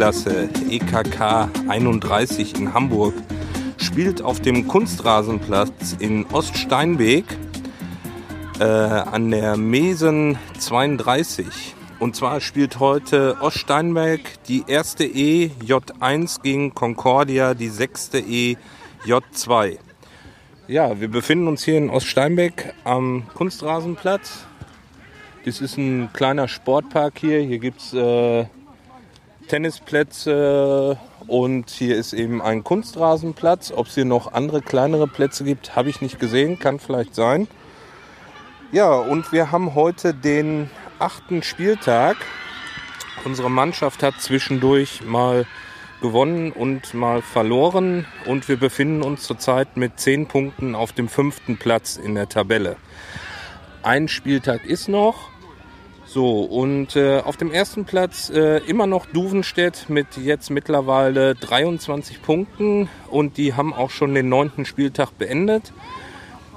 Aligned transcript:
Kreisklasse 0.00 0.48
EKK 0.70 1.50
31 1.68 2.54
in 2.58 2.72
Hamburg 2.72 3.12
spielt 3.76 4.22
auf 4.22 4.40
dem 4.40 4.66
Kunstrasenplatz 4.66 5.94
in 5.98 6.24
Oststeinbeek 6.32 7.26
äh, 8.60 8.64
an 8.64 9.30
der 9.30 9.58
Mesen 9.58 10.38
32. 10.58 11.74
Und 11.98 12.16
zwar 12.16 12.40
spielt 12.40 12.80
heute 12.80 13.36
Oststeinbeek 13.42 14.42
die 14.48 14.64
erste 14.66 15.04
E 15.04 15.50
J1 15.62 16.40
gegen 16.40 16.74
Concordia 16.74 17.52
die 17.52 17.68
sechste 17.68 18.20
E 18.20 18.56
J2. 19.04 19.76
Ja, 20.66 20.98
wir 20.98 21.08
befinden 21.08 21.46
uns 21.46 21.62
hier 21.62 21.76
in 21.76 21.90
Oststeinbeck 21.90 22.72
am 22.84 23.24
Kunstrasenplatz. 23.34 24.46
Das 25.44 25.60
ist 25.60 25.76
ein 25.76 26.08
kleiner 26.14 26.48
Sportpark 26.48 27.18
hier. 27.18 27.40
Hier 27.40 27.58
gibt 27.58 27.80
es 27.82 27.92
äh, 27.92 28.46
Tennisplätze 29.50 30.96
und 31.26 31.70
hier 31.70 31.96
ist 31.96 32.12
eben 32.12 32.40
ein 32.40 32.62
Kunstrasenplatz. 32.62 33.72
Ob 33.74 33.88
es 33.88 33.96
hier 33.96 34.04
noch 34.04 34.32
andere 34.32 34.62
kleinere 34.62 35.08
Plätze 35.08 35.42
gibt, 35.42 35.74
habe 35.74 35.90
ich 35.90 36.00
nicht 36.00 36.20
gesehen, 36.20 36.60
kann 36.60 36.78
vielleicht 36.78 37.16
sein. 37.16 37.48
Ja, 38.70 38.94
und 38.94 39.32
wir 39.32 39.50
haben 39.50 39.74
heute 39.74 40.14
den 40.14 40.70
achten 41.00 41.42
Spieltag. 41.42 42.16
Unsere 43.24 43.50
Mannschaft 43.50 44.04
hat 44.04 44.20
zwischendurch 44.20 45.02
mal 45.04 45.46
gewonnen 46.00 46.52
und 46.52 46.94
mal 46.94 47.20
verloren 47.20 48.06
und 48.26 48.48
wir 48.48 48.56
befinden 48.56 49.02
uns 49.02 49.24
zurzeit 49.24 49.76
mit 49.76 49.98
zehn 49.98 50.28
Punkten 50.28 50.76
auf 50.76 50.92
dem 50.92 51.08
fünften 51.08 51.58
Platz 51.58 51.96
in 51.96 52.14
der 52.14 52.28
Tabelle. 52.28 52.76
Ein 53.82 54.06
Spieltag 54.06 54.64
ist 54.64 54.86
noch. 54.86 55.28
So, 56.12 56.40
und 56.40 56.96
äh, 56.96 57.20
auf 57.20 57.36
dem 57.36 57.52
ersten 57.52 57.84
Platz 57.84 58.30
äh, 58.30 58.58
immer 58.66 58.88
noch 58.88 59.06
Duvenstedt 59.06 59.88
mit 59.88 60.16
jetzt 60.16 60.50
mittlerweile 60.50 61.36
23 61.36 62.20
Punkten 62.20 62.88
und 63.10 63.36
die 63.36 63.54
haben 63.54 63.72
auch 63.72 63.90
schon 63.90 64.12
den 64.12 64.28
neunten 64.28 64.64
Spieltag 64.64 65.16
beendet. 65.16 65.72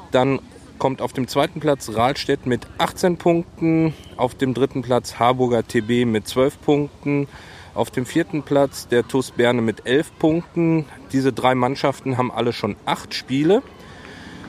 Dann 0.10 0.40
kommt 0.80 1.04
auf 1.04 1.14
dem 1.14 1.28
zweiten 1.28 1.60
Platz 1.60 1.92
Rahlstedt 1.94 2.48
mit 2.48 2.66
18 2.80 3.18
Punkten, 3.18 3.94
auf 4.18 4.34
dem 4.34 4.56
dritten 4.56 4.82
Platz 4.82 5.20
Harburger 5.20 5.62
TB 5.68 6.08
mit 6.08 6.28
12 6.28 6.60
Punkten, 6.60 7.28
auf 7.76 7.92
dem 7.92 8.08
vierten 8.08 8.42
Platz 8.42 8.88
der 8.88 9.08
TuS 9.08 9.30
Berne 9.30 9.62
mit 9.62 9.86
elf 9.86 10.18
Punkten. 10.18 10.88
Diese 11.12 11.32
drei 11.32 11.54
Mannschaften 11.54 12.18
haben 12.18 12.32
alle 12.32 12.54
schon 12.54 12.76
acht 12.88 13.14
Spiele. 13.14 13.62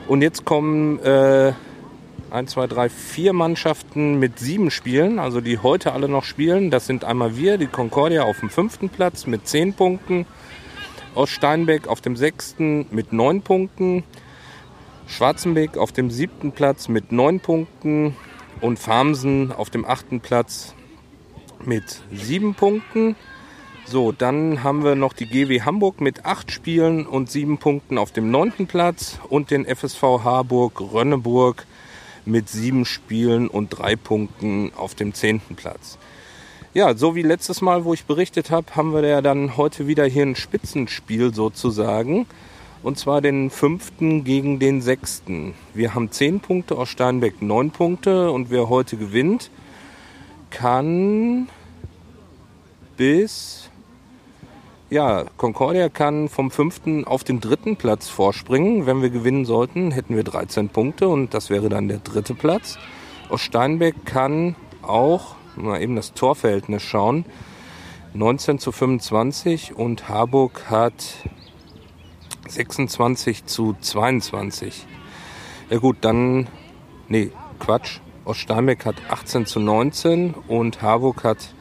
Und 0.07 0.23
jetzt 0.23 0.45
kommen 0.45 0.97
äh, 0.97 1.53
1, 2.35 2.51
2, 2.51 2.67
3, 2.67 2.89
4 2.89 3.31
Mannschaften 3.31 4.19
mit 4.19 4.39
sieben 4.39 4.69
Spielen, 4.69 5.19
also 5.19 5.39
die 5.39 5.59
heute 5.59 5.93
alle 5.93 6.09
noch 6.09 6.25
spielen. 6.25 6.69
Das 6.69 6.85
sind 6.85 7.05
einmal 7.05 7.37
wir, 7.37 7.57
die 7.57 7.67
Concordia 7.67 8.23
auf 8.23 8.41
dem 8.41 8.49
fünften 8.49 8.89
Platz 8.89 9.25
mit 9.25 9.47
zehn 9.47 9.73
Punkten. 9.73 10.25
Aus 11.15 11.29
Steinbeck 11.29 11.87
auf 11.87 12.01
dem 12.01 12.17
sechsten 12.17 12.87
mit 12.91 13.13
neun 13.13 13.41
Punkten. 13.41 14.03
Schwarzenbeck 15.07 15.77
auf 15.77 15.93
dem 15.93 16.11
siebten 16.11 16.51
Platz 16.51 16.89
mit 16.89 17.13
neun 17.13 17.39
Punkten. 17.39 18.17
Und 18.59 18.79
Farmsen 18.79 19.53
auf 19.53 19.69
dem 19.69 19.85
achten 19.85 20.19
Platz 20.19 20.75
mit 21.63 22.01
sieben 22.11 22.53
Punkten. 22.53 23.15
So, 23.85 24.11
dann 24.11 24.61
haben 24.61 24.83
wir 24.83 24.95
noch 24.95 25.13
die 25.13 25.27
GW 25.27 25.61
Hamburg 25.61 26.01
mit 26.01 26.25
acht 26.25 26.51
Spielen 26.51 27.05
und 27.05 27.31
sieben 27.31 27.59
Punkten 27.59 27.97
auf 27.97 28.11
dem 28.11 28.29
neunten 28.29 28.67
Platz 28.67 29.19
und 29.29 29.51
den 29.51 29.65
FSV 29.65 30.01
Harburg 30.01 30.81
Rönneburg 30.81 31.65
mit 32.25 32.49
sieben 32.49 32.85
Spielen 32.85 33.47
und 33.47 33.69
drei 33.69 33.95
Punkten 33.95 34.71
auf 34.75 34.95
dem 34.95 35.13
zehnten 35.13 35.55
Platz. 35.55 35.97
Ja, 36.73 36.95
so 36.95 37.15
wie 37.15 37.21
letztes 37.21 37.61
Mal, 37.61 37.85
wo 37.85 37.93
ich 37.93 38.05
berichtet 38.05 38.51
habe, 38.51 38.75
haben 38.75 38.93
wir 38.93 39.05
ja 39.07 39.21
dann 39.21 39.55
heute 39.55 39.87
wieder 39.87 40.05
hier 40.05 40.23
ein 40.23 40.35
Spitzenspiel 40.35 41.33
sozusagen. 41.33 42.25
Und 42.83 42.99
zwar 42.99 43.21
den 43.21 43.49
fünften 43.49 44.23
gegen 44.23 44.59
den 44.59 44.81
sechsten. 44.81 45.55
Wir 45.73 45.95
haben 45.95 46.11
zehn 46.11 46.39
Punkte 46.39 46.77
aus 46.77 46.89
Steinbeck, 46.89 47.41
neun 47.41 47.71
Punkte 47.71 48.29
und 48.29 48.51
wer 48.51 48.69
heute 48.69 48.97
gewinnt, 48.97 49.49
kann 50.51 51.47
bis 52.97 53.64
ja, 54.89 55.25
Concordia 55.37 55.89
kann 55.89 56.29
vom 56.29 56.51
fünften 56.51 57.05
auf 57.05 57.23
den 57.23 57.39
dritten 57.39 57.75
Platz 57.75 58.07
vorspringen. 58.07 58.85
Wenn 58.85 59.01
wir 59.01 59.09
gewinnen 59.09 59.45
sollten, 59.45 59.91
hätten 59.91 60.15
wir 60.15 60.23
13 60.23 60.69
Punkte 60.69 61.07
und 61.07 61.33
das 61.33 61.49
wäre 61.49 61.69
dann 61.69 61.87
der 61.87 61.97
dritte 61.97 62.35
Platz. 62.35 62.77
Aus 63.29 63.41
Steinbeck 63.41 64.05
kann 64.05 64.55
auch, 64.83 65.35
mal 65.55 65.81
eben 65.81 65.95
das 65.95 66.13
Torverhältnis 66.13 66.83
schauen, 66.83 67.25
19 68.13 68.59
zu 68.59 68.71
25 68.71 69.75
und 69.75 70.07
Harburg 70.07 70.69
hat 70.69 70.93
26 72.47 73.45
zu 73.45 73.75
22. 73.81 74.85
Ja 75.69 75.79
gut, 75.79 75.97
dann, 76.01 76.47
nee, 77.07 77.31
Quatsch. 77.59 77.99
Aus 78.23 78.37
Steinbeck 78.37 78.85
hat 78.85 78.95
18 79.09 79.45
zu 79.45 79.59
19 79.59 80.33
und 80.47 80.81
Harburg 80.81 81.23
hat 81.23 81.53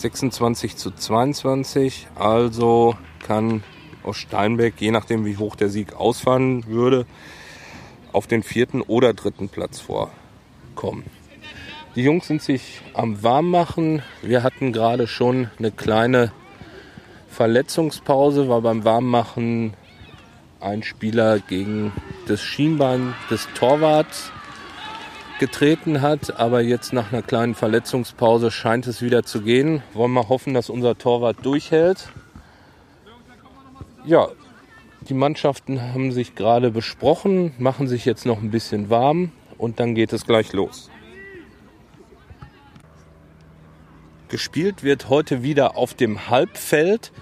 26 0.00 0.76
zu 0.76 0.90
22. 0.90 2.08
Also 2.14 2.96
kann 3.26 3.62
aus 4.02 4.16
Steinbeck, 4.16 4.74
je 4.78 4.90
nachdem 4.90 5.24
wie 5.24 5.36
hoch 5.36 5.56
der 5.56 5.68
Sieg 5.68 5.94
ausfallen 5.94 6.66
würde, 6.66 7.06
auf 8.12 8.26
den 8.26 8.42
vierten 8.42 8.80
oder 8.80 9.12
dritten 9.12 9.48
Platz 9.48 9.80
vorkommen. 9.80 11.04
Die 11.94 12.02
Jungs 12.02 12.26
sind 12.26 12.42
sich 12.42 12.80
am 12.94 13.22
Warmmachen. 13.22 14.02
Wir 14.22 14.42
hatten 14.42 14.72
gerade 14.72 15.06
schon 15.06 15.50
eine 15.58 15.72
kleine 15.72 16.32
Verletzungspause, 17.28 18.48
weil 18.48 18.62
beim 18.62 18.84
Warmmachen 18.84 19.74
ein 20.60 20.82
Spieler 20.82 21.38
gegen 21.40 21.92
das 22.26 22.40
Schienbein 22.40 23.14
des 23.30 23.48
Torwarts 23.54 24.32
getreten 25.38 26.02
hat, 26.02 26.38
aber 26.38 26.60
jetzt 26.60 26.92
nach 26.92 27.12
einer 27.12 27.22
kleinen 27.22 27.54
Verletzungspause 27.54 28.50
scheint 28.50 28.86
es 28.86 29.02
wieder 29.02 29.22
zu 29.22 29.40
gehen. 29.40 29.82
Wollen 29.92 30.12
wir 30.12 30.28
hoffen, 30.28 30.54
dass 30.54 30.70
unser 30.70 30.98
Torwart 30.98 31.38
durchhält. 31.42 32.08
Ja, 34.04 34.28
die 35.08 35.14
Mannschaften 35.14 35.80
haben 35.80 36.12
sich 36.12 36.34
gerade 36.34 36.70
besprochen, 36.70 37.54
machen 37.58 37.88
sich 37.88 38.04
jetzt 38.04 38.26
noch 38.26 38.42
ein 38.42 38.50
bisschen 38.50 38.90
warm 38.90 39.32
und 39.56 39.80
dann 39.80 39.94
geht 39.94 40.12
es 40.12 40.26
gleich 40.26 40.52
los. 40.52 40.90
Gespielt 44.28 44.82
wird 44.82 45.08
heute 45.08 45.42
wieder 45.42 45.76
auf 45.76 45.94
dem 45.94 46.28
Halbfeld. 46.28 47.12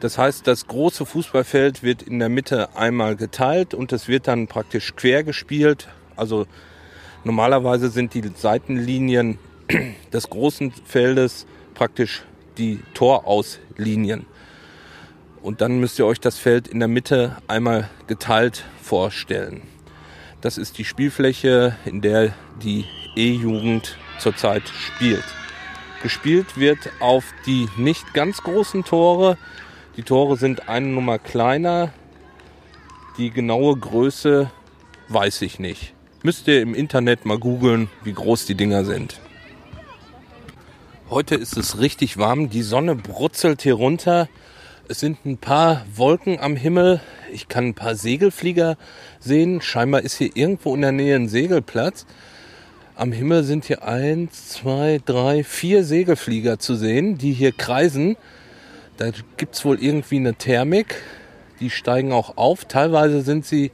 Das 0.00 0.18
heißt, 0.18 0.46
das 0.46 0.66
große 0.66 1.06
Fußballfeld 1.06 1.82
wird 1.82 2.02
in 2.02 2.18
der 2.18 2.28
Mitte 2.28 2.76
einmal 2.76 3.16
geteilt 3.16 3.72
und 3.74 3.92
es 3.92 4.08
wird 4.08 4.28
dann 4.28 4.46
praktisch 4.46 4.94
quer 4.96 5.24
gespielt. 5.24 5.88
Also 6.16 6.46
Normalerweise 7.24 7.90
sind 7.90 8.14
die 8.14 8.22
Seitenlinien 8.34 9.38
des 10.12 10.30
großen 10.30 10.72
Feldes 10.84 11.46
praktisch 11.74 12.22
die 12.56 12.80
Torauslinien. 12.94 14.26
Und 15.42 15.60
dann 15.60 15.80
müsst 15.80 15.98
ihr 15.98 16.06
euch 16.06 16.20
das 16.20 16.38
Feld 16.38 16.68
in 16.68 16.78
der 16.78 16.88
Mitte 16.88 17.36
einmal 17.46 17.88
geteilt 18.06 18.64
vorstellen. 18.82 19.62
Das 20.40 20.58
ist 20.58 20.78
die 20.78 20.84
Spielfläche, 20.84 21.76
in 21.84 22.00
der 22.00 22.32
die 22.62 22.84
E-Jugend 23.16 23.96
zurzeit 24.18 24.62
spielt. 24.68 25.24
Gespielt 26.02 26.58
wird 26.58 26.90
auf 27.00 27.24
die 27.46 27.68
nicht 27.76 28.14
ganz 28.14 28.38
großen 28.38 28.84
Tore. 28.84 29.36
Die 29.96 30.02
Tore 30.02 30.36
sind 30.38 30.68
eine 30.68 30.86
Nummer 30.86 31.18
kleiner. 31.18 31.92
Die 33.18 33.30
genaue 33.30 33.76
Größe 33.76 34.50
weiß 35.08 35.42
ich 35.42 35.58
nicht. 35.58 35.94
Müsst 36.22 36.48
ihr 36.48 36.60
im 36.60 36.74
Internet 36.74 37.24
mal 37.24 37.38
googeln, 37.38 37.88
wie 38.04 38.12
groß 38.12 38.44
die 38.44 38.54
Dinger 38.54 38.84
sind. 38.84 39.18
Heute 41.08 41.34
ist 41.34 41.56
es 41.56 41.78
richtig 41.78 42.18
warm. 42.18 42.50
Die 42.50 42.60
Sonne 42.60 42.94
brutzelt 42.94 43.62
hier 43.62 43.72
runter. 43.72 44.28
Es 44.86 45.00
sind 45.00 45.24
ein 45.24 45.38
paar 45.38 45.86
Wolken 45.94 46.38
am 46.38 46.56
Himmel. 46.56 47.00
Ich 47.32 47.48
kann 47.48 47.68
ein 47.68 47.74
paar 47.74 47.94
Segelflieger 47.94 48.76
sehen. 49.18 49.62
Scheinbar 49.62 50.02
ist 50.02 50.18
hier 50.18 50.30
irgendwo 50.34 50.74
in 50.74 50.82
der 50.82 50.92
Nähe 50.92 51.16
ein 51.16 51.30
Segelplatz. 51.30 52.04
Am 52.96 53.12
Himmel 53.12 53.42
sind 53.42 53.64
hier 53.64 53.82
eins, 53.88 54.50
zwei, 54.50 55.00
drei, 55.02 55.42
vier 55.42 55.84
Segelflieger 55.84 56.58
zu 56.58 56.74
sehen, 56.74 57.16
die 57.16 57.32
hier 57.32 57.52
kreisen. 57.52 58.18
Da 58.98 59.10
gibt 59.38 59.54
es 59.54 59.64
wohl 59.64 59.82
irgendwie 59.82 60.16
eine 60.16 60.34
Thermik. 60.34 60.96
Die 61.60 61.70
steigen 61.70 62.12
auch 62.12 62.36
auf. 62.36 62.66
Teilweise 62.66 63.22
sind 63.22 63.46
sie 63.46 63.70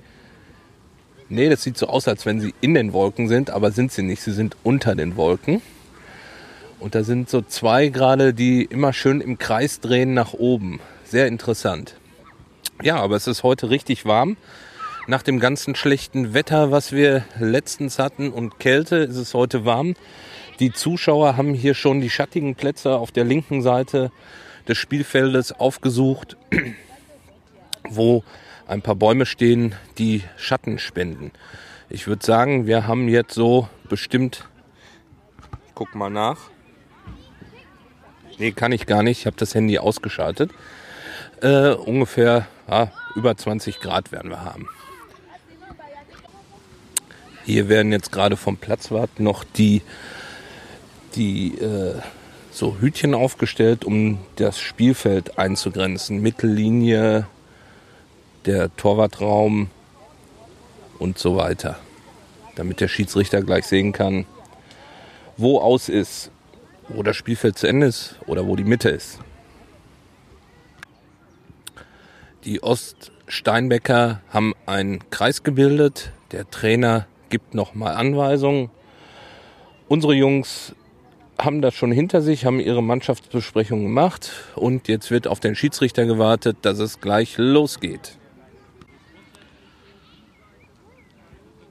Nee, 1.28 1.49
das 1.49 1.62
sieht 1.62 1.76
so 1.76 1.88
aus, 1.88 2.06
als 2.06 2.25
wenn 2.25 2.40
sie 2.40 2.55
in 2.61 2.75
den 2.75 2.93
Wolken 2.93 3.26
sind, 3.28 3.50
aber 3.50 3.73
sind 3.73 3.90
sie 3.90 4.02
nicht. 4.02 4.23
Sie 4.23 4.32
sind 4.32 4.56
unter 4.62 4.94
den 4.94 5.17
Wolken. 5.17 5.61
Und 6.78 6.94
da 6.94 7.02
sind 7.02 7.28
so 7.28 7.43
zwei 7.43 7.88
gerade, 7.88 8.32
die 8.32 8.64
immer 8.64 8.93
schön 8.93 9.20
im 9.20 9.38
Kreis 9.38 9.81
drehen 9.81 10.14
nach 10.14 10.34
oben. 10.34 10.78
Sehr 11.05 11.26
interessant. 11.26 11.96
Ja, 12.82 12.96
aber 12.96 13.17
es 13.17 13.26
ist 13.26 13.43
heute 13.43 13.70
richtig 13.70 14.05
warm. 14.05 14.37
Nach 15.08 15.23
dem 15.23 15.40
ganzen 15.40 15.75
schlechten 15.75 16.34
Wetter, 16.34 16.70
was 16.70 16.93
wir 16.93 17.25
letztens 17.40 17.99
hatten 17.99 18.31
und 18.31 18.58
Kälte, 18.58 18.96
ist 18.96 19.17
es 19.17 19.34
heute 19.34 19.64
warm. 19.64 19.94
Die 20.61 20.72
Zuschauer 20.72 21.37
haben 21.37 21.55
hier 21.55 21.75
schon 21.75 22.00
die 22.00 22.11
schattigen 22.11 22.55
Plätze 22.55 22.96
auf 22.96 23.12
der 23.12 23.25
linken 23.25 23.62
Seite 23.62 24.11
des 24.69 24.79
Spielfeldes 24.79 25.52
aufgesucht, 25.52 26.37
wo 27.88 28.22
ein 28.67 28.83
paar 28.83 28.97
Bäume 28.97 29.27
stehen, 29.27 29.75
die 29.99 30.23
Schatten 30.37 30.79
spenden. 30.79 31.33
Ich 31.89 32.07
würde 32.07 32.25
sagen, 32.25 32.67
wir 32.67 32.87
haben 32.87 33.09
jetzt 33.09 33.35
so 33.35 33.69
bestimmt, 33.89 34.45
ich 35.67 35.75
guck 35.75 35.95
mal 35.95 36.11
nach. 36.11 36.39
Nee, 38.39 38.53
kann 38.53 38.73
ich 38.73 38.87
gar 38.87 39.03
nicht. 39.03 39.21
Ich 39.21 39.27
habe 39.27 39.37
das 39.37 39.55
Handy 39.55 39.79
ausgeschaltet. 39.79 40.51
Äh, 41.41 41.71
ungefähr 41.71 42.47
ja, 42.69 42.91
über 43.15 43.37
20 43.37 43.81
Grad 43.81 44.13
werden 44.13 44.31
wir 44.31 44.45
haben. 44.45 44.69
Hier 47.45 47.69
werden 47.69 47.93
jetzt 47.93 48.11
gerade 48.11 48.37
vom 48.37 48.57
Platzwart 48.57 49.21
noch 49.21 49.45
die, 49.45 49.83
die 51.15 51.57
äh, 51.59 51.95
so 52.51 52.77
Hütchen 52.81 53.15
aufgestellt, 53.15 53.85
um 53.85 54.19
das 54.37 54.59
Spielfeld 54.59 55.39
einzugrenzen. 55.39 56.21
Mittellinie, 56.21 57.27
der 58.46 58.75
Torwartraum 58.76 59.70
und 60.98 61.19
so 61.19 61.37
weiter. 61.37 61.78
Damit 62.54 62.81
der 62.81 62.88
Schiedsrichter 62.88 63.43
gleich 63.43 63.66
sehen 63.66 63.93
kann, 63.93 64.25
wo 65.37 65.60
aus 65.60 65.88
ist, 65.88 66.31
wo 66.88 67.02
das 67.02 67.16
Spielfeld 67.16 67.58
zu 67.58 67.66
Ende 67.66 67.87
ist 67.87 68.16
oder 68.26 68.46
wo 68.46 68.56
die 68.56 68.64
Mitte 68.64 68.88
ist. 68.88 69.19
Die 72.44 72.62
Oststeinbecker 72.62 74.20
haben 74.31 74.54
einen 74.66 75.10
Kreis 75.10 75.43
gebildet. 75.43 76.12
Der 76.31 76.48
Trainer 76.48 77.06
gibt 77.28 77.54
nochmal 77.54 77.94
Anweisungen. 77.94 78.70
Unsere 79.88 80.14
Jungs 80.14 80.75
haben 81.38 81.60
das 81.60 81.75
schon 81.75 81.93
hinter 81.93 82.22
sich, 82.22 82.44
haben 82.44 82.60
ihre 82.60 82.82
Mannschaftsbesprechung 82.82 83.82
gemacht 83.82 84.31
und 84.54 84.88
jetzt 84.88 85.10
wird 85.10 85.26
auf 85.26 85.40
den 85.40 85.54
Schiedsrichter 85.54 86.06
gewartet, 86.06 86.58
dass 86.62 86.78
es 86.78 87.00
gleich 87.00 87.37
losgeht. 87.37 88.16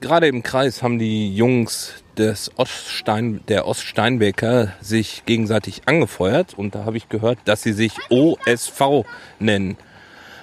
Gerade 0.06 0.28
im 0.28 0.44
Kreis 0.44 0.84
haben 0.84 1.00
die 1.00 1.34
Jungs 1.34 1.94
des 2.16 2.52
Oststein, 2.58 3.40
der 3.48 3.66
Oststeinbecker 3.66 4.72
sich 4.80 5.24
gegenseitig 5.26 5.82
angefeuert 5.86 6.54
und 6.54 6.76
da 6.76 6.84
habe 6.84 6.96
ich 6.96 7.08
gehört, 7.08 7.40
dass 7.46 7.64
sie 7.64 7.72
sich 7.72 7.90
OSV 8.08 9.04
nennen. 9.40 9.76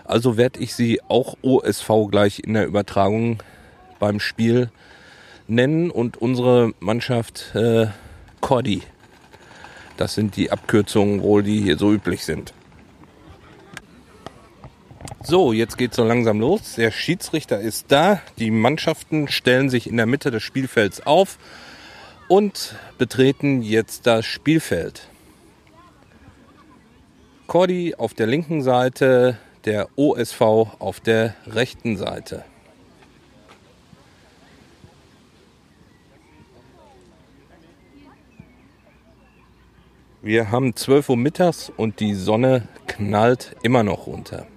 Also 0.03 0.35
werde 0.35 0.59
ich 0.59 0.75
sie 0.75 0.99
auch 1.07 1.37
OSV 1.41 1.89
gleich 2.11 2.39
in 2.39 2.55
der 2.55 2.67
Übertragung 2.67 3.41
beim 3.99 4.19
Spiel 4.19 4.69
nennen 5.47 5.91
und 5.91 6.17
unsere 6.17 6.73
Mannschaft 6.81 7.55
äh, 7.55 7.87
Cordi. 8.41 8.81
Das 9.95 10.13
sind 10.13 10.35
die 10.35 10.51
Abkürzungen 10.51 11.21
wohl, 11.21 11.41
die 11.41 11.61
hier 11.61 11.77
so 11.77 11.93
üblich 11.93 12.25
sind. 12.25 12.53
So, 15.23 15.53
jetzt 15.53 15.77
geht 15.77 15.93
so 15.93 16.03
langsam 16.03 16.39
los. 16.39 16.75
Der 16.75 16.91
Schiedsrichter 16.91 17.59
ist 17.59 17.85
da. 17.89 18.21
Die 18.37 18.51
Mannschaften 18.51 19.27
stellen 19.27 19.69
sich 19.69 19.87
in 19.87 19.97
der 19.97 20.05
Mitte 20.05 20.31
des 20.31 20.43
Spielfelds 20.43 21.05
auf 21.05 21.37
und 22.27 22.75
betreten 22.97 23.61
jetzt 23.61 24.05
das 24.05 24.25
Spielfeld. 24.25 25.07
Cordi 27.47 27.95
auf 27.95 28.13
der 28.13 28.27
linken 28.27 28.61
Seite, 28.61 29.37
der 29.65 29.87
OSV 29.95 30.41
auf 30.41 30.99
der 30.99 31.35
rechten 31.47 31.97
Seite. 31.97 32.43
Wir 40.21 40.51
haben 40.51 40.75
12 40.75 41.09
Uhr 41.09 41.17
mittags 41.17 41.71
und 41.75 41.99
die 41.99 42.13
Sonne 42.13 42.67
knallt 42.87 43.55
immer 43.61 43.83
noch 43.83 44.07
runter. 44.07 44.47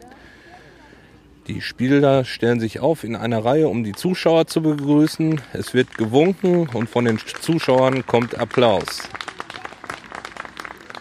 Die 1.49 1.61
Spieler 1.61 2.25
stellen 2.25 2.59
sich 2.59 2.81
auf 2.81 3.05
in 3.05 3.15
einer 3.15 3.45
Reihe, 3.45 3.69
um 3.69 3.85
die 3.85 3.93
Zuschauer 3.93 4.49
zu 4.49 4.63
begrüßen. 4.63 5.41
Es 5.53 5.75
wird 5.75 5.97
gewunken 5.97 6.69
und 6.69 6.91
von 6.91 7.05
den 7.05 7.21
Zuschauern 7.41 8.05
kommt 8.05 8.37
Applaus. 8.37 9.09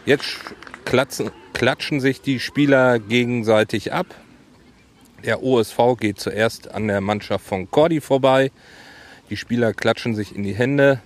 Jetzt 0.06 0.38
klatschen, 0.86 1.32
klatschen 1.54 2.00
sich 2.00 2.22
die 2.22 2.40
Spieler 2.40 3.00
gegenseitig 3.00 3.92
ab. 3.92 4.06
Der 5.24 5.42
OSV 5.42 5.98
geht 6.00 6.20
zuerst 6.20 6.72
an 6.72 6.88
der 6.88 7.02
Mannschaft 7.02 7.44
von 7.44 7.72
Cordi 7.72 8.00
vorbei. 8.00 8.52
Die 9.32 9.38
Spieler 9.38 9.74
klatschen 9.74 10.14
sich 10.14 10.36
in 10.36 10.44
die 10.44 10.54
Hände. 10.54 11.02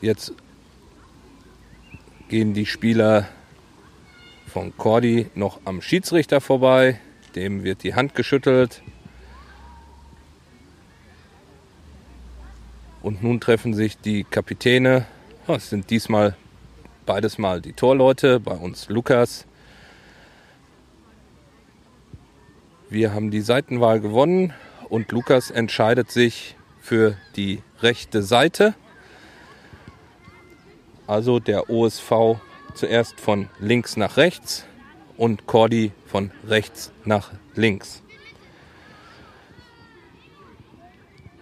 Jetzt 0.00 0.32
gehen 2.28 2.54
die 2.54 2.66
Spieler 2.66 3.26
von 4.46 4.76
Cordi 4.76 5.26
noch 5.34 5.58
am 5.64 5.82
Schiedsrichter 5.82 6.40
vorbei. 6.40 7.00
Dem 7.34 7.64
wird 7.64 7.82
die 7.82 7.94
Hand 7.94 8.14
geschüttelt. 8.14 8.82
Und 13.02 13.22
nun 13.22 13.40
treffen 13.40 13.74
sich 13.74 13.98
die 13.98 14.24
Kapitäne. 14.24 15.06
Es 15.46 15.70
sind 15.70 15.90
diesmal 15.90 16.36
beides 17.06 17.38
mal 17.38 17.60
die 17.60 17.72
Torleute, 17.72 18.38
bei 18.38 18.54
uns 18.54 18.88
Lukas. 18.88 19.46
Wir 22.90 23.12
haben 23.12 23.30
die 23.30 23.40
Seitenwahl 23.40 24.00
gewonnen 24.00 24.52
und 24.88 25.10
Lukas 25.12 25.50
entscheidet 25.50 26.10
sich 26.10 26.56
für 26.80 27.16
die 27.36 27.62
rechte 27.80 28.22
Seite. 28.22 28.74
Also 31.06 31.38
der 31.38 31.70
OSV 31.70 32.38
zuerst 32.74 33.20
von 33.20 33.48
links 33.58 33.96
nach 33.96 34.16
rechts 34.16 34.64
und 35.16 35.46
Cordi 35.46 35.92
von 36.08 36.30
rechts 36.46 36.90
nach 37.04 37.30
links. 37.54 38.02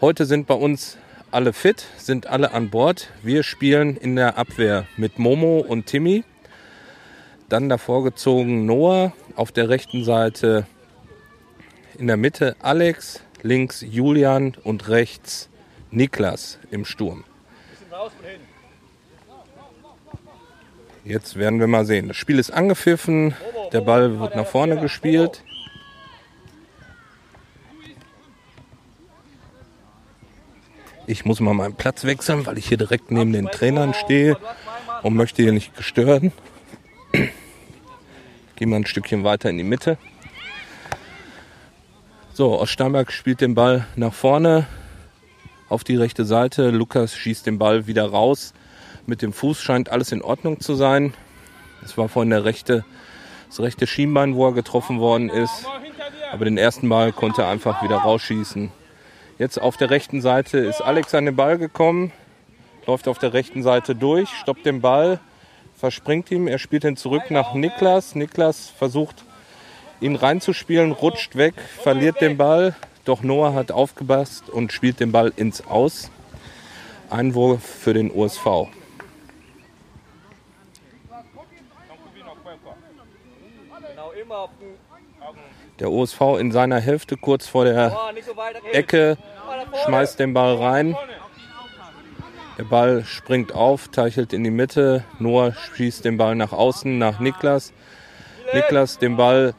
Heute 0.00 0.26
sind 0.26 0.46
bei 0.46 0.54
uns 0.54 0.99
alle 1.30 1.52
fit, 1.52 1.87
sind 1.96 2.26
alle 2.26 2.52
an 2.52 2.70
Bord. 2.70 3.11
Wir 3.23 3.42
spielen 3.42 3.96
in 3.96 4.16
der 4.16 4.37
Abwehr 4.37 4.87
mit 4.96 5.18
Momo 5.18 5.58
und 5.58 5.87
Timmy. 5.87 6.25
Dann 7.49 7.68
davor 7.68 8.04
gezogen 8.04 8.66
Noah, 8.66 9.12
auf 9.37 9.52
der 9.52 9.68
rechten 9.68 10.04
Seite 10.04 10.66
in 11.99 12.08
der 12.08 12.16
Mitte 12.16 12.56
Alex, 12.61 13.20
links 13.42 13.80
Julian 13.80 14.54
und 14.64 14.88
rechts 14.88 15.49
Niklas 15.90 16.58
im 16.70 16.85
Sturm. 16.85 17.25
Jetzt 21.07 21.37
werden 21.37 21.61
wir 21.61 21.69
mal 21.69 21.87
sehen. 21.87 22.09
Das 22.09 22.17
Spiel 22.17 22.37
ist 22.37 22.51
angepfiffen, 22.51 23.37
der 23.73 23.81
Ball 23.81 24.19
wird 24.19 24.35
nach 24.35 24.47
vorne 24.47 24.77
gespielt. 24.81 25.45
Ich 31.07 31.25
muss 31.25 31.39
mal 31.39 31.55
meinen 31.55 31.77
Platz 31.77 32.03
wechseln, 32.03 32.45
weil 32.45 32.59
ich 32.59 32.67
hier 32.67 32.77
direkt 32.77 33.13
neben 33.13 33.33
den 33.33 33.47
Trainern 33.47 33.95
stehe 33.95 34.37
und 35.05 35.15
möchte 35.15 35.45
hier 35.45 35.53
nicht 35.53 35.77
gestören. 35.77 36.33
Gehen 37.13 38.71
wir 38.71 38.75
ein 38.75 38.87
Stückchen 38.87 39.23
weiter 39.23 39.49
in 39.49 39.59
die 39.59 39.65
Mitte. 39.65 39.99
So, 42.33 42.61
Oststeinberg 42.61 43.13
spielt 43.13 43.41
den 43.41 43.55
Ball 43.55 43.87
nach 43.95 44.13
vorne 44.13 44.67
auf 45.69 45.85
die 45.85 45.95
rechte 45.95 46.25
Seite. 46.25 46.71
Lukas 46.71 47.15
schießt 47.15 47.47
den 47.47 47.59
Ball 47.59 47.87
wieder 47.87 48.07
raus 48.07 48.55
mit 49.07 49.23
dem 49.23 49.33
Fuß 49.33 49.61
scheint 49.61 49.91
alles 49.91 50.13
in 50.13 50.23
Ordnung 50.23 50.61
zu 50.61 50.75
sein. 50.75 51.15
Es 51.85 51.97
war 51.97 52.09
vorhin 52.09 52.31
der 52.31 52.45
rechte, 52.45 52.85
das 53.49 53.61
rechte 53.61 53.87
Schienbein, 53.87 54.35
wo 54.35 54.47
er 54.47 54.53
getroffen 54.53 54.99
worden 54.99 55.29
ist. 55.29 55.67
Aber 56.33 56.45
den 56.45 56.59
ersten 56.59 56.89
Ball 56.89 57.13
konnte 57.13 57.43
er 57.43 57.49
einfach 57.49 57.83
wieder 57.83 57.97
rausschießen. 57.97 58.71
Jetzt 59.39 59.61
auf 59.61 59.77
der 59.77 59.91
rechten 59.91 60.21
Seite 60.21 60.59
ist 60.59 60.81
Alex 60.81 61.15
an 61.15 61.27
den 61.27 61.37
Ball 61.37 61.59
gekommen, 61.59 62.13
läuft 62.87 63.07
auf 63.07 63.19
der 63.19 63.33
rechten 63.33 63.63
Seite 63.63 63.95
durch, 63.95 64.29
stoppt 64.31 64.65
den 64.65 64.81
Ball, 64.81 65.21
verspringt 65.77 66.31
ihm, 66.31 66.49
er 66.49 66.59
spielt 66.59 66.85
ihn 66.85 66.97
zurück 66.97 67.31
nach 67.31 67.55
Niklas. 67.55 68.15
Niklas 68.15 68.69
versucht 68.77 69.25
ihn 70.01 70.17
reinzuspielen, 70.17 70.93
rutscht 70.93 71.37
weg, 71.37 71.55
verliert 71.83 72.21
den 72.21 72.37
Ball, 72.37 72.75
doch 73.05 73.23
Noah 73.23 73.55
hat 73.55 73.71
aufgepasst 73.71 74.49
und 74.49 74.73
spielt 74.73 75.01
den 75.01 75.13
Ball 75.13 75.33
ins 75.37 75.67
Aus. 75.67 76.11
Einwurf 77.09 77.63
für 77.63 77.95
den 77.95 78.11
USV. 78.11 78.69
Der 85.78 85.90
OSV 85.90 86.21
in 86.38 86.52
seiner 86.52 86.80
Hälfte 86.80 87.16
kurz 87.16 87.47
vor 87.47 87.64
der 87.64 87.97
Ecke 88.73 89.18
schmeißt 89.85 90.18
den 90.18 90.33
Ball 90.35 90.56
rein. 90.56 90.97
Der 92.59 92.64
Ball 92.64 93.04
springt 93.04 93.52
auf, 93.54 93.88
teichelt 93.88 94.33
in 94.33 94.42
die 94.42 94.50
Mitte. 94.50 95.04
Noah 95.18 95.52
schießt 95.52 96.04
den 96.04 96.16
Ball 96.16 96.35
nach 96.35 96.52
außen, 96.52 96.97
nach 96.99 97.21
Niklas. 97.21 97.73
Niklas 98.54 98.99
den 98.99 99.16
Ball 99.16 99.54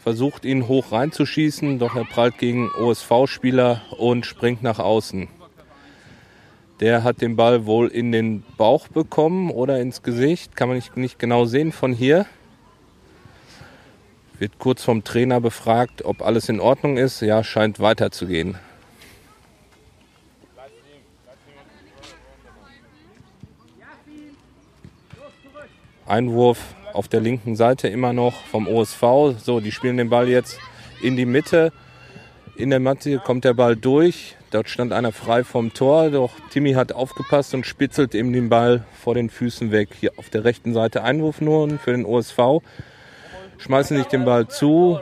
versucht 0.00 0.44
ihn 0.44 0.66
hoch 0.66 0.90
reinzuschießen, 0.90 1.78
doch 1.78 1.94
er 1.94 2.04
prallt 2.04 2.38
gegen 2.38 2.70
OSV-Spieler 2.70 3.82
und 3.96 4.26
springt 4.26 4.62
nach 4.62 4.80
außen. 4.80 5.28
Der 6.80 7.04
hat 7.04 7.20
den 7.20 7.36
Ball 7.36 7.66
wohl 7.66 7.86
in 7.86 8.10
den 8.10 8.42
Bauch 8.56 8.88
bekommen 8.88 9.52
oder 9.52 9.78
ins 9.78 10.02
Gesicht, 10.02 10.56
kann 10.56 10.68
man 10.68 10.76
nicht, 10.76 10.96
nicht 10.96 11.20
genau 11.20 11.44
sehen 11.44 11.70
von 11.70 11.92
hier. 11.92 12.26
Wird 14.38 14.58
kurz 14.58 14.82
vom 14.82 15.04
Trainer 15.04 15.40
befragt, 15.40 16.04
ob 16.04 16.22
alles 16.22 16.48
in 16.48 16.60
Ordnung 16.60 16.96
ist. 16.96 17.20
Ja, 17.20 17.44
scheint 17.44 17.80
weiterzugehen. 17.80 18.56
Einwurf 26.06 26.74
auf 26.92 27.08
der 27.08 27.20
linken 27.20 27.56
Seite 27.56 27.88
immer 27.88 28.12
noch 28.12 28.44
vom 28.46 28.68
OSV. 28.68 29.02
So, 29.38 29.60
die 29.60 29.72
spielen 29.72 29.96
den 29.96 30.10
Ball 30.10 30.28
jetzt 30.28 30.58
in 31.02 31.16
die 31.16 31.26
Mitte. 31.26 31.72
In 32.56 32.70
der 32.70 32.80
Matte 32.80 33.18
kommt 33.18 33.44
der 33.44 33.54
Ball 33.54 33.76
durch. 33.76 34.36
Dort 34.50 34.68
stand 34.68 34.92
einer 34.92 35.12
frei 35.12 35.44
vom 35.44 35.72
Tor, 35.72 36.10
doch 36.10 36.32
Timmy 36.50 36.74
hat 36.74 36.92
aufgepasst 36.92 37.54
und 37.54 37.64
spitzelt 37.64 38.14
ihm 38.14 38.34
den 38.34 38.50
Ball 38.50 38.84
vor 38.92 39.14
den 39.14 39.30
Füßen 39.30 39.70
weg. 39.70 39.88
Hier 39.98 40.12
auf 40.18 40.28
der 40.28 40.44
rechten 40.44 40.74
Seite 40.74 41.02
Einwurf 41.02 41.40
nur 41.40 41.78
für 41.78 41.92
den 41.92 42.04
OSV. 42.04 42.60
Schmeißen 43.62 43.96
sich 43.96 44.06
den 44.06 44.24
Ball 44.24 44.48
zu. 44.48 44.98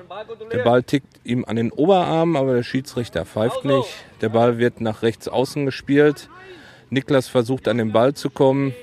Der 0.53 0.59
Ball 0.59 0.83
tickt 0.83 1.21
ihm 1.25 1.47
an 1.47 1.57
den 1.57 1.73
Oberarm, 1.73 2.37
aber 2.37 2.55
der 2.55 2.63
Schiedsrichter 2.63 3.25
pfeift 3.25 3.65
nicht. 3.65 3.89
Der 4.21 4.29
Ball 4.29 4.59
wird 4.59 4.83
nach 4.83 5.01
rechts 5.01 5.29
außen 5.29 5.65
gespielt. 5.65 6.29
Niklas 6.91 7.27
versucht 7.27 7.69
an 7.69 7.79
den 7.79 7.91
Ball 7.93 8.13
zu 8.13 8.29
kommen. 8.29 8.75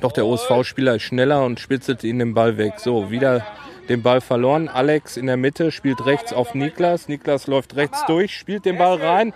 Doch 0.00 0.12
der 0.12 0.24
OSV-Spieler 0.24 0.94
ist 0.94 1.02
schneller 1.02 1.44
und 1.44 1.60
spitzelt 1.60 2.04
ihn 2.04 2.18
den 2.18 2.32
Ball 2.32 2.56
weg. 2.56 2.74
So, 2.78 3.10
wieder 3.10 3.44
den 3.90 4.02
Ball 4.02 4.22
verloren. 4.22 4.68
Alex 4.68 5.18
in 5.18 5.26
der 5.26 5.36
Mitte 5.36 5.72
spielt 5.72 6.06
rechts 6.06 6.32
auf 6.32 6.54
Niklas. 6.54 7.06
Niklas 7.06 7.48
läuft 7.48 7.76
rechts 7.76 8.02
durch, 8.06 8.34
spielt 8.34 8.64
den 8.64 8.78
Ball 8.78 8.96
rein. 8.96 9.34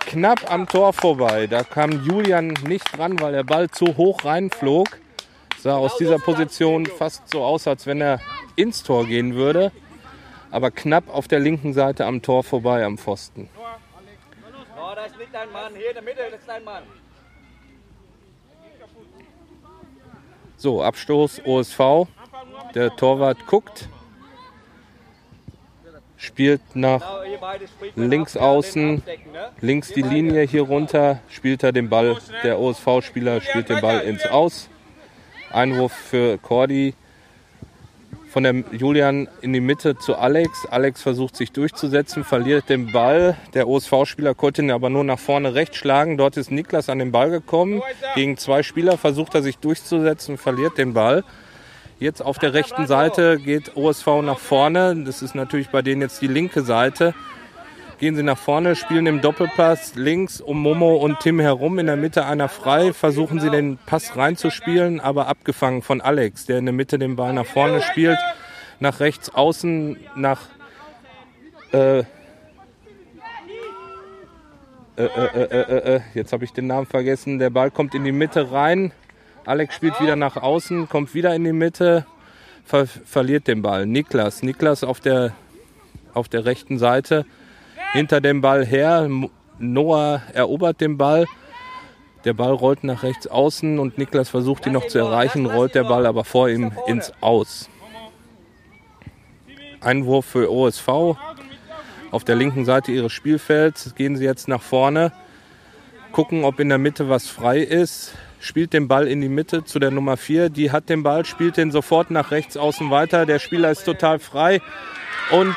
Knapp 0.00 0.50
am 0.50 0.66
Tor 0.66 0.94
vorbei. 0.94 1.48
Da 1.48 1.64
kam 1.64 2.02
Julian 2.06 2.54
nicht 2.66 2.96
dran, 2.96 3.20
weil 3.20 3.32
der 3.32 3.44
Ball 3.44 3.68
zu 3.68 3.98
hoch 3.98 4.24
reinflog. 4.24 4.88
Sah 5.58 5.76
aus 5.76 5.96
dieser 5.96 6.18
Position 6.18 6.86
fast 6.86 7.28
so 7.28 7.42
aus, 7.42 7.66
als 7.66 7.86
wenn 7.86 8.00
er 8.00 8.20
ins 8.56 8.82
Tor 8.82 9.06
gehen 9.06 9.34
würde. 9.34 9.72
Aber 10.50 10.70
knapp 10.70 11.12
auf 11.12 11.28
der 11.28 11.40
linken 11.40 11.72
Seite 11.72 12.06
am 12.06 12.22
Tor 12.22 12.44
vorbei 12.44 12.84
am 12.84 12.98
Pfosten. 12.98 13.48
Oh, 14.78 14.94
da 14.94 15.04
ist 15.04 15.18
nicht 15.18 15.34
dein 15.34 15.50
Mann. 15.52 15.72
Hier 15.74 15.88
in 15.88 15.94
der 15.94 16.02
Mitte 16.02 16.20
ist 16.22 16.46
dein 16.46 16.64
Mann. 16.64 16.82
So, 20.56 20.82
Abstoß 20.82 21.42
OSV. 21.44 22.06
Der 22.74 22.94
Torwart 22.96 23.46
guckt. 23.46 23.88
Spielt 26.18 26.62
nach 26.74 27.22
links 27.94 28.36
außen, 28.38 29.02
links 29.60 29.92
die 29.92 30.02
Linie 30.02 30.42
hier 30.42 30.62
runter, 30.62 31.20
spielt 31.28 31.62
er 31.62 31.72
den 31.72 31.90
Ball. 31.90 32.16
Der 32.42 32.58
OSV-Spieler 32.58 33.42
spielt 33.42 33.68
den 33.68 33.82
Ball 33.82 34.00
ins 34.00 34.24
Aus. 34.26 34.70
Einwurf 35.50 35.92
für 35.92 36.38
Cordy 36.38 36.94
von 38.36 38.42
der 38.42 38.64
Julian 38.72 39.28
in 39.40 39.54
die 39.54 39.60
Mitte 39.60 39.96
zu 39.96 40.14
Alex. 40.16 40.66
Alex 40.66 41.00
versucht 41.00 41.36
sich 41.36 41.52
durchzusetzen, 41.52 42.22
verliert 42.22 42.68
den 42.68 42.92
Ball. 42.92 43.34
Der 43.54 43.66
OSV-Spieler 43.66 44.34
konnte 44.34 44.60
ihn 44.60 44.70
aber 44.70 44.90
nur 44.90 45.04
nach 45.04 45.18
vorne 45.18 45.54
rechts 45.54 45.78
schlagen. 45.78 46.18
Dort 46.18 46.36
ist 46.36 46.50
Niklas 46.50 46.90
an 46.90 46.98
den 46.98 47.12
Ball 47.12 47.30
gekommen. 47.30 47.80
Gegen 48.14 48.36
zwei 48.36 48.62
Spieler 48.62 48.98
versucht 48.98 49.34
er 49.34 49.42
sich 49.42 49.56
durchzusetzen, 49.56 50.36
verliert 50.36 50.76
den 50.76 50.92
Ball. 50.92 51.24
Jetzt 51.98 52.20
auf 52.20 52.38
der 52.38 52.52
rechten 52.52 52.86
Seite 52.86 53.38
geht 53.38 53.74
OSV 53.74 54.06
nach 54.22 54.38
vorne. 54.38 54.94
Das 55.06 55.22
ist 55.22 55.34
natürlich 55.34 55.70
bei 55.70 55.80
denen 55.80 56.02
jetzt 56.02 56.20
die 56.20 56.26
linke 56.26 56.60
Seite 56.60 57.14
gehen 57.98 58.16
sie 58.16 58.22
nach 58.22 58.38
vorne, 58.38 58.76
spielen 58.76 59.06
im 59.06 59.20
Doppelpass 59.20 59.94
links 59.94 60.40
um 60.40 60.60
Momo 60.60 60.96
und 60.96 61.20
Tim 61.20 61.40
herum, 61.40 61.78
in 61.78 61.86
der 61.86 61.96
Mitte 61.96 62.26
einer 62.26 62.48
frei, 62.48 62.92
versuchen 62.92 63.40
sie 63.40 63.50
den 63.50 63.78
Pass 63.86 64.16
reinzuspielen, 64.16 65.00
aber 65.00 65.28
abgefangen 65.28 65.82
von 65.82 66.00
Alex, 66.00 66.46
der 66.46 66.58
in 66.58 66.66
der 66.66 66.74
Mitte 66.74 66.98
den 66.98 67.16
Ball 67.16 67.32
nach 67.32 67.46
vorne 67.46 67.82
spielt, 67.82 68.18
nach 68.80 69.00
rechts 69.00 69.34
außen, 69.34 69.96
nach 70.14 70.42
äh, 71.72 72.04
äh, 74.96 75.04
äh, 75.04 76.00
jetzt 76.14 76.32
habe 76.32 76.44
ich 76.44 76.52
den 76.52 76.66
Namen 76.66 76.86
vergessen, 76.86 77.38
der 77.38 77.50
Ball 77.50 77.70
kommt 77.70 77.94
in 77.94 78.04
die 78.04 78.12
Mitte 78.12 78.50
rein, 78.52 78.92
Alex 79.44 79.74
spielt 79.74 80.00
wieder 80.00 80.16
nach 80.16 80.36
außen, 80.36 80.88
kommt 80.88 81.14
wieder 81.14 81.34
in 81.34 81.44
die 81.44 81.52
Mitte, 81.52 82.06
ver 82.64 82.86
verliert 82.86 83.46
den 83.46 83.62
Ball. 83.62 83.86
Niklas, 83.86 84.42
Niklas 84.42 84.82
auf 84.82 85.00
der, 85.00 85.32
auf 86.14 86.28
der 86.28 86.44
rechten 86.44 86.78
Seite, 86.78 87.26
hinter 87.96 88.20
dem 88.20 88.40
Ball 88.42 88.64
her. 88.64 89.08
Noah 89.58 90.22
erobert 90.34 90.80
den 90.80 90.98
Ball. 90.98 91.26
Der 92.24 92.34
Ball 92.34 92.52
rollt 92.52 92.84
nach 92.84 93.02
rechts 93.02 93.26
außen 93.26 93.78
und 93.78 93.98
Niklas 93.98 94.28
versucht 94.28 94.66
ihn 94.66 94.72
noch 94.72 94.86
zu 94.86 94.98
erreichen, 94.98 95.46
rollt 95.46 95.74
der 95.74 95.84
Ball 95.84 96.06
aber 96.06 96.24
vor 96.24 96.48
ihm 96.48 96.72
ins 96.86 97.12
Aus. 97.20 97.70
Einwurf 99.80 100.26
für 100.26 100.50
OSV. 100.50 101.16
Auf 102.10 102.24
der 102.24 102.36
linken 102.36 102.64
Seite 102.64 102.92
ihres 102.92 103.12
Spielfelds 103.12 103.94
gehen 103.94 104.16
sie 104.16 104.24
jetzt 104.24 104.48
nach 104.48 104.62
vorne, 104.62 105.12
gucken, 106.12 106.44
ob 106.44 106.60
in 106.60 106.68
der 106.68 106.78
Mitte 106.78 107.08
was 107.08 107.28
frei 107.28 107.60
ist. 107.60 108.14
Spielt 108.40 108.72
den 108.72 108.88
Ball 108.88 109.08
in 109.08 109.20
die 109.20 109.28
Mitte 109.28 109.64
zu 109.64 109.78
der 109.78 109.90
Nummer 109.90 110.16
4. 110.16 110.50
Die 110.50 110.70
hat 110.70 110.88
den 110.88 111.02
Ball, 111.02 111.24
spielt 111.24 111.56
den 111.56 111.70
sofort 111.70 112.10
nach 112.10 112.30
rechts 112.30 112.56
außen 112.56 112.90
weiter. 112.90 113.24
Der 113.24 113.38
Spieler 113.38 113.70
ist 113.70 113.84
total 113.84 114.18
frei 114.18 114.60
und 115.30 115.56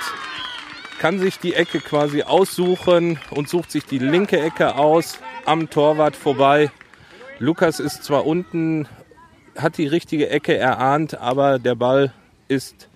kann 0.99 1.17
sich 1.17 1.39
die 1.39 1.55
Ecke 1.55 1.79
quasi 1.79 2.23
aussuchen 2.23 3.19
und 3.31 3.47
sucht 3.47 3.71
sich 3.71 3.85
die 3.85 3.99
linke 3.99 4.39
Ecke 4.39 4.75
aus 4.75 5.17
am 5.45 5.69
Torwart 5.69 6.15
vorbei. 6.15 6.71
Lukas 7.39 7.79
ist 7.79 8.03
zwar 8.03 8.25
unten, 8.27 8.87
hat 9.57 9.77
die 9.77 9.87
richtige 9.87 10.29
Ecke 10.29 10.57
erahnt, 10.57 11.17
aber 11.17 11.57
der 11.57 11.75
Ball 11.75 12.13
ist 12.49 12.89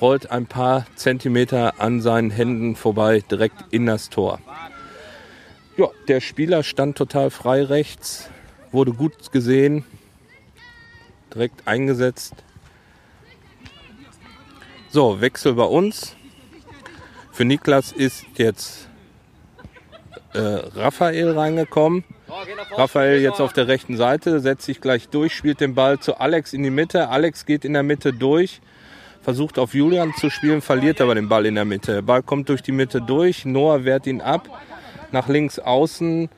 rollt 0.00 0.30
ein 0.30 0.46
paar 0.46 0.86
Zentimeter 0.96 1.80
an 1.80 2.00
seinen 2.00 2.30
Händen 2.30 2.76
vorbei, 2.76 3.22
direkt 3.30 3.72
in 3.72 3.86
das 3.86 4.10
Tor. 4.10 4.40
Ja, 5.76 5.88
der 6.08 6.20
Spieler 6.20 6.62
stand 6.64 6.98
total 6.98 7.30
frei 7.30 7.62
rechts, 7.62 8.30
wurde 8.72 8.92
gut 8.92 9.32
gesehen, 9.32 9.84
direkt 11.32 11.66
eingesetzt. 11.66 12.34
So, 14.90 15.20
Wechsel 15.20 15.54
bei 15.54 15.64
uns. 15.64 16.16
Für 17.38 17.44
Niklas 17.44 17.92
ist 17.92 18.24
jetzt 18.34 18.88
äh, 20.34 20.40
Raphael 20.40 21.38
reingekommen. 21.38 22.02
Raphael 22.72 23.20
jetzt 23.20 23.40
auf 23.40 23.52
der 23.52 23.68
rechten 23.68 23.96
Seite, 23.96 24.40
setzt 24.40 24.64
sich 24.64 24.80
gleich 24.80 25.08
durch, 25.08 25.36
spielt 25.36 25.60
den 25.60 25.76
Ball 25.76 26.00
zu 26.00 26.16
Alex 26.16 26.52
in 26.52 26.64
die 26.64 26.70
Mitte. 26.70 27.10
Alex 27.10 27.46
geht 27.46 27.64
in 27.64 27.74
der 27.74 27.84
Mitte 27.84 28.12
durch, 28.12 28.60
versucht 29.22 29.60
auf 29.60 29.72
Julian 29.72 30.14
zu 30.14 30.30
spielen, 30.30 30.60
verliert 30.60 31.00
aber 31.00 31.14
den 31.14 31.28
Ball 31.28 31.46
in 31.46 31.54
der 31.54 31.64
Mitte. 31.64 31.92
Der 31.92 32.02
Ball 32.02 32.24
kommt 32.24 32.48
durch 32.48 32.60
die 32.60 32.72
Mitte 32.72 33.00
durch, 33.00 33.44
Noah 33.44 33.84
wehrt 33.84 34.08
ihn 34.08 34.20
ab, 34.20 34.48
nach 35.12 35.28
links 35.28 35.60
außen, 35.60 36.28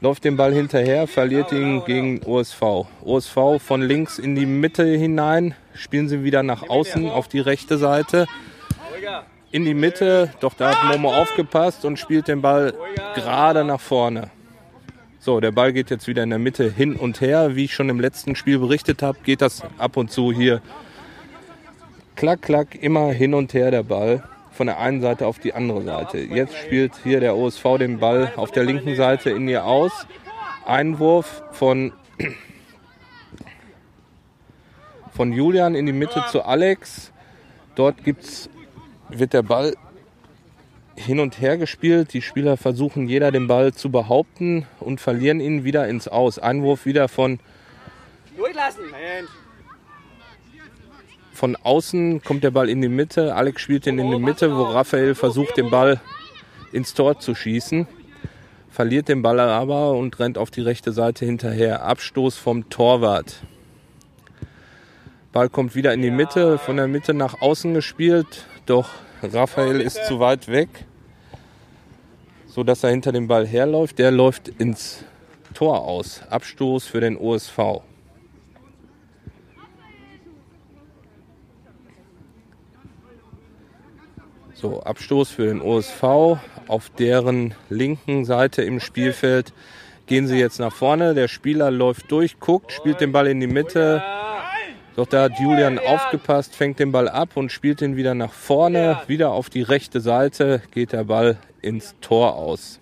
läuft 0.00 0.24
den 0.24 0.36
Ball 0.36 0.52
hinterher, 0.52 1.06
verliert 1.06 1.52
ihn 1.52 1.84
gegen 1.84 2.20
OSV. 2.24 2.88
OSV 3.04 3.38
von 3.64 3.80
links 3.80 4.18
in 4.18 4.34
die 4.34 4.46
Mitte 4.46 4.84
hinein, 4.84 5.54
spielen 5.72 6.08
sie 6.08 6.24
wieder 6.24 6.42
nach 6.42 6.68
außen 6.68 7.08
auf 7.08 7.28
die 7.28 7.38
rechte 7.38 7.78
Seite 7.78 8.26
in 9.52 9.64
die 9.64 9.74
Mitte, 9.74 10.32
doch 10.40 10.54
da 10.54 10.74
hat 10.74 10.92
Momo 10.92 11.14
aufgepasst 11.14 11.84
und 11.84 11.98
spielt 11.98 12.26
den 12.26 12.42
Ball 12.42 12.74
gerade 13.14 13.64
nach 13.64 13.80
vorne. 13.80 14.30
So, 15.18 15.38
der 15.38 15.52
Ball 15.52 15.72
geht 15.72 15.90
jetzt 15.90 16.08
wieder 16.08 16.24
in 16.24 16.30
der 16.30 16.38
Mitte 16.40 16.68
hin 16.68 16.96
und 16.96 17.20
her. 17.20 17.54
Wie 17.54 17.66
ich 17.66 17.74
schon 17.74 17.88
im 17.88 18.00
letzten 18.00 18.34
Spiel 18.34 18.58
berichtet 18.58 19.02
habe, 19.02 19.18
geht 19.22 19.40
das 19.40 19.62
ab 19.78 19.96
und 19.96 20.10
zu 20.10 20.32
hier 20.32 20.62
klack, 22.16 22.42
klack, 22.42 22.74
immer 22.82 23.12
hin 23.12 23.34
und 23.34 23.54
her 23.54 23.70
der 23.70 23.84
Ball 23.84 24.24
von 24.52 24.66
der 24.66 24.78
einen 24.78 25.00
Seite 25.00 25.26
auf 25.26 25.38
die 25.38 25.52
andere 25.52 25.82
Seite. 25.82 26.18
Jetzt 26.18 26.56
spielt 26.56 26.92
hier 27.02 27.20
der 27.20 27.36
OSV 27.36 27.78
den 27.78 27.98
Ball 27.98 28.32
auf 28.36 28.50
der 28.50 28.64
linken 28.64 28.96
Seite 28.96 29.30
in 29.30 29.48
ihr 29.48 29.64
aus. 29.64 30.06
Einwurf 30.66 31.42
von, 31.52 31.92
von 35.12 35.32
Julian 35.32 35.74
in 35.74 35.86
die 35.86 35.92
Mitte 35.92 36.24
zu 36.30 36.42
Alex. 36.42 37.12
Dort 37.74 38.04
gibt 38.04 38.24
es 38.24 38.50
wird 39.18 39.32
der 39.32 39.42
Ball 39.42 39.74
hin 40.96 41.20
und 41.20 41.40
her 41.40 41.56
gespielt. 41.56 42.12
Die 42.12 42.22
Spieler 42.22 42.56
versuchen 42.56 43.08
jeder 43.08 43.30
den 43.30 43.46
Ball 43.46 43.72
zu 43.72 43.90
behaupten 43.90 44.66
und 44.80 45.00
verlieren 45.00 45.40
ihn 45.40 45.64
wieder 45.64 45.88
ins 45.88 46.08
Aus. 46.08 46.38
Einwurf 46.38 46.86
wieder 46.86 47.08
von. 47.08 47.40
Durchlassen. 48.36 48.84
Von 51.32 51.56
außen 51.56 52.22
kommt 52.22 52.44
der 52.44 52.50
Ball 52.50 52.68
in 52.68 52.80
die 52.82 52.88
Mitte. 52.88 53.34
Alex 53.34 53.62
spielt 53.62 53.86
ihn 53.86 53.98
in 53.98 54.10
die 54.10 54.18
Mitte, 54.18 54.54
wo 54.54 54.62
Raphael 54.64 55.14
versucht, 55.14 55.56
den 55.56 55.70
Ball 55.70 56.00
ins 56.72 56.94
Tor 56.94 57.18
zu 57.18 57.34
schießen. 57.34 57.86
Verliert 58.70 59.08
den 59.08 59.22
Ball 59.22 59.40
aber 59.40 59.92
und 59.92 60.18
rennt 60.18 60.38
auf 60.38 60.50
die 60.50 60.62
rechte 60.62 60.92
Seite 60.92 61.24
hinterher. 61.24 61.84
Abstoß 61.84 62.36
vom 62.36 62.70
Torwart. 62.70 63.42
Ball 65.32 65.48
kommt 65.48 65.74
wieder 65.74 65.94
in 65.94 66.02
die 66.02 66.10
Mitte, 66.10 66.58
von 66.58 66.76
der 66.76 66.88
Mitte 66.88 67.14
nach 67.14 67.40
außen 67.40 67.74
gespielt. 67.74 68.46
Doch 68.66 68.90
Raphael 69.22 69.80
ist 69.80 70.04
zu 70.06 70.20
weit 70.20 70.48
weg, 70.48 70.68
so 72.46 72.62
dass 72.62 72.84
er 72.84 72.90
hinter 72.90 73.12
dem 73.12 73.26
Ball 73.28 73.46
herläuft. 73.46 73.98
Der 73.98 74.10
läuft 74.10 74.48
ins 74.48 75.04
Tor 75.54 75.82
aus. 75.82 76.22
Abstoß 76.30 76.86
für 76.86 77.00
den 77.00 77.16
OSV. 77.16 77.82
So, 84.54 84.80
Abstoß 84.80 85.30
für 85.30 85.46
den 85.46 85.60
OSV. 85.60 86.02
Auf 86.68 86.90
deren 86.90 87.54
linken 87.68 88.24
Seite 88.24 88.62
im 88.62 88.78
Spielfeld 88.78 89.52
gehen 90.06 90.28
sie 90.28 90.38
jetzt 90.38 90.60
nach 90.60 90.72
vorne. 90.72 91.14
Der 91.14 91.26
Spieler 91.26 91.72
läuft 91.72 92.12
durch, 92.12 92.38
guckt, 92.38 92.70
spielt 92.70 93.00
den 93.00 93.10
Ball 93.10 93.26
in 93.26 93.40
die 93.40 93.48
Mitte. 93.48 94.02
Doch 94.94 95.06
da 95.06 95.22
hat 95.22 95.38
Julian 95.40 95.78
aufgepasst, 95.78 96.54
fängt 96.54 96.78
den 96.78 96.92
Ball 96.92 97.08
ab 97.08 97.30
und 97.36 97.50
spielt 97.50 97.80
ihn 97.80 97.96
wieder 97.96 98.14
nach 98.14 98.32
vorne. 98.32 99.00
Wieder 99.06 99.30
auf 99.30 99.48
die 99.48 99.62
rechte 99.62 100.00
Seite 100.00 100.62
geht 100.70 100.92
der 100.92 101.04
Ball 101.04 101.38
ins 101.62 101.94
Tor 102.00 102.36
aus. 102.36 102.78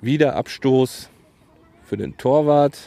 Wieder 0.00 0.36
Abstoß 0.36 1.10
für 1.84 1.96
den 1.96 2.16
Torwart. 2.16 2.78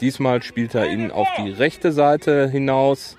Diesmal 0.00 0.42
spielt 0.42 0.74
er 0.74 0.90
ihn 0.90 1.10
auf 1.10 1.28
die 1.38 1.50
rechte 1.50 1.90
Seite 1.90 2.48
hinaus. 2.48 3.16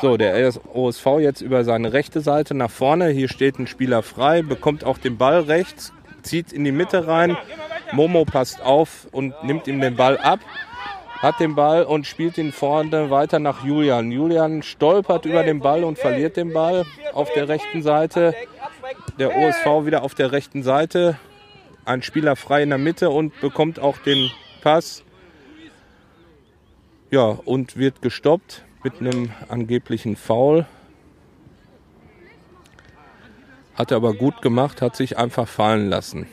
So, 0.00 0.16
der 0.16 0.52
OSV 0.74 1.06
jetzt 1.20 1.40
über 1.40 1.64
seine 1.64 1.92
rechte 1.92 2.20
Seite 2.20 2.54
nach 2.54 2.70
vorne. 2.70 3.08
Hier 3.08 3.28
steht 3.28 3.58
ein 3.58 3.66
Spieler 3.66 4.02
frei, 4.02 4.42
bekommt 4.42 4.84
auch 4.84 4.98
den 4.98 5.16
Ball 5.16 5.40
rechts, 5.40 5.92
zieht 6.22 6.52
in 6.52 6.64
die 6.64 6.72
Mitte 6.72 7.06
rein. 7.06 7.36
Momo 7.92 8.24
passt 8.24 8.60
auf 8.60 9.06
und 9.12 9.34
nimmt 9.44 9.68
ihm 9.68 9.80
den 9.80 9.96
Ball 9.96 10.18
ab, 10.18 10.40
hat 11.18 11.40
den 11.40 11.54
Ball 11.54 11.84
und 11.84 12.06
spielt 12.06 12.38
ihn 12.38 12.52
vorne 12.52 13.10
weiter 13.10 13.38
nach 13.38 13.64
Julian. 13.64 14.12
Julian 14.12 14.62
stolpert 14.62 15.24
über 15.24 15.42
den 15.42 15.60
Ball 15.60 15.84
und 15.84 15.98
verliert 15.98 16.36
den 16.36 16.52
Ball 16.52 16.84
auf 17.12 17.32
der 17.32 17.48
rechten 17.48 17.82
Seite. 17.82 18.34
Der 19.18 19.36
OSV 19.36 19.86
wieder 19.86 20.02
auf 20.02 20.14
der 20.14 20.32
rechten 20.32 20.62
Seite. 20.62 21.18
Ein 21.84 22.02
Spieler 22.02 22.36
frei 22.36 22.62
in 22.62 22.70
der 22.70 22.78
Mitte 22.78 23.10
und 23.10 23.40
bekommt 23.40 23.78
auch 23.78 23.98
den 23.98 24.30
Pass. 24.62 25.04
Ja, 27.10 27.38
und 27.44 27.76
wird 27.76 28.02
gestoppt 28.02 28.64
mit 28.82 29.00
einem 29.00 29.30
angeblichen 29.48 30.16
Foul. 30.16 30.66
Hat 33.76 33.90
er 33.90 33.98
aber 33.98 34.14
gut 34.14 34.42
gemacht, 34.42 34.82
hat 34.82 34.96
sich 34.96 35.18
einfach 35.18 35.46
fallen 35.46 35.88
lassen. 35.88 36.26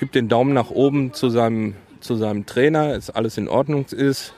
Gibt 0.00 0.14
den 0.14 0.28
Daumen 0.28 0.54
nach 0.54 0.70
oben 0.70 1.12
zu 1.12 1.28
seinem, 1.28 1.76
zu 2.04 2.16
seinem 2.16 2.46
Trainer, 2.46 2.94
ist 2.94 3.10
alles 3.10 3.38
in 3.38 3.48
Ordnung 3.48 3.86
ist. 3.86 4.34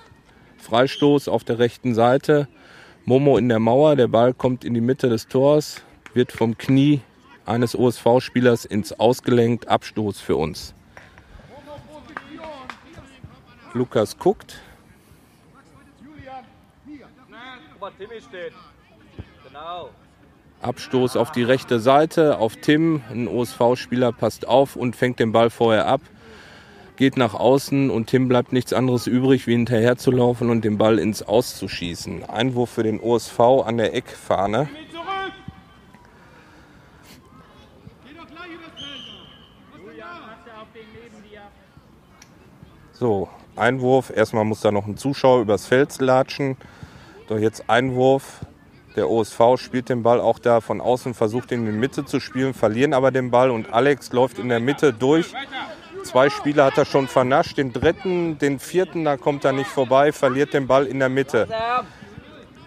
Freistoß 0.58 1.28
auf 1.28 1.44
der 1.44 1.58
rechten 1.58 1.94
Seite. 1.94 2.48
Momo 3.04 3.36
in 3.36 3.48
der 3.48 3.58
Mauer, 3.58 3.96
der 3.96 4.08
Ball 4.08 4.32
kommt 4.32 4.64
in 4.64 4.74
die 4.74 4.80
Mitte 4.80 5.08
des 5.08 5.28
Tors, 5.28 5.82
wird 6.14 6.32
vom 6.32 6.56
Knie 6.56 7.02
eines 7.44 7.76
OSV-Spielers 7.76 8.64
ins 8.64 8.92
Ausgelenkt. 8.92 9.68
Abstoß 9.68 10.20
für 10.20 10.36
uns. 10.36 10.74
Lukas 13.74 14.18
guckt. 14.18 14.60
Abstoß 20.62 21.16
auf 21.16 21.30
die 21.32 21.42
rechte 21.42 21.78
Seite, 21.78 22.38
auf 22.38 22.56
Tim. 22.56 23.02
Ein 23.10 23.28
OSV-Spieler 23.28 24.12
passt 24.12 24.48
auf 24.48 24.74
und 24.74 24.96
fängt 24.96 25.20
den 25.20 25.30
Ball 25.32 25.50
vorher 25.50 25.86
ab. 25.86 26.00
Geht 26.96 27.18
nach 27.18 27.34
außen 27.34 27.90
und 27.90 28.06
Tim 28.06 28.26
bleibt 28.26 28.52
nichts 28.52 28.72
anderes 28.72 29.06
übrig, 29.06 29.46
wie 29.46 29.52
hinterher 29.52 29.98
zu 29.98 30.10
laufen 30.10 30.48
und 30.48 30.64
den 30.64 30.78
Ball 30.78 30.98
ins 30.98 31.22
Auszuschießen. 31.22 32.24
Einwurf 32.24 32.70
für 32.70 32.82
den 32.82 33.00
OSV 33.00 33.38
an 33.66 33.76
der 33.76 33.94
Eckfahne. 33.94 34.70
So, 42.92 43.28
Einwurf. 43.56 44.10
Erstmal 44.10 44.46
muss 44.46 44.62
da 44.62 44.72
noch 44.72 44.86
ein 44.86 44.96
Zuschauer 44.96 45.42
übers 45.42 45.66
Feld 45.66 46.00
latschen. 46.00 46.56
Doch 47.28 47.38
jetzt 47.38 47.68
Einwurf. 47.68 48.40
Der 48.96 49.10
OSV 49.10 49.58
spielt 49.58 49.90
den 49.90 50.02
Ball 50.02 50.18
auch 50.18 50.38
da 50.38 50.62
von 50.62 50.80
außen, 50.80 51.12
versucht 51.12 51.52
ihn 51.52 51.66
in 51.66 51.72
die 51.72 51.78
Mitte 51.78 52.06
zu 52.06 52.18
spielen, 52.18 52.54
verlieren 52.54 52.94
aber 52.94 53.10
den 53.10 53.30
Ball 53.30 53.50
und 53.50 53.70
Alex 53.70 54.10
läuft 54.12 54.38
in 54.38 54.48
der 54.48 54.60
Mitte 54.60 54.94
durch. 54.94 55.34
Zwei 56.06 56.30
Spieler 56.30 56.66
hat 56.66 56.78
er 56.78 56.84
schon 56.84 57.08
vernascht, 57.08 57.58
den 57.58 57.72
dritten, 57.72 58.38
den 58.38 58.58
vierten, 58.58 59.04
da 59.04 59.16
kommt 59.16 59.44
er 59.44 59.52
nicht 59.52 59.68
vorbei, 59.68 60.12
verliert 60.12 60.54
den 60.54 60.66
Ball 60.66 60.86
in 60.86 61.00
der 61.00 61.08
Mitte. 61.08 61.48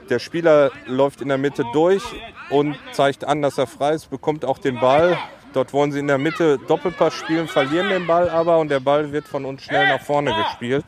Der 0.09 0.19
Spieler 0.19 0.71
läuft 0.85 1.21
in 1.21 1.29
der 1.29 1.37
Mitte 1.37 1.63
durch 1.71 2.03
und 2.49 2.77
zeigt 2.91 3.23
an, 3.23 3.41
dass 3.41 3.57
er 3.57 3.67
frei 3.67 3.93
ist, 3.93 4.09
bekommt 4.09 4.43
auch 4.43 4.57
den 4.57 4.79
Ball. 4.79 5.17
Dort 5.53 5.73
wollen 5.73 5.91
sie 5.91 5.99
in 5.99 6.07
der 6.07 6.17
Mitte 6.17 6.59
Doppelpass 6.67 7.13
spielen, 7.13 7.47
verlieren 7.47 7.89
den 7.89 8.07
Ball 8.07 8.29
aber 8.29 8.59
und 8.59 8.69
der 8.69 8.81
Ball 8.81 9.11
wird 9.11 9.27
von 9.27 9.45
uns 9.45 9.63
schnell 9.63 9.87
nach 9.87 10.01
vorne 10.01 10.33
gespielt 10.43 10.85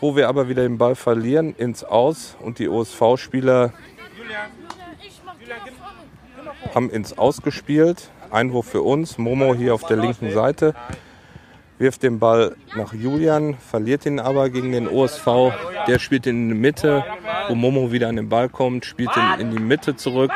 wo 0.00 0.14
wir 0.14 0.28
aber 0.28 0.48
wieder 0.48 0.62
den 0.62 0.78
Ball 0.78 0.94
verlieren 0.94 1.54
ins 1.56 1.84
Aus 1.84 2.36
und 2.40 2.58
die 2.58 2.68
OSV-Spieler 2.68 3.72
haben 6.74 6.90
ins 6.90 7.16
Aus 7.16 7.42
gespielt. 7.42 8.10
Einwurf 8.30 8.66
für 8.66 8.82
uns. 8.82 9.18
Momo 9.18 9.54
hier 9.54 9.74
auf 9.74 9.84
der 9.84 9.96
linken 9.96 10.30
Seite 10.30 10.74
wirft 11.78 12.02
den 12.02 12.18
Ball 12.18 12.56
nach 12.76 12.92
Julian, 12.92 13.54
verliert 13.54 14.04
ihn 14.06 14.18
aber 14.18 14.50
gegen 14.50 14.72
den 14.72 14.88
OSV. 14.88 15.52
Der 15.86 15.98
spielt 15.98 16.26
in 16.26 16.48
die 16.48 16.54
Mitte, 16.54 17.04
wo 17.48 17.54
Momo 17.54 17.92
wieder 17.92 18.08
an 18.08 18.16
den 18.16 18.28
Ball 18.28 18.48
kommt, 18.48 18.84
spielt 18.84 19.16
ihn 19.16 19.40
in 19.40 19.50
die 19.52 19.62
Mitte 19.62 19.96
zurück. 19.96 20.32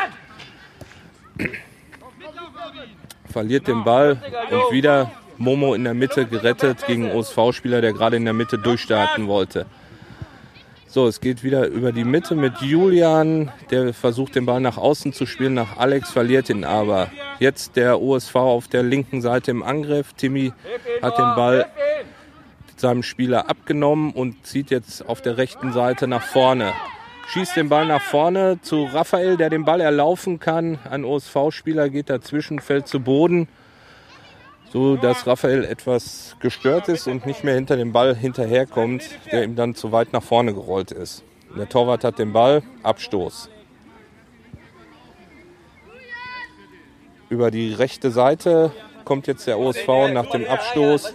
Verliert 3.30 3.66
den 3.66 3.82
Ball 3.82 4.22
und 4.50 4.72
wieder 4.72 5.10
Momo 5.38 5.74
in 5.74 5.84
der 5.84 5.94
Mitte 5.94 6.26
gerettet 6.26 6.86
gegen 6.86 7.10
OSV-Spieler, 7.10 7.80
der 7.80 7.92
gerade 7.92 8.16
in 8.16 8.24
der 8.24 8.34
Mitte 8.34 8.58
durchstarten 8.58 9.26
wollte. 9.26 9.66
So, 10.92 11.06
es 11.06 11.22
geht 11.22 11.42
wieder 11.42 11.68
über 11.68 11.90
die 11.90 12.04
Mitte 12.04 12.34
mit 12.34 12.60
Julian, 12.60 13.50
der 13.70 13.94
versucht 13.94 14.34
den 14.34 14.44
Ball 14.44 14.60
nach 14.60 14.76
außen 14.76 15.14
zu 15.14 15.24
spielen, 15.24 15.54
nach 15.54 15.78
Alex 15.78 16.10
verliert 16.10 16.50
ihn 16.50 16.64
aber. 16.64 17.10
Jetzt 17.38 17.76
der 17.76 18.02
OSV 18.02 18.36
auf 18.36 18.68
der 18.68 18.82
linken 18.82 19.22
Seite 19.22 19.52
im 19.52 19.62
Angriff. 19.62 20.12
Timmy 20.12 20.52
hat 21.00 21.16
den 21.16 21.34
Ball 21.34 21.64
seinem 22.76 23.02
Spieler 23.02 23.48
abgenommen 23.48 24.12
und 24.12 24.44
zieht 24.44 24.70
jetzt 24.70 25.08
auf 25.08 25.22
der 25.22 25.38
rechten 25.38 25.72
Seite 25.72 26.06
nach 26.06 26.24
vorne. 26.24 26.74
Schießt 27.28 27.56
den 27.56 27.70
Ball 27.70 27.86
nach 27.86 28.02
vorne 28.02 28.58
zu 28.60 28.84
Raphael, 28.84 29.38
der 29.38 29.48
den 29.48 29.64
Ball 29.64 29.80
erlaufen 29.80 30.40
kann. 30.40 30.78
Ein 30.90 31.06
OSV-Spieler 31.06 31.88
geht 31.88 32.10
dazwischen, 32.10 32.60
fällt 32.60 32.86
zu 32.86 33.00
Boden 33.00 33.48
so 34.72 34.96
dass 34.96 35.26
Raphael 35.26 35.64
etwas 35.64 36.34
gestört 36.40 36.88
ist 36.88 37.06
und 37.06 37.26
nicht 37.26 37.44
mehr 37.44 37.54
hinter 37.54 37.76
dem 37.76 37.92
Ball 37.92 38.16
hinterherkommt, 38.16 39.02
der 39.30 39.44
ihm 39.44 39.54
dann 39.54 39.74
zu 39.74 39.92
weit 39.92 40.12
nach 40.14 40.22
vorne 40.22 40.54
gerollt 40.54 40.90
ist. 40.90 41.22
Der 41.56 41.68
Torwart 41.68 42.04
hat 42.04 42.18
den 42.18 42.32
Ball, 42.32 42.62
Abstoß. 42.82 43.50
Über 47.28 47.50
die 47.50 47.74
rechte 47.74 48.10
Seite 48.10 48.72
kommt 49.04 49.26
jetzt 49.26 49.46
der 49.46 49.58
OSV 49.58 49.88
nach 50.12 50.26
dem 50.30 50.46
Abstoß, 50.46 51.12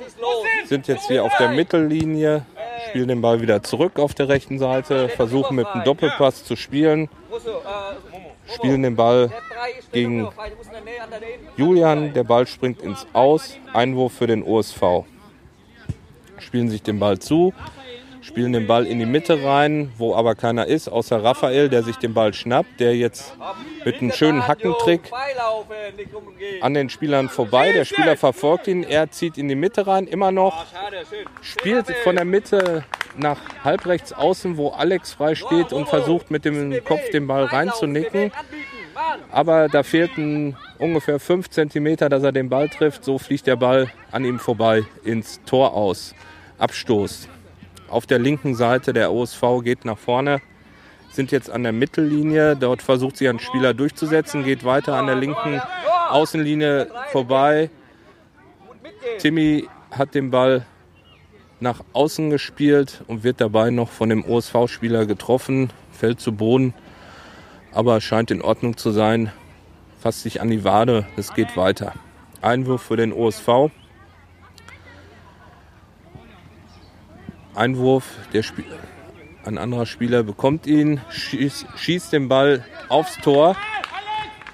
sind 0.66 0.88
jetzt 0.88 1.08
hier 1.08 1.24
auf 1.24 1.36
der 1.38 1.50
Mittellinie, 1.50 2.46
spielen 2.90 3.08
den 3.08 3.22
Ball 3.22 3.42
wieder 3.42 3.64
zurück 3.64 3.98
auf 4.00 4.14
der 4.14 4.30
rechten 4.30 4.60
Seite, 4.60 5.10
versuchen 5.10 5.56
mit 5.56 5.66
einem 5.66 5.84
Doppelpass 5.84 6.44
zu 6.44 6.56
spielen 6.56 7.10
spielen 8.54 8.84
den 8.84 8.96
Ball 8.96 9.32
gegen 9.92 10.28
Julian. 11.56 12.14
Der 12.14 12.24
Ball 12.24 12.48
springt 12.48 12.82
ins 12.82 13.06
Aus. 13.14 13.58
Einwurf 13.74 14.14
für 14.14 14.28
den 14.28 14.44
OSV. 14.44 15.06
Spielen 16.40 16.70
sich 16.70 16.84
den 16.84 17.00
Ball 17.00 17.20
zu, 17.20 17.54
spielen 18.28 18.52
den 18.52 18.68
Ball 18.68 18.86
in 18.86 19.00
die 19.00 19.06
Mitte 19.06 19.42
rein, 19.44 19.92
wo 19.98 20.14
aber 20.14 20.36
keiner 20.36 20.68
ist, 20.68 20.90
außer 20.90 21.24
Raphael, 21.24 21.70
der 21.70 21.82
sich 21.82 21.96
den 21.96 22.14
Ball 22.14 22.34
schnappt, 22.34 22.80
der 22.80 22.96
jetzt 22.96 23.34
mit 23.86 24.02
einem 24.02 24.12
schönen 24.12 24.48
Hackentrick 24.48 25.10
an 26.62 26.74
den 26.74 26.90
Spielern 26.90 27.30
vorbei. 27.30 27.72
Der 27.72 27.86
Spieler 27.86 28.18
verfolgt 28.18 28.68
ihn, 28.68 28.84
er 28.84 29.10
zieht 29.12 29.38
in 29.38 29.48
die 29.48 29.56
Mitte 29.56 29.88
rein, 29.88 30.08
immer 30.08 30.32
noch, 30.32 30.66
spielt 31.42 31.88
von 32.04 32.18
der 32.18 32.26
Mitte 32.26 32.84
nach 33.16 33.40
halbrechts 33.64 34.12
außen, 34.12 34.58
wo 34.58 34.70
Alex 34.70 35.14
frei 35.14 35.34
steht 35.34 35.72
und 35.72 35.88
versucht 35.88 36.30
mit 36.30 36.44
dem 36.44 36.84
Kopf 36.84 37.10
den 37.12 37.28
Ball 37.28 37.46
reinzunicken. 37.46 38.32
Aber 39.32 39.70
da 39.70 39.84
fehlten 39.84 40.58
ungefähr 40.80 41.20
5 41.20 41.50
cm, 41.50 41.96
dass 42.10 42.24
er 42.24 42.32
den 42.34 42.50
Ball 42.50 42.68
trifft. 42.68 43.06
So 43.06 43.18
fliegt 43.18 43.48
der 43.48 43.56
Ball 43.56 43.88
an 44.12 44.26
ihm 44.26 44.38
vorbei 44.38 44.84
ins 45.04 45.40
Tor 45.46 45.74
aus. 45.74 46.14
Abstoß. 46.58 47.30
Auf 47.90 48.06
der 48.06 48.20
linken 48.20 48.56
Seite 48.56 48.94
der 48.94 49.12
OSV 49.12 49.64
geht 49.64 49.86
nach 49.86 49.98
vorne, 49.98 50.42
sind 51.12 51.32
jetzt 51.32 51.50
an 51.50 51.64
der 51.64 51.72
Mittellinie. 51.72 52.56
Dort 52.56 52.82
versucht 52.82 53.18
sie 53.18 53.30
einen 53.30 53.40
Spieler 53.40 53.74
durchzusetzen, 53.74 54.44
geht 54.44 54.66
weiter 54.66 54.96
an 54.96 55.08
der 55.08 55.16
linken 55.16 55.62
Außenlinie 56.10 56.88
vorbei. 57.12 57.70
Timmy 59.20 59.68
hat 59.92 60.16
den 60.16 60.32
Ball 60.32 60.66
nach 61.60 61.82
außen 61.94 62.30
gespielt 62.30 63.04
und 63.08 63.24
wird 63.24 63.42
dabei 63.42 63.70
noch 63.72 63.90
von 63.90 64.10
dem 64.10 64.24
OSV-Spieler 64.24 65.06
getroffen, 65.06 65.72
fällt 65.92 66.20
zu 66.20 66.34
Boden, 66.34 66.74
aber 67.74 68.00
scheint 68.02 68.32
in 68.32 68.42
Ordnung 68.42 68.78
zu 68.78 68.92
sein, 68.92 69.32
fasst 70.00 70.22
sich 70.22 70.42
an 70.42 70.50
die 70.50 70.64
Wade, 70.64 71.08
es 71.16 71.34
geht 71.34 71.58
weiter. 71.58 71.94
Einwurf 72.42 72.84
für 72.84 72.98
den 72.98 73.12
OSV. 73.12 73.72
Einwurf, 77.58 78.06
der 78.34 78.44
Spiel 78.44 78.66
Ein 79.44 79.58
anderer 79.58 79.86
Spieler 79.86 80.24
bekommt 80.24 80.68
ihn, 80.68 81.02
schießt, 81.10 81.66
schießt 81.76 82.14
den 82.14 82.30
Ball 82.30 82.64
aufs 82.88 83.18
Tor 83.18 83.56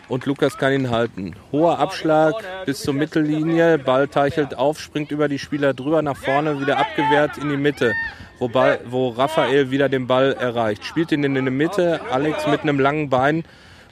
und 0.07 0.25
Lukas 0.25 0.57
kann 0.57 0.71
ihn 0.71 0.89
halten. 0.89 1.35
Hoher 1.51 1.79
Abschlag 1.79 2.35
bis 2.65 2.81
zur 2.81 2.93
Mittellinie, 2.93 3.77
Ball 3.77 4.07
teichelt 4.07 4.57
auf, 4.57 4.79
springt 4.79 5.11
über 5.11 5.27
die 5.27 5.39
Spieler 5.39 5.73
drüber 5.73 6.01
nach 6.01 6.15
vorne, 6.15 6.61
wieder 6.61 6.77
abgewehrt 6.77 7.37
in 7.37 7.49
die 7.49 7.57
Mitte, 7.57 7.93
wo, 8.39 8.47
Ball, 8.47 8.79
wo 8.85 9.09
Raphael 9.09 9.69
wieder 9.69 9.89
den 9.89 10.07
Ball 10.07 10.33
erreicht. 10.33 10.85
Spielt 10.85 11.11
ihn 11.11 11.23
in 11.23 11.33
die 11.33 11.41
Mitte, 11.41 11.99
Alex 12.09 12.47
mit 12.47 12.61
einem 12.61 12.79
langen 12.79 13.09
Bein 13.09 13.43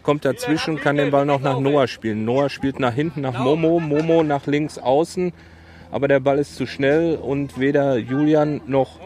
kommt 0.03 0.25
dazwischen, 0.25 0.79
kann 0.79 0.97
den 0.97 1.11
Ball 1.11 1.25
noch 1.25 1.41
nach 1.41 1.59
Noah 1.59 1.87
spielen. 1.87 2.25
Noah 2.25 2.49
spielt 2.49 2.79
nach 2.79 2.93
hinten 2.93 3.21
nach 3.21 3.37
Momo, 3.37 3.79
Momo 3.79 4.23
nach 4.23 4.47
links 4.47 4.77
außen, 4.77 5.33
aber 5.91 6.07
der 6.07 6.19
Ball 6.19 6.39
ist 6.39 6.55
zu 6.55 6.65
schnell 6.65 7.15
und 7.15 7.59
weder 7.59 7.97
Julian 7.97 8.61
noch 8.65 8.99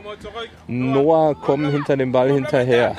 Noah 0.68 1.36
kommen 1.36 1.72
hinter 1.72 1.98
dem 1.98 2.12
Ball 2.12 2.32
hinterher. 2.32 2.96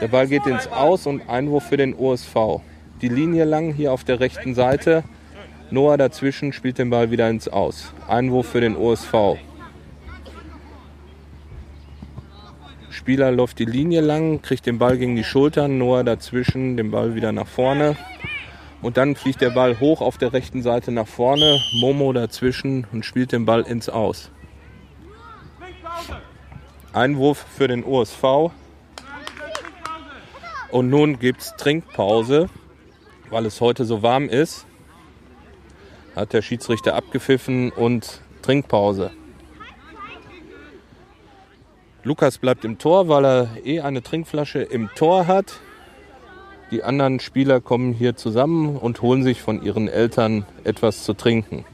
Der 0.00 0.08
Ball 0.08 0.28
geht 0.28 0.46
ins 0.46 0.68
Aus 0.68 1.06
und 1.06 1.28
Einwurf 1.28 1.64
für 1.64 1.76
den 1.76 1.94
OSV. 1.94 2.60
Die 3.00 3.08
Linie 3.08 3.44
lang 3.44 3.72
hier 3.72 3.92
auf 3.92 4.04
der 4.04 4.20
rechten 4.20 4.54
Seite. 4.54 5.02
Noah 5.70 5.96
dazwischen 5.96 6.52
spielt 6.52 6.78
den 6.78 6.90
Ball 6.90 7.10
wieder 7.10 7.28
ins 7.28 7.48
Aus. 7.48 7.92
Einwurf 8.06 8.48
für 8.48 8.60
den 8.60 8.76
OSV. 8.76 9.38
Spieler 12.90 13.30
läuft 13.30 13.58
die 13.58 13.64
Linie 13.64 14.00
lang, 14.00 14.42
kriegt 14.42 14.66
den 14.66 14.78
Ball 14.78 14.98
gegen 14.98 15.16
die 15.16 15.24
Schultern, 15.24 15.78
Noah 15.78 16.04
dazwischen, 16.04 16.76
den 16.76 16.90
Ball 16.90 17.14
wieder 17.14 17.32
nach 17.32 17.46
vorne. 17.46 17.96
Und 18.80 18.96
dann 18.96 19.16
fliegt 19.16 19.40
der 19.40 19.50
Ball 19.50 19.80
hoch 19.80 20.00
auf 20.00 20.18
der 20.18 20.32
rechten 20.32 20.62
Seite 20.62 20.92
nach 20.92 21.08
vorne, 21.08 21.60
Momo 21.72 22.12
dazwischen 22.12 22.86
und 22.92 23.04
spielt 23.04 23.32
den 23.32 23.44
Ball 23.44 23.62
ins 23.62 23.88
Aus. 23.88 24.30
Einwurf 26.92 27.44
für 27.56 27.68
den 27.68 27.84
OSV. 27.84 28.50
Und 30.70 30.90
nun 30.90 31.18
gibt 31.18 31.40
es 31.40 31.56
Trinkpause, 31.56 32.48
weil 33.30 33.46
es 33.46 33.60
heute 33.60 33.84
so 33.84 34.02
warm 34.02 34.28
ist. 34.28 34.66
Hat 36.14 36.32
der 36.32 36.42
Schiedsrichter 36.42 36.94
abgepfiffen 36.94 37.70
und 37.70 38.20
Trinkpause. 38.42 39.10
Lukas 42.04 42.38
bleibt 42.38 42.64
im 42.64 42.78
Tor, 42.78 43.08
weil 43.08 43.24
er 43.24 43.48
eh 43.64 43.80
eine 43.80 44.02
Trinkflasche 44.02 44.60
im 44.60 44.88
Tor 44.94 45.26
hat. 45.26 45.60
Die 46.70 46.82
anderen 46.84 47.18
Spieler 47.18 47.60
kommen 47.62 47.94
hier 47.94 48.16
zusammen 48.16 48.76
und 48.76 49.00
holen 49.00 49.22
sich 49.22 49.40
von 49.40 49.62
ihren 49.62 49.88
Eltern 49.88 50.44
etwas 50.64 51.04
zu 51.04 51.14
trinken. 51.14 51.64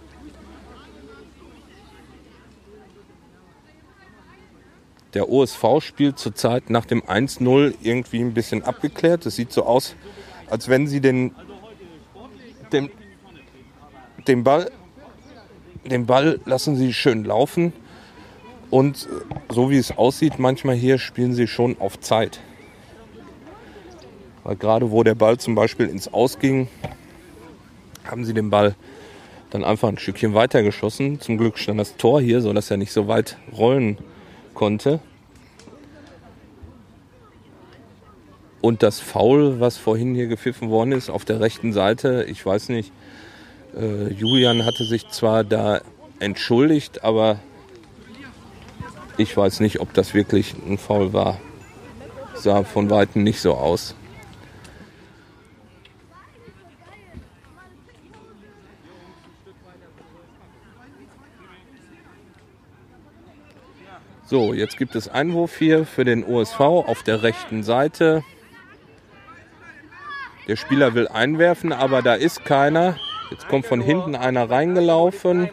Der 5.15 5.29
OSV 5.29 5.81
spielt 5.81 6.19
zurzeit 6.19 6.71
nach 6.71 6.87
dem 6.87 7.03
1-0 7.03 7.75
irgendwie 7.83 8.21
ein 8.21 8.35
bisschen 8.35 8.63
abgeklärt. 8.63 9.27
Es 9.27 9.37
sieht 9.37 9.53
so 9.53 9.65
aus, 9.65 9.97
als 10.49 10.69
wenn 10.69 10.87
sie 10.87 11.01
den, 11.01 11.33
den, 12.73 12.91
den, 14.27 14.45
Ball, 14.45 14.71
den 15.85 16.07
Ball 16.07 16.41
lassen 16.45 16.77
sie 16.77 16.93
schön 16.93 17.25
laufen. 17.25 17.73
Und 18.71 19.09
so 19.49 19.71
wie 19.71 19.79
es 19.79 19.97
aussieht, 19.97 20.39
manchmal 20.39 20.75
hier 20.75 20.99
spielen 20.99 21.33
sie 21.33 21.47
schon 21.47 21.81
auf 21.81 22.01
Zeit. 22.01 22.41
Weil 24.45 24.57
gerade 24.57 24.91
wo 24.91 25.03
der 25.03 25.15
Ball 25.15 25.39
zum 25.39 25.55
Beispiel 25.55 25.87
ins 25.87 26.13
Ausging, 26.13 26.69
haben 28.05 28.25
sie 28.25 28.35
den 28.35 28.51
Ball 28.51 28.77
dann 29.51 29.65
einfach 29.65 29.89
ein 29.89 29.99
Stückchen 29.99 30.35
weiter 30.35 30.63
geschossen. 30.63 31.21
Zum 31.21 31.39
Glück 31.39 31.59
stand 31.59 31.81
das 31.81 31.97
Tor 31.97 32.21
hier, 32.21 32.43
sodass 32.43 32.71
er 32.71 32.77
nicht 32.77 32.93
so 32.93 33.09
weit 33.09 33.39
rollen 33.57 33.99
konnte. 34.53 35.01
Und 38.61 38.83
das 38.83 39.01
Foul, 39.01 39.61
was 39.61 39.77
vorhin 39.77 40.15
hier 40.15 40.27
gepfiffen 40.27 40.71
worden 40.71 40.93
ist, 40.93 41.11
auf 41.11 41.25
der 41.25 41.41
rechten 41.41 41.73
Seite, 41.73 42.25
ich 42.29 42.45
weiß 42.45 42.71
nicht, 42.71 42.93
äh, 43.77 44.13
Julian 44.13 44.65
hatte 44.65 44.85
sich 44.85 45.09
zwar 45.11 45.45
da 45.45 45.81
entschuldigt, 46.19 47.05
aber 47.05 47.41
ich 49.17 49.37
weiß 49.37 49.61
nicht, 49.61 49.81
ob 49.81 49.93
das 49.95 50.15
wirklich 50.15 50.55
ein 50.67 50.79
Foul 50.79 51.13
war. 51.13 51.39
Sah 52.35 52.65
von 52.65 52.91
Weitem 52.91 53.23
nicht 53.23 53.41
so 53.41 53.55
aus. 53.55 53.95
So, 64.27 64.55
jetzt 64.55 64.79
gibt 64.79 64.95
es 64.95 65.07
Einwurf 65.07 65.59
hier 65.59 65.85
für 65.85 66.07
den 66.07 66.25
OSV 66.25 66.59
auf 66.59 67.03
der 67.03 67.23
rechten 67.23 67.63
Seite. 67.63 68.25
Der 70.49 70.57
Spieler 70.57 70.95
will 70.95 71.09
einwerfen, 71.09 71.75
aber 71.75 72.01
da 72.01 72.15
ist 72.15 72.43
keiner. 72.43 72.97
Jetzt 73.31 73.49
kommt 73.49 73.67
von 73.67 73.83
hinten 73.83 74.17
einer 74.17 74.49
reingelaufen. 74.49 75.51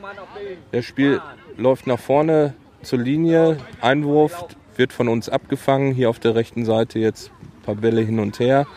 Der 0.72 0.84
Spiel 0.84 1.22
läuft 1.58 1.86
nach 1.86 2.00
vorne 2.00 2.54
zur 2.82 3.00
Linie. 3.00 3.58
Einwurf 3.82 4.46
wird 4.78 4.94
von 4.94 5.10
uns 5.10 5.28
abgefangen. 5.28 5.94
Hier 5.94 6.10
auf 6.10 6.20
der 6.20 6.36
rechten 6.36 6.64
Seite 6.64 6.98
jetzt 6.98 7.30
ein 7.42 7.62
paar 7.64 7.76
Bälle 7.76 8.02
hin 8.02 8.20
und 8.20 8.40
her. 8.40 8.68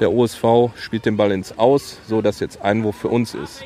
Der 0.00 0.12
OSV 0.12 0.70
spielt 0.76 1.04
den 1.04 1.18
Ball 1.18 1.32
ins 1.32 1.58
Aus, 1.58 2.00
so 2.06 2.22
dass 2.22 2.40
jetzt 2.40 2.62
Einwurf 2.62 2.96
für 2.96 3.08
uns 3.08 3.34
ist. 3.34 3.62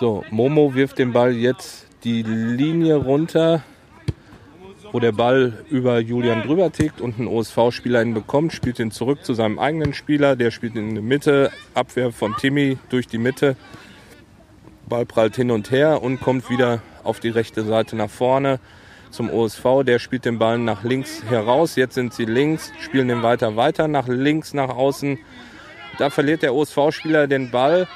So, 0.00 0.24
Momo 0.30 0.74
wirft 0.74 0.98
den 0.98 1.12
Ball 1.12 1.32
jetzt 1.32 1.85
die 2.06 2.22
Linie 2.22 2.94
runter, 2.94 3.64
wo 4.92 5.00
der 5.00 5.10
Ball 5.10 5.64
über 5.70 5.98
Julian 5.98 6.42
drüber 6.42 6.70
tickt 6.70 7.00
und 7.00 7.18
ein 7.18 7.26
OSV-Spieler 7.26 8.00
ihn 8.00 8.14
bekommt, 8.14 8.52
spielt 8.52 8.78
ihn 8.78 8.92
zurück 8.92 9.24
zu 9.24 9.34
seinem 9.34 9.58
eigenen 9.58 9.92
Spieler. 9.92 10.36
Der 10.36 10.52
spielt 10.52 10.76
in 10.76 10.94
die 10.94 11.00
Mitte, 11.00 11.50
Abwehr 11.74 12.12
von 12.12 12.36
Timmy 12.36 12.78
durch 12.90 13.08
die 13.08 13.18
Mitte. 13.18 13.56
Ball 14.88 15.04
prallt 15.04 15.34
hin 15.34 15.50
und 15.50 15.72
her 15.72 16.00
und 16.00 16.20
kommt 16.20 16.48
wieder 16.48 16.80
auf 17.02 17.18
die 17.18 17.28
rechte 17.28 17.64
Seite 17.64 17.96
nach 17.96 18.10
vorne 18.10 18.60
zum 19.10 19.28
OSV. 19.28 19.82
Der 19.84 19.98
spielt 19.98 20.26
den 20.26 20.38
Ball 20.38 20.58
nach 20.58 20.84
links 20.84 21.24
heraus. 21.28 21.74
Jetzt 21.74 21.96
sind 21.96 22.14
sie 22.14 22.24
links, 22.24 22.72
spielen 22.78 23.08
den 23.08 23.24
weiter 23.24 23.56
weiter 23.56 23.88
nach 23.88 24.06
links, 24.06 24.54
nach 24.54 24.68
außen. 24.68 25.18
Da 25.98 26.10
verliert 26.10 26.42
der 26.42 26.54
OSV-Spieler 26.54 27.26
den 27.26 27.50
Ball 27.50 27.88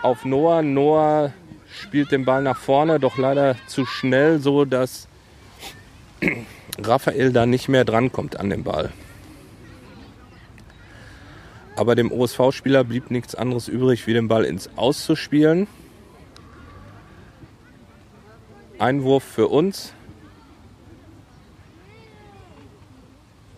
auf 0.00 0.24
Noah. 0.24 0.62
Noah 0.62 1.34
spielt 1.80 2.12
den 2.12 2.24
Ball 2.24 2.42
nach 2.42 2.58
vorne, 2.58 3.00
doch 3.00 3.18
leider 3.18 3.56
zu 3.66 3.86
schnell, 3.86 4.40
so 4.40 4.64
dass 4.64 5.08
Raphael 6.78 7.32
da 7.32 7.46
nicht 7.46 7.68
mehr 7.68 7.84
drankommt 7.84 8.38
an 8.38 8.50
den 8.50 8.62
Ball. 8.62 8.92
Aber 11.76 11.94
dem 11.94 12.12
OSV-Spieler 12.12 12.84
blieb 12.84 13.10
nichts 13.10 13.34
anderes 13.34 13.66
übrig, 13.66 14.06
wie 14.06 14.12
den 14.12 14.28
Ball 14.28 14.44
ins 14.44 14.68
Auszuspielen. 14.76 15.66
Einwurf 18.78 19.24
für 19.24 19.48
uns. 19.48 19.94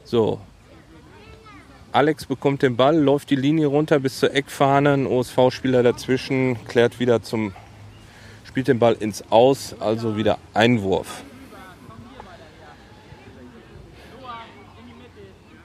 So. 0.05 0.41
Alex 1.93 2.27
bekommt 2.27 2.63
den 2.63 2.77
Ball, 2.77 2.97
läuft 2.97 3.31
die 3.31 3.37
Linie 3.37 3.67
runter 3.67 3.99
bis 3.99 4.19
zur 4.19 4.35
Eckfahne. 4.35 4.93
Ein 4.93 5.07
OSV-Spieler 5.07 5.83
dazwischen 5.83 6.63
klärt 6.67 7.01
wieder 7.01 7.23
zum, 7.23 7.53
spielt 8.53 8.69
den 8.69 8.79
Ball 8.79 8.93
ins 9.01 9.25
Aus, 9.31 9.75
also 9.81 10.19
wieder 10.19 10.37
Einwurf. 10.53 11.23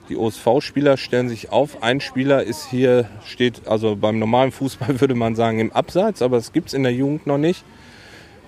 Die 0.08 0.16
OSV-Spieler 0.16 0.96
stellen 0.96 1.28
sich 1.28 1.52
auf. 1.52 1.82
Ein 1.82 2.00
Spieler 2.00 2.44
ist 2.44 2.64
hier, 2.64 3.10
steht, 3.26 3.68
also 3.68 3.94
beim 3.94 4.18
normalen 4.18 4.52
Fußball 4.52 5.00
würde 5.02 5.14
man 5.14 5.34
sagen 5.34 5.60
im 5.60 5.70
Abseits, 5.70 6.22
aber 6.22 6.38
das 6.38 6.54
gibt 6.54 6.68
es 6.68 6.72
in 6.72 6.82
der 6.82 6.94
Jugend 6.94 7.26
noch 7.26 7.36
nicht. 7.36 7.62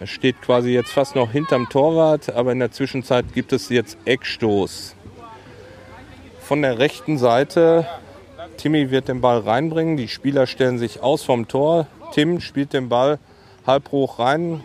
Er 0.01 0.07
steht 0.07 0.41
quasi 0.41 0.71
jetzt 0.71 0.91
fast 0.91 1.17
noch 1.17 1.33
hinterm 1.33 1.69
Torwart, 1.69 2.31
aber 2.31 2.53
in 2.53 2.61
der 2.61 2.73
Zwischenzeit 2.73 3.35
gibt 3.35 3.53
es 3.53 3.69
jetzt 3.69 3.99
Eckstoß. 4.07 4.95
Von 6.41 6.63
der 6.63 6.79
rechten 6.79 7.19
Seite, 7.19 7.87
Timmy 8.57 8.91
wird 8.91 9.09
den 9.09 9.21
Ball 9.21 9.41
reinbringen, 9.41 9.99
die 9.99 10.09
Spieler 10.09 10.47
stellen 10.47 10.79
sich 10.79 11.03
aus 11.03 11.25
vom 11.25 11.47
Tor. 11.47 11.89
Tim 12.15 12.41
spielt 12.41 12.73
den 12.73 12.89
Ball 12.89 13.19
halb 13.67 13.91
hoch 13.93 14.19
rein. 14.19 14.63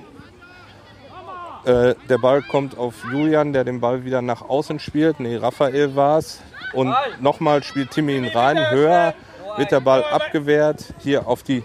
Äh, 1.66 1.96
der 2.10 2.18
Ball 2.20 2.42
kommt 2.44 2.78
auf 2.78 2.94
Julian, 3.12 3.52
der 3.54 3.64
den 3.64 3.82
Ball 3.82 4.06
wieder 4.06 4.22
nach 4.22 4.42
außen 4.48 4.80
spielt. 4.80 5.20
Nee, 5.20 5.38
Raphael 5.38 5.96
war 5.96 6.20
es. 6.20 6.42
Und 6.74 6.94
nochmal 7.20 7.64
spielt 7.64 7.92
Timmy 7.92 8.18
ihn 8.18 8.28
rein, 8.28 8.70
höher, 8.70 9.14
wird 9.58 9.72
der 9.72 9.80
Ball 9.80 10.04
abgewehrt, 10.04 10.94
hier 11.00 11.28
auf 11.28 11.42
die 11.42 11.64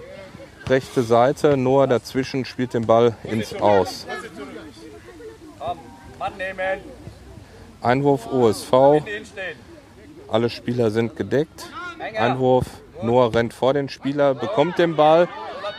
rechte 0.67 1.03
Seite. 1.03 1.57
Noah 1.57 1.87
dazwischen 1.87 2.45
spielt 2.45 2.75
den 2.75 2.87
Ball 2.87 3.15
ins 3.25 3.53
Aus. 3.55 4.07
Einwurf 7.83 8.27
OSV. 8.33 8.73
Alle 10.29 10.49
Spieler 10.49 10.91
sind 10.91 11.17
gedeckt. 11.17 11.69
Einwurf 12.17 12.67
Noah 13.03 13.35
rennt 13.35 13.55
vor 13.55 13.75
den 13.75 13.89
Spieler, 13.89 14.35
bekommt 14.35 14.79
den 14.79 14.97
Ball 14.97 15.29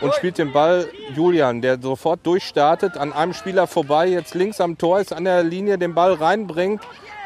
und 0.02 0.14
spielt 0.14 0.38
den 0.38 0.52
Ball 0.52 0.88
Julian, 1.14 1.62
der 1.62 1.80
sofort 1.80 2.26
durchstartet, 2.26 2.96
an 2.96 3.12
einem 3.12 3.32
Spieler 3.32 3.66
vorbei, 3.66 4.08
jetzt 4.08 4.34
links 4.34 4.60
am 4.60 4.76
Tor 4.76 5.00
ist, 5.00 5.12
an 5.12 5.24
der 5.24 5.42
Linie 5.42 5.78
den 5.78 5.94
Ball 5.94 6.14
reinbringt. 6.14 6.82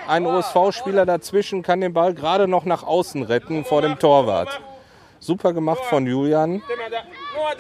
Ein 0.07 0.27
OSV-Spieler 0.27 1.05
dazwischen 1.05 1.63
kann 1.63 1.81
den 1.81 1.93
Ball 1.93 2.15
gerade 2.15 2.47
noch 2.47 2.65
nach 2.65 2.85
außen 2.85 3.23
retten 3.23 3.65
vor 3.65 3.83
dem 3.83 3.99
Torwart. 3.99 4.61
Super 5.19 5.53
gemacht 5.53 5.85
von 5.85 6.07
Julian. 6.07 6.63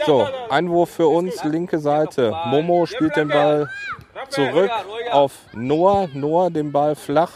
So, 0.06 0.28
Einwurf 0.50 0.90
für 0.90 1.08
uns, 1.08 1.42
linke 1.42 1.78
Seite. 1.78 2.36
Momo 2.46 2.86
spielt 2.86 3.16
den 3.16 3.28
Ball 3.28 3.68
zurück 4.28 4.70
auf 5.10 5.32
Noah. 5.52 6.08
Noah 6.12 6.50
den 6.50 6.70
Ball 6.70 6.94
flach 6.94 7.32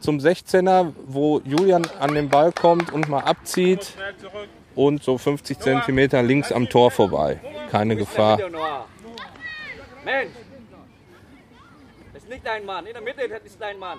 zum 0.00 0.18
16er, 0.18 0.92
wo 1.06 1.40
Julian 1.44 1.86
an 2.00 2.14
den 2.14 2.28
Ball 2.28 2.52
kommt 2.52 2.92
und 2.92 3.08
mal 3.08 3.20
abzieht. 3.20 3.92
Und 4.78 5.02
so 5.02 5.18
50 5.18 5.58
Zentimeter 5.58 6.22
links 6.22 6.52
am 6.52 6.68
Tor 6.68 6.92
vorbei. 6.92 7.40
Keine 7.68 7.96
Gefahr. 7.96 8.38
Mensch! 10.04 10.30
Das 12.14 12.22
ist 12.22 12.28
nicht 12.28 12.46
dein 12.46 12.64
Mann. 12.64 12.86
In 12.86 12.92
der 12.92 13.02
Mitte, 13.02 13.28
das 13.28 13.42
ist 13.42 13.60
dein 13.60 13.76
Mann. 13.76 13.98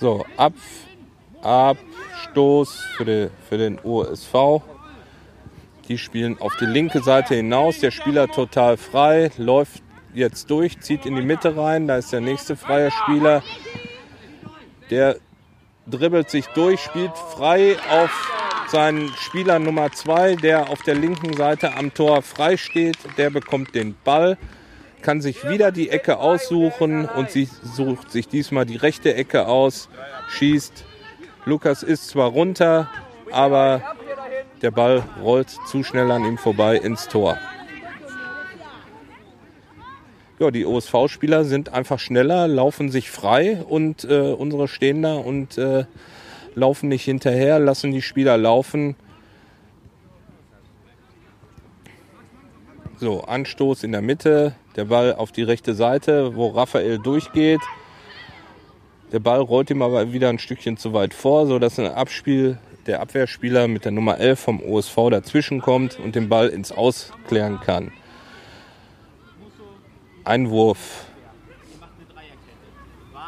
So, 0.00 0.26
Ab, 0.36 0.54
Abstoß 1.42 2.74
für, 2.96 3.04
die, 3.04 3.30
für 3.48 3.56
den 3.56 3.78
USV. 3.84 4.62
Die 5.86 5.96
spielen 5.96 6.40
auf 6.40 6.56
die 6.56 6.66
linke 6.66 7.04
Seite 7.04 7.36
hinaus. 7.36 7.78
Der 7.78 7.92
Spieler 7.92 8.26
total 8.26 8.76
frei, 8.76 9.30
läuft 9.36 9.84
jetzt 10.12 10.50
durch, 10.50 10.80
zieht 10.80 11.06
in 11.06 11.14
die 11.14 11.22
Mitte 11.22 11.56
rein. 11.56 11.86
Da 11.86 11.98
ist 11.98 12.12
der 12.12 12.20
nächste 12.20 12.56
freie 12.56 12.90
Spieler. 12.90 13.44
Der 14.90 15.16
dribbelt 15.86 16.30
sich 16.30 16.46
durch, 16.48 16.80
spielt 16.80 17.16
frei 17.16 17.76
auf 17.90 18.10
seinen 18.68 19.08
Spieler 19.14 19.58
Nummer 19.58 19.90
2, 19.90 20.36
der 20.36 20.68
auf 20.68 20.82
der 20.82 20.94
linken 20.94 21.32
Seite 21.32 21.74
am 21.74 21.94
Tor 21.94 22.22
frei 22.22 22.56
steht. 22.56 22.98
Der 23.16 23.30
bekommt 23.30 23.74
den 23.74 23.96
Ball 24.04 24.36
kann 25.02 25.20
sich 25.20 25.48
wieder 25.48 25.72
die 25.72 25.90
Ecke 25.90 26.18
aussuchen 26.18 27.06
und 27.06 27.30
sie 27.30 27.48
sucht 27.62 28.10
sich 28.10 28.28
diesmal 28.28 28.66
die 28.66 28.76
rechte 28.76 29.14
Ecke 29.14 29.46
aus, 29.46 29.88
schießt. 30.28 30.84
Lukas 31.44 31.82
ist 31.82 32.08
zwar 32.08 32.28
runter, 32.28 32.90
aber 33.30 33.82
der 34.62 34.70
Ball 34.70 35.02
rollt 35.22 35.50
zu 35.68 35.82
schnell 35.82 36.10
an 36.10 36.24
ihm 36.24 36.38
vorbei 36.38 36.76
ins 36.76 37.08
Tor. 37.08 37.38
Ja, 40.40 40.50
die 40.50 40.64
OSV-Spieler 40.64 41.44
sind 41.44 41.68
einfach 41.74 41.98
schneller, 41.98 42.48
laufen 42.48 42.90
sich 42.90 43.10
frei 43.10 43.62
und 43.68 44.04
äh, 44.04 44.32
unsere 44.32 44.68
stehen 44.68 45.02
da 45.02 45.16
und 45.16 45.58
äh, 45.58 45.84
laufen 46.54 46.88
nicht 46.88 47.04
hinterher, 47.04 47.58
lassen 47.58 47.92
die 47.92 48.00
Spieler 48.00 48.38
laufen. 48.38 48.96
So, 52.96 53.20
Anstoß 53.20 53.84
in 53.84 53.92
der 53.92 54.00
Mitte, 54.00 54.54
der 54.76 54.86
Ball 54.86 55.14
auf 55.14 55.30
die 55.30 55.42
rechte 55.42 55.74
Seite, 55.74 56.34
wo 56.34 56.48
Raphael 56.48 56.98
durchgeht. 56.98 57.60
Der 59.12 59.20
Ball 59.20 59.40
rollt 59.40 59.68
ihm 59.68 59.82
aber 59.82 60.14
wieder 60.14 60.30
ein 60.30 60.38
Stückchen 60.38 60.78
zu 60.78 60.94
weit 60.94 61.12
vor, 61.12 61.48
sodass 61.48 61.78
ein 61.78 61.86
Abspiel 61.86 62.56
der 62.86 63.02
Abwehrspieler 63.02 63.68
mit 63.68 63.84
der 63.84 63.92
Nummer 63.92 64.16
11 64.16 64.40
vom 64.40 64.62
OSV 64.62 65.10
dazwischen 65.10 65.60
kommt 65.60 65.98
und 65.98 66.14
den 66.14 66.30
Ball 66.30 66.48
ins 66.48 66.72
Aus 66.72 67.12
klären 67.28 67.60
kann. 67.60 67.92
Einwurf. 70.24 71.06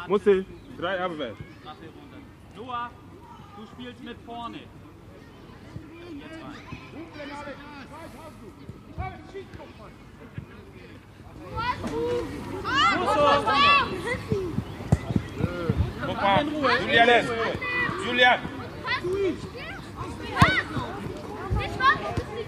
Musste, 0.07 0.45
drei 0.77 0.99
Abwehr. 0.99 1.33
Noah, 2.55 2.89
du 3.57 3.65
spielst 3.65 4.03
mit 4.03 4.17
vorne. 4.25 4.59
Jetzt 6.17 6.43
rein. 6.43 6.63
Guck 16.05 16.21
mal, 16.21 16.45
Julian, 16.81 17.25
Julian, 18.05 18.39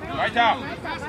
weiter. 0.10 0.58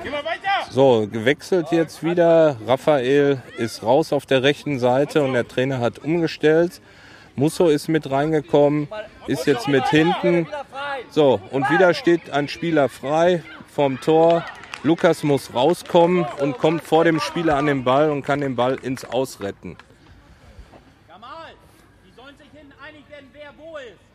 Geh 0.03 0.11
mal 0.11 0.25
weiter. 0.25 0.71
So, 0.71 1.07
gewechselt 1.11 1.69
jetzt 1.71 2.03
wieder. 2.03 2.57
Raphael 2.67 3.43
ist 3.57 3.83
raus 3.83 4.13
auf 4.13 4.27
der 4.27 4.43
rechten 4.43 4.79
Seite 4.79 5.23
und 5.23 5.33
der 5.33 5.47
Trainer 5.47 5.81
hat 5.81 5.99
umgestellt. 5.99 6.81
Musso 7.35 7.69
ist 7.69 7.89
mit 7.89 8.11
reingekommen, 8.11 8.89
ist 9.27 9.47
jetzt 9.47 9.69
mit 9.69 9.87
hinten. 9.89 10.47
So, 11.11 11.41
und 11.51 11.69
wieder 11.71 11.93
steht 11.93 12.31
ein 12.31 12.49
Spieler 12.49 12.89
frei 12.89 13.43
vom 13.69 14.01
Tor. 14.01 14.45
Lukas 14.83 15.23
muss 15.23 15.53
rauskommen 15.53 16.25
und 16.41 16.59
kommt 16.59 16.83
vor 16.83 17.05
dem 17.05 17.21
Spieler 17.21 17.57
an 17.57 17.67
den 17.67 17.85
Ball 17.85 18.11
und 18.11 18.23
kann 18.23 18.41
den 18.41 18.57
Ball 18.57 18.77
ins 18.77 19.05
Aus 19.05 19.41
retten. 19.41 19.77
Jamal, 21.09 21.53
die 22.07 22.15
sollen 22.15 22.37
sich 22.39 22.49
hinten 22.53 22.73
einig 22.83 23.05
werden, 23.11 23.29
wer 23.33 23.51
wo 23.59 23.77
ist. 23.79 24.07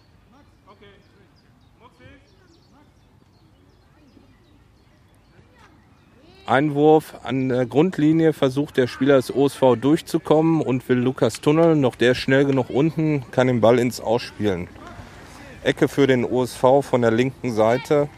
Einwurf 6.52 7.16
an 7.24 7.48
der 7.48 7.66
Grundlinie 7.66 8.34
versucht 8.34 8.76
der 8.76 8.88
Spieler 8.88 9.16
des 9.16 9.34
OSV 9.34 9.78
durchzukommen 9.80 10.62
und 10.62 10.88
will 10.90 10.98
Lukas 10.98 11.40
tunneln. 11.40 11.80
Noch 11.80 11.96
der 11.96 12.14
schnell 12.14 12.44
genug 12.44 12.70
unten, 12.70 13.24
kann 13.32 13.48
den 13.48 13.62
Ball 13.62 13.80
ins 13.80 14.02
Ausspielen. 14.02 14.68
Ecke 15.64 15.88
für 15.88 16.08
den 16.08 16.26
OSV 16.26 16.82
von 16.82 17.02
der 17.02 17.12
linken 17.12 17.54
Seite. 17.54 18.10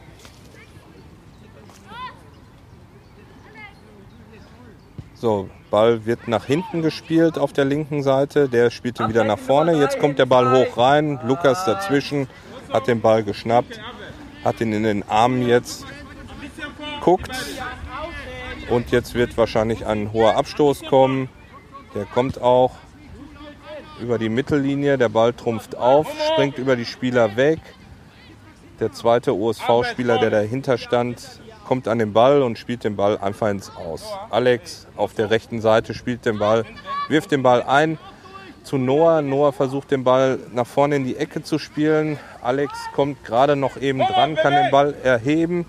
So, 5.14 5.48
Ball 5.70 6.08
wird 6.08 6.28
nach 6.28 6.46
hinten 6.46 6.82
gespielt 6.82 7.38
auf 7.38 7.54
der 7.54 7.66
linken 7.66 8.02
Seite. 8.02 8.50
Der 8.50 8.72
spielte 8.72 9.08
wieder 9.10 9.24
nach 9.26 9.38
vorne. 9.38 9.80
Jetzt 9.80 10.00
kommt 10.00 10.18
der 10.18 10.26
Ball 10.26 10.52
hoch 10.52 10.76
rein. 10.76 11.20
Lukas 11.24 11.66
dazwischen 11.66 12.28
hat 12.72 12.88
den 12.88 13.00
Ball 13.00 13.24
geschnappt, 13.24 13.80
hat 14.44 14.60
ihn 14.60 14.74
in 14.74 14.82
den 14.82 15.08
Armen 15.08 15.48
jetzt, 15.48 15.86
guckt 17.00 17.30
und 18.70 18.92
jetzt 18.92 19.14
wird 19.14 19.38
wahrscheinlich 19.38 19.86
ein 19.86 20.14
hoher 20.14 20.36
Abstoß 20.36 20.84
kommen. 20.84 21.30
Der 21.96 22.06
kommt 22.06 22.42
auch 22.42 22.72
über 24.02 24.18
die 24.18 24.30
Mittellinie. 24.30 24.98
Der 24.98 25.10
Ball 25.10 25.34
trumpft 25.34 25.76
auf, 25.78 26.08
springt 26.32 26.58
über 26.58 26.76
die 26.76 26.86
Spieler 26.86 27.36
weg. 27.36 27.60
Der 28.80 28.92
zweite 28.92 29.36
OSV-Spieler, 29.36 30.18
der 30.18 30.30
dahinter 30.30 30.78
stand, 30.78 31.42
kommt 31.66 31.88
an 31.88 32.00
den 32.00 32.14
Ball 32.14 32.42
und 32.42 32.58
spielt 32.58 32.84
den 32.84 32.96
Ball 32.96 33.18
einfach 33.18 33.50
ins 33.50 33.76
Aus. 33.76 34.04
Alex 34.30 34.88
auf 34.96 35.14
der 35.14 35.30
rechten 35.30 35.62
Seite 35.62 35.94
spielt 35.94 36.26
den 36.26 36.40
Ball, 36.40 36.66
wirft 37.08 37.32
den 37.32 37.44
Ball 37.44 37.64
ein 37.64 37.98
zu 38.64 38.78
Noah. 38.78 39.22
Noah 39.22 39.54
versucht 39.54 39.92
den 39.92 40.04
Ball 40.04 40.40
nach 40.54 40.68
vorne 40.68 40.96
in 40.96 41.06
die 41.06 41.18
Ecke 41.18 41.44
zu 41.44 41.60
spielen. 41.60 42.20
Alex 42.42 42.74
kommt 42.94 43.24
gerade 43.24 43.56
noch 43.56 43.78
eben 43.78 44.00
dran, 44.00 44.36
kann 44.36 44.54
den 44.54 44.72
Ball 44.72 44.96
erheben. 45.04 45.66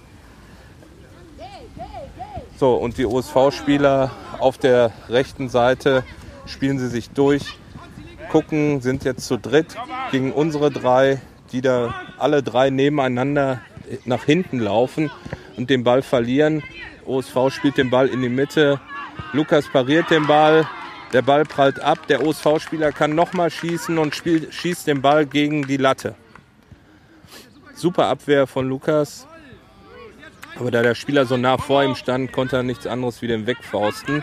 So, 2.57 2.75
und 2.75 2.99
die 2.99 3.07
OSV-Spieler 3.07 4.13
auf 4.39 4.59
der 4.59 4.93
rechten 5.09 5.49
Seite 5.49 6.05
spielen 6.47 6.79
sie 6.79 6.89
sich 6.89 7.11
durch, 7.11 7.59
gucken, 8.31 8.81
sind 8.81 9.05
jetzt 9.05 9.27
zu 9.27 9.37
dritt 9.37 9.77
gegen 10.13 10.33
unsere 10.33 10.71
drei, 10.71 11.21
die 11.51 11.61
da 11.61 11.95
alle 12.19 12.43
drei 12.43 12.71
nebeneinander 12.71 13.61
nach 14.05 14.25
hinten 14.25 14.61
laufen 14.61 15.11
und 15.57 15.69
den 15.69 15.83
Ball 15.83 16.03
verlieren. 16.03 16.63
OSV 17.07 17.51
spielt 17.51 17.77
den 17.77 17.91
Ball 17.91 18.09
in 18.09 18.23
die 18.23 18.29
Mitte. 18.29 18.81
Lukas 19.33 19.69
pariert 19.69 20.11
den 20.11 20.27
Ball. 20.27 20.69
Der 21.13 21.23
Ball 21.23 21.45
prallt 21.45 21.81
ab. 21.81 22.07
Der 22.09 22.25
OSV-Spieler 22.25 22.93
kann 22.93 23.15
nochmal 23.15 23.51
schießen 23.51 23.99
und 23.99 24.15
spielt, 24.15 24.55
schießt 24.55 24.87
den 24.87 25.03
Ball 25.03 25.27
gegen 25.27 25.67
die 25.67 25.77
Latte. 25.77 26.15
Super 27.75 28.07
Abwehr 28.07 28.47
von 28.47 28.69
Lukas. 28.69 29.27
Aber 30.59 30.71
da 30.71 30.83
der 30.83 30.95
Spieler 30.95 31.27
so 31.27 31.37
nah 31.37 31.59
vor 31.59 31.83
ihm 31.83 31.95
stand, 31.95 32.33
konnte 32.33 32.57
er 32.57 32.63
nichts 32.63 32.87
anderes 32.87 33.23
wie 33.23 33.27
den 33.27 33.47
wegfausten. 33.47 34.23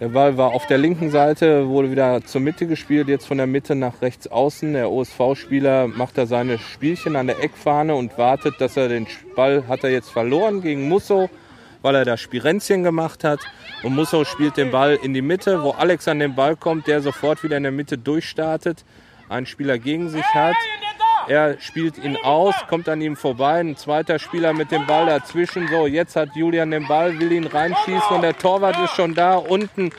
Der 0.00 0.08
Ball 0.08 0.38
war 0.38 0.54
auf 0.54 0.66
der 0.66 0.78
linken 0.78 1.10
Seite, 1.10 1.68
wurde 1.68 1.90
wieder 1.90 2.24
zur 2.24 2.40
Mitte 2.40 2.66
gespielt, 2.66 3.08
jetzt 3.08 3.26
von 3.26 3.36
der 3.36 3.46
Mitte 3.46 3.74
nach 3.74 4.00
rechts 4.00 4.26
außen. 4.26 4.72
Der 4.72 4.90
OSV-Spieler 4.90 5.88
macht 5.88 6.16
da 6.16 6.24
seine 6.24 6.58
Spielchen 6.58 7.16
an 7.16 7.26
der 7.26 7.44
Eckfahne 7.44 7.94
und 7.94 8.16
wartet, 8.16 8.54
dass 8.60 8.78
er 8.78 8.88
den 8.88 9.06
Ball 9.36 9.64
hat 9.68 9.84
er 9.84 9.90
jetzt 9.90 10.10
verloren 10.10 10.62
gegen 10.62 10.88
Musso, 10.88 11.28
weil 11.82 11.94
er 11.94 12.06
da 12.06 12.16
Spirenzchen 12.16 12.82
gemacht 12.82 13.24
hat. 13.24 13.40
Und 13.82 13.94
Musso 13.94 14.24
spielt 14.24 14.56
den 14.56 14.70
Ball 14.70 14.98
in 15.02 15.12
die 15.12 15.20
Mitte, 15.20 15.62
wo 15.62 15.72
Alex 15.72 16.08
an 16.08 16.18
den 16.18 16.34
Ball 16.34 16.56
kommt, 16.56 16.86
der 16.86 17.02
sofort 17.02 17.44
wieder 17.44 17.58
in 17.58 17.62
der 17.64 17.72
Mitte 17.72 17.98
durchstartet, 17.98 18.86
einen 19.28 19.44
Spieler 19.44 19.78
gegen 19.78 20.08
sich 20.08 20.24
hat. 20.32 20.56
Er 21.30 21.60
spielt 21.60 21.96
ihn 21.96 22.16
aus, 22.16 22.56
kommt 22.68 22.88
an 22.88 23.00
ihm 23.00 23.14
vorbei. 23.14 23.60
Ein 23.60 23.76
zweiter 23.76 24.18
Spieler 24.18 24.52
mit 24.52 24.72
dem 24.72 24.84
Ball 24.84 25.06
dazwischen. 25.06 25.68
So, 25.68 25.86
jetzt 25.86 26.16
hat 26.16 26.34
Julian 26.34 26.72
den 26.72 26.88
Ball, 26.88 27.16
will 27.20 27.30
ihn 27.30 27.46
reinschießen 27.46 28.10
und 28.10 28.22
der 28.22 28.36
Torwart 28.36 28.76
ist 28.80 28.96
schon 28.96 29.14
da 29.14 29.36
unten 29.36 29.92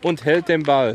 und 0.00 0.24
hält 0.24 0.48
den 0.48 0.62
Ball. 0.62 0.94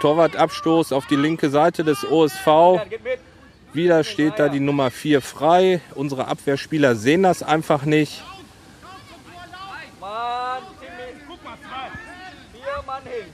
Torwartabstoß 0.00 0.92
auf 0.92 1.06
die 1.06 1.16
linke 1.16 1.48
Seite 1.48 1.82
des 1.82 2.04
OSV. 2.04 2.82
Wieder 3.72 4.04
steht 4.04 4.38
da 4.38 4.50
die 4.50 4.60
Nummer 4.60 4.90
4 4.90 5.22
frei. 5.22 5.80
Unsere 5.94 6.28
Abwehrspieler 6.28 6.94
sehen 6.94 7.22
das 7.22 7.42
einfach 7.42 7.84
nicht. 7.86 8.22
Mann, 9.98 10.62
Timmy. 10.78 11.22
Guck 11.26 11.42
mal, 11.42 11.56
zwei. 11.56 11.88
Vier 12.52 12.82
Mann 12.86 13.02
hin. 13.04 13.32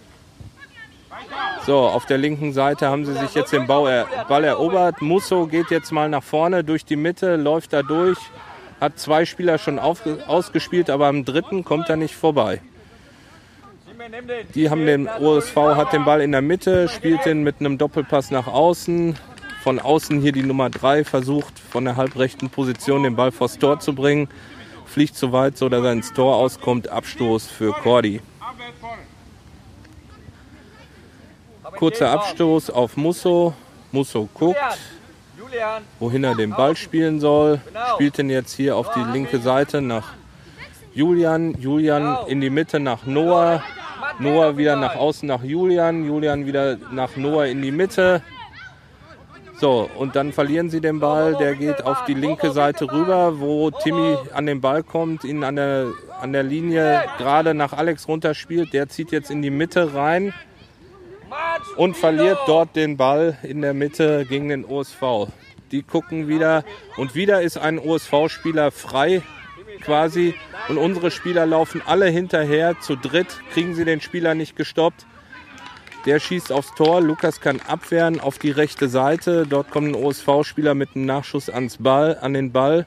Weiter. 1.09 1.58
So, 1.69 1.81
auf 1.81 2.07
der 2.07 2.17
linken 2.17 2.55
Seite 2.55 2.89
haben 2.89 3.05
sie 3.05 3.13
sich 3.13 3.35
jetzt 3.35 3.53
den 3.53 3.67
Ball, 3.67 4.07
er, 4.31 4.43
erobert. 4.43 5.03
Musso 5.03 5.47
geht 5.47 5.71
jetzt 5.71 5.93
mal 5.93 6.09
nach 6.09 6.23
vorne 6.23 6.65
durch 6.65 6.87
die 6.87 6.97
Mitte, 6.97 7.37
läuft 7.37 7.75
da 7.75 7.83
durch. 7.83 8.17
Hat 8.81 8.99
zwei 8.99 9.27
Spieler 9.27 9.59
schon 9.59 9.79
ausgespielt, 9.79 10.89
aber 10.89 11.09
am 11.09 11.27
dritten 11.27 11.65
kommt 11.65 11.91
er 11.91 11.97
nicht 11.97 12.15
vorbei. 12.15 12.63
Die 14.55 14.71
haben 14.71 14.87
den 14.87 15.09
OSV 15.09 15.57
hat 15.77 15.93
den 15.93 16.07
Ball 16.07 16.23
in 16.23 16.33
der 16.33 16.41
Mitte, 16.41 16.89
spielt 16.89 17.27
den 17.27 17.43
mit 17.43 17.57
einem 17.61 17.77
Doppelpass 17.77 18.31
nach 18.31 18.47
außen. 18.47 19.19
Von 19.63 19.79
außen 19.79 20.23
hier 20.23 20.33
die 20.33 20.45
Nummer 20.45 20.71
3 20.71 21.05
versucht 21.05 21.59
von 21.59 21.85
der 21.85 21.97
halbrechten 21.97 22.49
Position 22.49 23.03
den 23.03 23.15
Ball 23.15 23.31
vors 23.31 23.59
Tor 23.59 23.79
zu 23.79 23.95
bringen. 23.95 24.31
Fliegt 24.87 25.17
zu 25.17 25.33
weit, 25.33 25.59
so 25.59 25.69
dass 25.69 25.85
er 25.85 25.93
ins 25.93 26.15
Tor 26.15 26.35
auskommt. 26.37 26.89
Abstoß 26.89 27.47
für 27.47 27.73
Cordy. 27.73 28.23
Abwehr 28.41 28.69
vorne. 28.81 29.03
Hab 31.68 31.68
ihn 31.68 31.68
Kurzer. 31.79 32.11
Abstoß 32.11 32.71
auf 32.71 32.97
Musso. 32.97 33.55
Musso 33.93 34.29
guckt, 34.35 34.59
wohin 36.01 36.25
er 36.25 36.35
den 36.35 36.51
Ball 36.51 36.75
spielen 36.75 37.21
soll. 37.21 37.61
Spielt 37.95 38.19
den 38.19 38.31
jetzt 38.31 38.55
hier 38.55 38.77
auf 38.77 38.91
die 38.95 39.05
linke 39.13 39.39
Seite 39.39 39.81
nach 39.81 40.15
Julian. 40.93 41.55
Julian 41.59 42.27
in 42.27 42.41
die 42.41 42.51
Mitte 42.51 42.81
nach 42.81 43.07
Noah. 43.07 43.63
Noah 44.19 44.57
wieder 44.57 44.75
nach 44.75 44.97
außen 44.97 45.29
nach 45.29 45.45
Julian. 45.45 46.05
Julian 46.05 46.47
wieder 46.47 46.79
nach 46.91 47.17
Noah 47.17 47.47
in 47.47 47.63
die 47.63 47.71
Mitte. 47.71 48.23
So, 49.61 49.89
und 49.97 50.17
dann 50.17 50.33
verlieren 50.33 50.71
sie 50.71 50.81
den 50.81 50.99
Ball. 50.99 51.37
Der 51.37 51.55
geht 51.55 51.85
auf 51.85 52.05
die 52.07 52.15
linke 52.15 52.51
Seite 52.51 52.91
rüber, 52.91 53.39
wo 53.39 53.71
Timmy 53.71 54.17
an 54.35 54.47
den 54.47 54.61
Ball 54.61 54.83
kommt, 54.83 55.23
ihn 55.23 55.45
an 55.45 55.57
der, 55.57 55.87
an 56.21 56.33
der 56.33 56.43
Linie 56.43 57.05
gerade 57.19 57.55
nach 57.55 57.73
Alex 57.73 58.09
runterspielt. 58.09 58.73
Der 58.73 58.89
zieht 58.89 59.13
jetzt 59.13 59.31
in 59.31 59.43
die 59.43 59.51
Mitte 59.51 59.95
rein 59.95 60.35
und 61.77 61.97
verliert 61.97 62.39
dort 62.47 62.77
den 62.77 62.97
Ball 62.97 63.39
in 63.43 63.63
der 63.63 63.75
Mitte 63.75 64.27
gegen 64.29 64.49
den 64.49 64.65
OSV. 64.65 65.29
Die 65.71 65.83
gucken 65.83 66.29
wieder 66.29 66.65
und 66.97 67.15
wieder 67.15 67.43
ist 67.43 67.59
ein 67.59 67.79
OSV-Spieler 67.79 68.71
frei 68.71 69.23
quasi 69.83 70.35
und 70.69 70.79
unsere 70.79 71.11
Spieler 71.11 71.47
laufen 71.47 71.83
alle 71.85 72.07
hinterher. 72.07 72.79
Zu 72.81 72.97
dritt 72.97 73.41
kriegen 73.53 73.75
sie 73.75 73.85
den 73.85 74.01
Spieler 74.01 74.35
nicht 74.35 74.57
gestoppt. 74.57 75.07
Der 76.07 76.21
schießt 76.21 76.53
aufs 76.53 76.75
Tor. 76.75 77.01
Lukas 77.01 77.41
kann 77.41 77.61
abwehren 77.67 78.21
auf 78.21 78.39
die 78.39 78.51
rechte 78.51 78.89
Seite. 78.89 79.47
Dort 79.47 79.71
kommt 79.71 79.89
ein 79.89 79.95
OSV-Spieler 79.95 80.75
mit 80.75 80.95
einem 80.95 81.07
Nachschuss 81.07 81.51
ans 81.51 81.79
Ball, 81.79 82.17
an 82.21 82.35
den 82.35 82.53
Ball, 82.53 82.87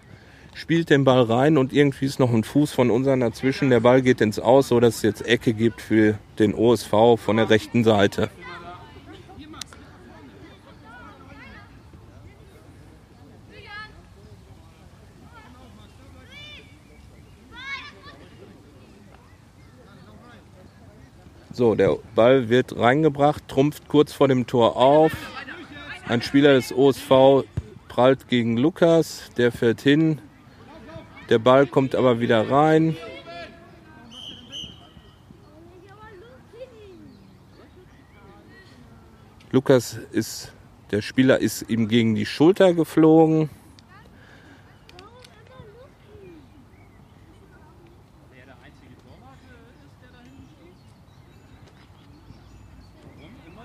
spielt 0.54 0.90
den 0.90 1.04
Ball 1.04 1.24
rein 1.24 1.58
und 1.58 1.74
irgendwie 1.74 2.06
ist 2.06 2.20
noch 2.20 2.34
ein 2.34 2.44
Fuß 2.44 2.72
von 2.72 2.92
unseren 2.92 3.20
dazwischen. 3.20 3.70
Der 3.70 3.80
Ball 3.80 4.02
geht 4.02 4.22
ins 4.22 4.40
Aus, 4.40 4.68
so 4.68 4.80
dass 4.80 4.98
es 4.98 5.02
jetzt 5.02 5.28
Ecke 5.28 5.54
gibt 5.54 5.82
für 5.82 6.18
den 6.40 6.54
OSV 6.54 7.18
von 7.18 7.38
der 7.38 7.50
rechten 7.50 7.84
Seite. 7.84 8.30
So, 21.54 21.76
der 21.76 21.98
Ball 22.16 22.50
wird 22.50 22.78
reingebracht, 22.78 23.48
trumpft 23.48 23.88
kurz 23.88 24.14
vor 24.14 24.28
dem 24.28 24.48
Tor 24.48 24.78
auf. 24.78 25.12
Ein 26.08 26.22
Spieler 26.22 26.54
des 26.54 26.74
OSV 26.74 27.46
prallt 27.88 28.30
gegen 28.30 28.58
Lukas, 28.58 29.30
der 29.38 29.52
fährt 29.52 29.82
hin. 29.82 30.20
Der 31.32 31.40
Ball 31.40 31.66
kommt 31.66 31.96
aber 31.96 32.20
wieder 32.20 32.52
rein. 32.52 32.98
Lukas 39.50 39.98
ist, 40.12 40.52
der 40.92 41.02
Spieler 41.02 41.40
ist 41.40 41.70
ihm 41.70 41.88
gegen 41.88 42.16
die 42.16 42.26
Schulter 42.26 42.74
geflogen. 42.74 43.50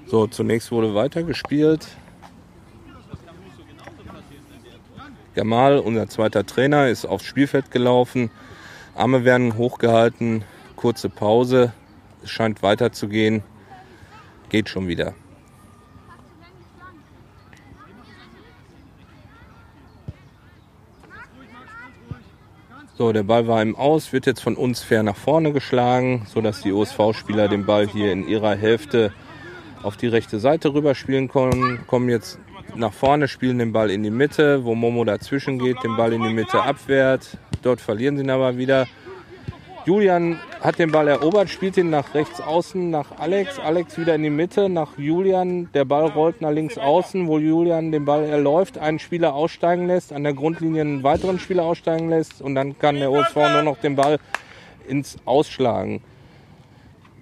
So, 0.07 0.29
zunächst 0.29 0.71
wurde 0.71 0.95
weitergespielt. 0.95 1.89
Gamal, 5.37 5.79
unser 5.79 6.09
zweiter 6.09 6.47
Trainer, 6.47 6.89
ist 6.89 7.05
aufs 7.05 7.27
Spielfeld 7.27 7.71
gelaufen. 7.71 8.31
Arme 8.95 9.27
werden 9.27 9.59
hochgehalten. 9.59 10.45
Kurze 10.77 11.11
Pause. 11.11 11.75
Es 12.25 12.31
scheint 12.31 12.63
weiterzugehen. 12.63 13.43
Geht 14.49 14.71
schon 14.71 14.89
wieder. 14.89 15.13
So, 22.97 23.13
der 23.13 23.25
Ball 23.25 23.47
war 23.47 23.61
im 23.61 23.77
Aus, 23.77 24.15
wird 24.15 24.25
jetzt 24.25 24.41
von 24.41 24.57
uns 24.57 24.83
fair 24.83 25.03
nach 25.03 25.17
vorne 25.17 25.53
geschlagen, 25.53 26.27
sodass 26.33 26.63
die 26.63 26.73
OSV-Spieler 26.73 27.49
den 27.49 27.67
Ball 27.67 27.87
hier 27.87 28.11
in 28.11 28.27
ihrer 28.27 28.57
Hälfte 28.57 29.13
auf 29.83 29.99
die 29.99 30.07
rechte 30.07 30.39
Seite 30.39 30.73
rüberspielen 30.73 31.29
können. 31.29 31.87
Kommen 31.87 32.09
jetzt 32.09 32.39
nach 32.79 32.93
vorne, 32.93 33.29
spielen 33.29 33.59
den 33.59 33.73
Ball 33.73 33.91
in 33.91 34.03
die 34.03 34.11
Mitte, 34.11 34.65
wo 34.65 34.75
Momo 34.75 35.05
dazwischen 35.05 35.59
geht, 35.59 35.83
den 35.83 35.97
Ball 35.97 36.13
in 36.13 36.23
die 36.23 36.33
Mitte 36.33 36.63
abwehrt. 36.63 37.39
Dort 37.63 37.81
verlieren 37.81 38.17
sie 38.17 38.25
ihn 38.25 38.31
aber 38.31 38.57
wieder. 38.57 38.87
Julian 39.87 40.41
hat 40.61 40.81
den 40.81 40.91
Ball 40.91 41.07
erobert, 41.07 41.49
spielt 41.49 41.77
ihn 41.77 41.91
nach 41.91 42.13
rechts 42.13 42.41
außen, 42.41 42.91
nach 42.91 43.21
Alex. 43.21 43.61
Alex 43.61 43.97
wieder 43.97 44.17
in 44.17 44.25
die 44.25 44.31
Mitte, 44.31 44.69
nach 44.69 44.99
Julian. 44.99 45.69
Der 45.75 45.85
Ball 45.85 46.07
rollt 46.09 46.41
nach 46.41 46.51
links 46.51 46.77
außen, 46.77 47.29
wo 47.29 47.39
Julian 47.39 47.93
den 47.93 48.05
Ball 48.05 48.25
erläuft, 48.25 48.79
einen 48.79 48.99
Spieler 48.99 49.35
aussteigen 49.35 49.87
lässt, 49.87 50.13
an 50.13 50.25
der 50.25 50.35
Grundlinie 50.35 50.81
einen 50.81 51.03
weiteren 51.05 51.39
Spieler 51.39 51.63
aussteigen 51.63 52.09
lässt 52.09 52.43
und 52.43 52.57
dann 52.57 52.77
kann 52.79 52.97
der 52.97 53.13
OSV 53.13 53.37
nur 53.37 53.63
noch 53.63 53.79
den 53.79 53.95
Ball 53.95 54.19
ins 54.89 55.19
Ausschlagen. 55.25 56.01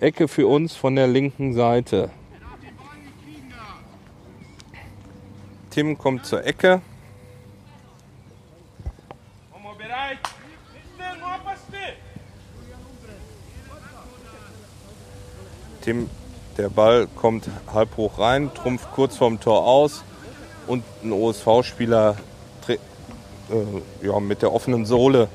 Ecke 0.01 0.27
für 0.27 0.47
uns 0.47 0.75
von 0.75 0.97
der 0.97 1.07
linken 1.07 1.53
Seite. 1.53 2.11
Tim 5.75 5.99
kommt 5.99 6.25
zur 6.25 6.47
Ecke. 6.47 6.81
Tim, 15.81 16.09
der 16.57 16.69
Ball 16.69 17.09
kommt 17.17 17.49
halb 17.73 17.97
hoch 17.97 18.21
rein, 18.21 18.55
trumpft 18.55 18.93
kurz 18.93 19.17
vorm 19.17 19.41
Tor 19.41 19.67
aus 19.67 20.05
und 20.69 20.85
ein 21.03 21.11
OSV-Spieler 21.13 22.17
äh, 22.69 22.77
ja, 24.01 24.21
mit 24.21 24.43
der 24.43 24.53
offenen 24.53 24.87
Sohle 24.87 25.29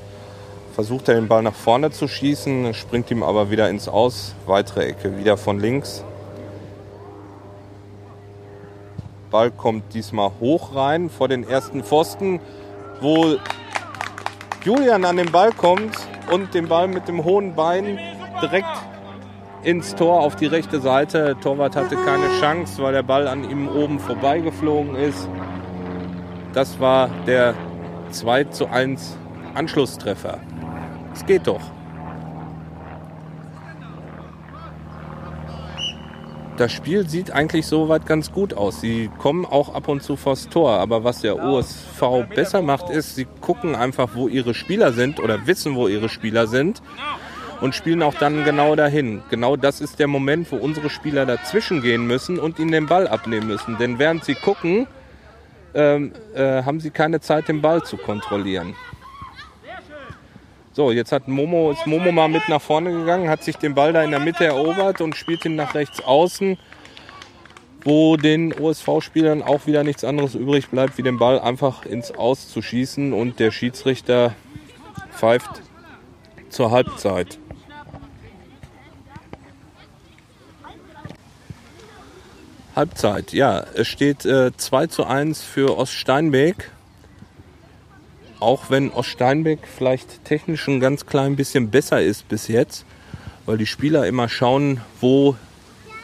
versucht 0.72 1.08
er 1.10 1.16
den 1.16 1.28
Ball 1.28 1.42
nach 1.42 1.54
vorne 1.54 1.90
zu 1.90 2.08
schießen, 2.08 2.72
springt 2.72 3.10
ihm 3.10 3.22
aber 3.22 3.50
wieder 3.50 3.68
ins 3.68 3.88
Aus. 3.88 4.34
Weitere 4.46 4.86
Ecke, 4.86 5.18
wieder 5.18 5.36
von 5.36 5.60
links. 5.60 6.02
Ball 9.30 9.50
kommt 9.50 9.94
diesmal 9.94 10.30
hoch 10.40 10.74
rein 10.74 11.08
vor 11.08 11.28
den 11.28 11.48
ersten 11.48 11.82
Pfosten, 11.82 12.40
wo 13.00 13.36
Julian 14.64 15.04
an 15.04 15.16
den 15.16 15.30
Ball 15.30 15.52
kommt 15.52 15.96
und 16.30 16.52
den 16.54 16.68
Ball 16.68 16.88
mit 16.88 17.08
dem 17.08 17.24
hohen 17.24 17.54
Bein 17.54 17.98
direkt 18.42 18.66
ins 19.62 19.94
Tor 19.94 20.20
auf 20.20 20.36
die 20.36 20.46
rechte 20.46 20.80
Seite. 20.80 21.24
Der 21.24 21.40
Torwart 21.40 21.76
hatte 21.76 21.96
keine 21.96 22.28
Chance, 22.40 22.82
weil 22.82 22.92
der 22.92 23.02
Ball 23.02 23.28
an 23.28 23.48
ihm 23.48 23.68
oben 23.68 23.98
vorbeigeflogen 23.98 24.96
ist. 24.96 25.28
Das 26.52 26.80
war 26.80 27.08
der 27.26 27.54
2 28.10 28.44
zu 28.44 28.68
1 28.68 29.16
Anschlusstreffer. 29.54 30.38
Es 31.14 31.24
geht 31.24 31.46
doch. 31.46 31.60
Das 36.60 36.72
Spiel 36.72 37.08
sieht 37.08 37.30
eigentlich 37.30 37.64
soweit 37.66 38.04
ganz 38.04 38.32
gut 38.32 38.52
aus. 38.52 38.82
Sie 38.82 39.08
kommen 39.16 39.46
auch 39.46 39.74
ab 39.74 39.88
und 39.88 40.02
zu 40.02 40.16
vors 40.16 40.50
Tor. 40.50 40.72
Aber 40.72 41.04
was 41.04 41.22
der 41.22 41.42
OSV 41.42 42.26
besser 42.34 42.60
macht, 42.60 42.90
ist, 42.90 43.16
sie 43.16 43.26
gucken 43.40 43.74
einfach, 43.74 44.10
wo 44.12 44.28
ihre 44.28 44.52
Spieler 44.52 44.92
sind 44.92 45.20
oder 45.20 45.46
wissen, 45.46 45.74
wo 45.74 45.88
ihre 45.88 46.10
Spieler 46.10 46.46
sind 46.46 46.82
und 47.62 47.74
spielen 47.74 48.02
auch 48.02 48.12
dann 48.12 48.44
genau 48.44 48.76
dahin. 48.76 49.22
Genau 49.30 49.56
das 49.56 49.80
ist 49.80 49.98
der 50.00 50.06
Moment, 50.06 50.52
wo 50.52 50.56
unsere 50.56 50.90
Spieler 50.90 51.24
dazwischen 51.24 51.80
gehen 51.80 52.06
müssen 52.06 52.38
und 52.38 52.58
ihnen 52.58 52.72
den 52.72 52.86
Ball 52.88 53.08
abnehmen 53.08 53.46
müssen. 53.46 53.78
Denn 53.78 53.98
während 53.98 54.26
sie 54.26 54.34
gucken, 54.34 54.86
ähm, 55.72 56.12
äh, 56.34 56.62
haben 56.62 56.80
sie 56.80 56.90
keine 56.90 57.20
Zeit, 57.20 57.48
den 57.48 57.62
Ball 57.62 57.82
zu 57.84 57.96
kontrollieren. 57.96 58.74
So, 60.80 60.90
jetzt 60.92 61.12
hat 61.12 61.28
Momo, 61.28 61.72
ist 61.72 61.86
Momo 61.86 62.10
mal 62.10 62.30
mit 62.30 62.48
nach 62.48 62.62
vorne 62.62 62.90
gegangen, 62.90 63.28
hat 63.28 63.44
sich 63.44 63.56
den 63.56 63.74
Ball 63.74 63.92
da 63.92 64.02
in 64.02 64.12
der 64.12 64.18
Mitte 64.18 64.46
erobert 64.46 65.02
und 65.02 65.14
spielt 65.14 65.44
ihn 65.44 65.54
nach 65.54 65.74
rechts 65.74 66.00
außen, 66.02 66.56
wo 67.82 68.16
den 68.16 68.58
OSV-Spielern 68.58 69.42
auch 69.42 69.66
wieder 69.66 69.84
nichts 69.84 70.04
anderes 70.04 70.34
übrig 70.34 70.70
bleibt, 70.70 70.96
wie 70.96 71.02
den 71.02 71.18
Ball 71.18 71.38
einfach 71.38 71.84
ins 71.84 72.12
Aus 72.12 72.48
zu 72.48 72.62
schießen 72.62 73.12
und 73.12 73.40
der 73.40 73.50
Schiedsrichter 73.50 74.34
pfeift 75.12 75.50
zur 76.48 76.70
Halbzeit. 76.70 77.38
Halbzeit, 82.74 83.34
ja, 83.34 83.64
es 83.74 83.86
steht 83.86 84.24
äh, 84.24 84.56
2 84.56 84.86
zu 84.86 85.04
1 85.04 85.42
für 85.42 85.76
Oststeinbeck. 85.76 86.70
Auch 88.40 88.70
wenn 88.70 88.90
Oststeinbeck 88.90 89.60
vielleicht 89.66 90.24
technisch 90.24 90.66
ein 90.66 90.80
ganz 90.80 91.06
klein 91.06 91.36
bisschen 91.36 91.70
besser 91.70 92.02
ist 92.02 92.28
bis 92.28 92.48
jetzt, 92.48 92.84
weil 93.46 93.58
die 93.58 93.66
Spieler 93.66 94.06
immer 94.06 94.28
schauen, 94.28 94.80
wo 95.00 95.36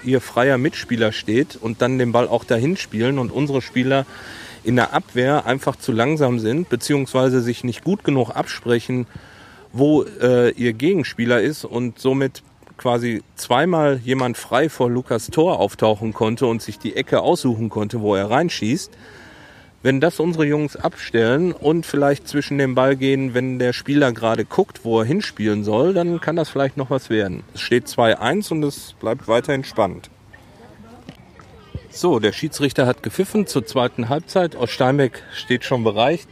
ihr 0.05 0.21
freier 0.21 0.59
Mitspieler 0.59 1.13
steht 1.13 1.57
und 1.57 1.83
dann 1.83 1.99
den 1.99 2.13
Ball 2.13 2.29
auch 2.29 2.45
dahin 2.45 2.77
spielen 2.77 3.19
und 3.19 3.33
unsere 3.33 3.63
Spieler 3.63 4.07
in 4.65 4.77
der 4.77 4.93
Abwehr 4.93 5.47
einfach 5.47 5.77
zu 5.77 5.93
langsam 5.93 6.39
sind, 6.39 6.69
beziehungsweise 6.69 7.41
sich 7.41 7.65
nicht 7.65 7.85
gut 7.85 8.05
genug 8.05 8.31
absprechen, 8.31 9.07
wo 9.73 10.03
äh, 10.03 10.51
ihr 10.51 10.73
Gegenspieler 10.73 11.41
ist 11.41 11.65
und 11.65 11.99
somit 11.99 12.43
quasi 12.77 13.23
zweimal 13.37 14.01
jemand 14.05 14.37
frei 14.37 14.69
vor 14.69 14.91
Lukas 14.91 15.29
Tor 15.29 15.59
auftauchen 15.61 16.13
konnte 16.13 16.47
und 16.47 16.63
sich 16.63 16.79
die 16.79 16.97
Ecke 16.97 17.21
aussuchen 17.21 17.71
konnte, 17.71 18.01
wo 18.01 18.15
er 18.15 18.31
reinschießt. 18.31 18.91
Wenn 19.87 20.01
das 20.01 20.19
unsere 20.19 20.45
Jungs 20.45 20.75
abstellen 20.75 21.53
und 21.53 21.87
vielleicht 21.87 22.27
zwischen 22.27 22.59
dem 22.59 22.75
Ball 22.75 22.97
gehen, 22.97 23.35
wenn 23.35 23.61
der 23.61 23.73
Spieler 23.73 24.11
gerade 24.11 24.45
guckt, 24.45 24.81
wo 24.83 24.99
er 24.99 25.05
hinspielen 25.05 25.63
soll, 25.63 25.95
dann 25.95 26.21
kann 26.21 26.35
das 26.35 26.49
vielleicht 26.49 26.77
noch 26.77 26.91
was 26.91 27.09
werden. 27.09 27.45
Es 27.55 27.61
steht 27.61 27.87
2-1 27.87 28.51
und 28.51 28.65
es 28.65 28.95
bleibt 28.99 29.29
weiterhin 29.29 29.63
spannend. 29.63 30.11
So, 31.89 32.19
der 32.19 32.33
Schiedsrichter 32.33 32.85
hat 32.85 33.05
gepfiffen 33.05 33.47
zur 33.47 33.65
zweiten 33.65 34.09
Halbzeit. 34.09 34.57
Aus 34.57 34.71
Steinbeck 34.71 35.23
steht 35.33 35.63
schon 35.63 35.85
bereit. 35.85 36.27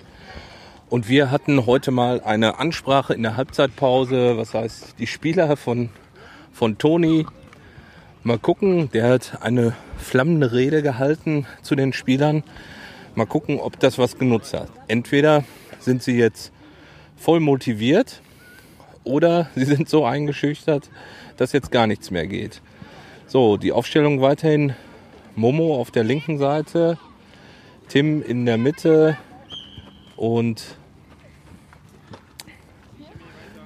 Und 0.91 1.09
wir 1.09 1.31
hatten 1.31 1.65
heute 1.65 1.93
mal 1.93 2.23
eine 2.23 2.59
Ansprache 2.59 3.15
in 3.15 3.23
der 3.23 3.37
Halbzeitpause. 3.37 4.37
Was 4.37 4.53
heißt, 4.53 4.97
die 4.99 5.07
Spieler 5.07 5.57
von, 5.57 5.91
von 6.53 6.77
Toni. 6.77 7.25
Mal 8.25 8.41
gucken, 8.41 8.91
der 8.91 9.11
hat 9.11 9.39
eine 9.43 9.75
flammende 9.97 10.51
Rede 10.51 10.83
gehalten 10.83 11.47
zu 11.63 11.77
den 11.77 11.93
Spielern. 11.93 12.43
Mal 13.15 13.27
gucken, 13.27 13.61
ob 13.61 13.79
das 13.79 13.99
was 13.99 14.19
genutzt 14.19 14.55
hat. 14.55 14.69
Entweder 14.89 15.45
sind 15.79 16.03
sie 16.03 16.17
jetzt 16.17 16.53
voll 17.17 17.39
motiviert 17.41 18.21
oder 19.05 19.49
sie 19.55 19.65
sind 19.65 19.89
so 19.89 20.05
eingeschüchtert, 20.05 20.91
dass 21.37 21.53
jetzt 21.53 21.71
gar 21.71 21.87
nichts 21.87 22.11
mehr 22.11 22.27
geht. 22.27 22.61
So, 23.27 23.57
die 23.57 23.73
Aufstellung 23.73 24.21
weiterhin 24.21 24.75
Momo 25.37 25.81
auf 25.81 25.91
der 25.91 26.05
linken 26.05 26.39
Seite, 26.39 26.99
Tim 27.89 28.23
in 28.23 28.47
der 28.47 28.59
Mitte 28.59 29.17
und 30.17 30.77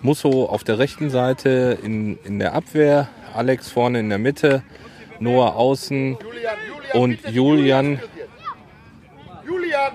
Musso 0.03 0.45
auf 0.45 0.65
der 0.65 0.79
rechten 0.79 1.11
Seite 1.11 1.79
in, 1.83 2.19
in 2.25 2.39
der 2.39 2.55
Abwehr, 2.55 3.09
Alex 3.35 3.71
vorne 3.71 4.01
in 4.01 4.09
der 4.09 4.19
Mitte, 4.19 4.63
Noah 5.21 5.57
außen 5.57 6.17
und 6.95 7.19
Julian 7.31 8.01
Julian! 9.69 9.93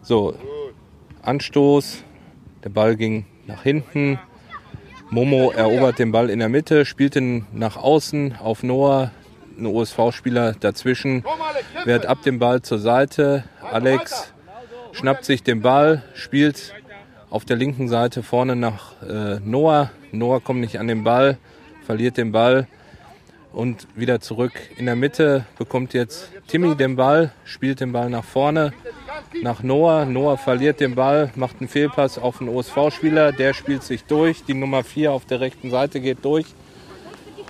So, 0.00 0.34
Anstoß, 1.22 2.02
der 2.62 2.70
Ball 2.70 2.96
ging 2.96 3.26
nach 3.46 3.62
hinten. 3.62 4.18
Momo 5.10 5.50
erobert 5.50 5.98
den 5.98 6.10
Ball 6.10 6.30
in 6.30 6.38
der 6.38 6.48
Mitte, 6.48 6.86
spielt 6.86 7.16
ihn 7.16 7.46
nach 7.52 7.76
außen 7.76 8.36
auf 8.38 8.62
Noah, 8.62 9.10
ein 9.58 9.66
OSV-Spieler 9.66 10.54
dazwischen, 10.58 11.22
wehrt 11.84 12.06
ab 12.06 12.22
den 12.22 12.38
Ball 12.38 12.62
zur 12.62 12.78
Seite. 12.78 13.44
Alex 13.60 14.32
schnappt 14.92 15.26
sich 15.26 15.42
den 15.42 15.60
Ball, 15.60 16.02
spielt 16.14 16.74
auf 17.28 17.44
der 17.44 17.56
linken 17.56 17.88
Seite 17.88 18.22
vorne 18.22 18.56
nach 18.56 19.02
äh, 19.02 19.38
Noah. 19.40 19.90
Noah 20.12 20.40
kommt 20.40 20.60
nicht 20.60 20.78
an 20.78 20.86
den 20.86 21.04
Ball, 21.04 21.36
verliert 21.84 22.16
den 22.16 22.32
Ball 22.32 22.66
und 23.54 23.86
wieder 23.94 24.20
zurück 24.20 24.52
in 24.76 24.86
der 24.86 24.96
Mitte 24.96 25.46
bekommt 25.58 25.94
jetzt 25.94 26.30
Timmy 26.48 26.74
den 26.74 26.96
Ball, 26.96 27.32
spielt 27.44 27.80
den 27.80 27.92
Ball 27.92 28.10
nach 28.10 28.24
vorne 28.24 28.72
nach 29.42 29.62
Noah. 29.62 30.04
Noah 30.04 30.36
verliert 30.36 30.80
den 30.80 30.94
Ball, 30.94 31.30
macht 31.36 31.56
einen 31.60 31.68
Fehlpass 31.68 32.18
auf 32.18 32.38
den 32.38 32.48
OSV-Spieler, 32.48 33.32
der 33.32 33.54
spielt 33.54 33.82
sich 33.82 34.04
durch. 34.04 34.44
Die 34.44 34.54
Nummer 34.54 34.84
4 34.84 35.12
auf 35.12 35.24
der 35.24 35.40
rechten 35.40 35.70
Seite 35.70 36.00
geht 36.00 36.24
durch 36.24 36.46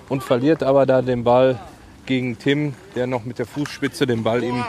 und 0.09 0.23
verliert 0.23 0.63
aber 0.63 0.87
da 0.87 1.03
den 1.03 1.25
Ball 1.25 1.59
gegen 2.07 2.39
Tim, 2.39 2.75
der 2.95 3.07
noch 3.07 3.25
mit 3.25 3.39
der 3.39 3.47
Fußspitze 3.47 4.07
den 4.07 4.23
Ball 4.23 4.45
ihm 4.45 4.65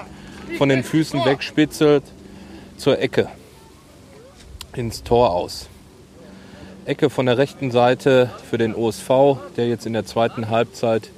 von 0.58 0.70
den 0.70 0.84
Füßen 0.84 1.26
wegspitzelt 1.26 2.04
zur 2.78 3.00
Ecke 3.00 3.28
ins 4.74 5.04
Tor 5.04 5.32
aus. 5.32 5.68
Ecke 6.86 7.10
von 7.10 7.26
der 7.26 7.38
rechten 7.38 7.72
Seite 7.72 8.30
für 8.50 8.58
den 8.58 8.76
OSV, 8.76 9.10
der 9.58 9.68
jetzt 9.68 9.86
in 9.86 9.94
der 9.94 10.06
zweiten 10.06 10.50
Halbzeit 10.50 11.10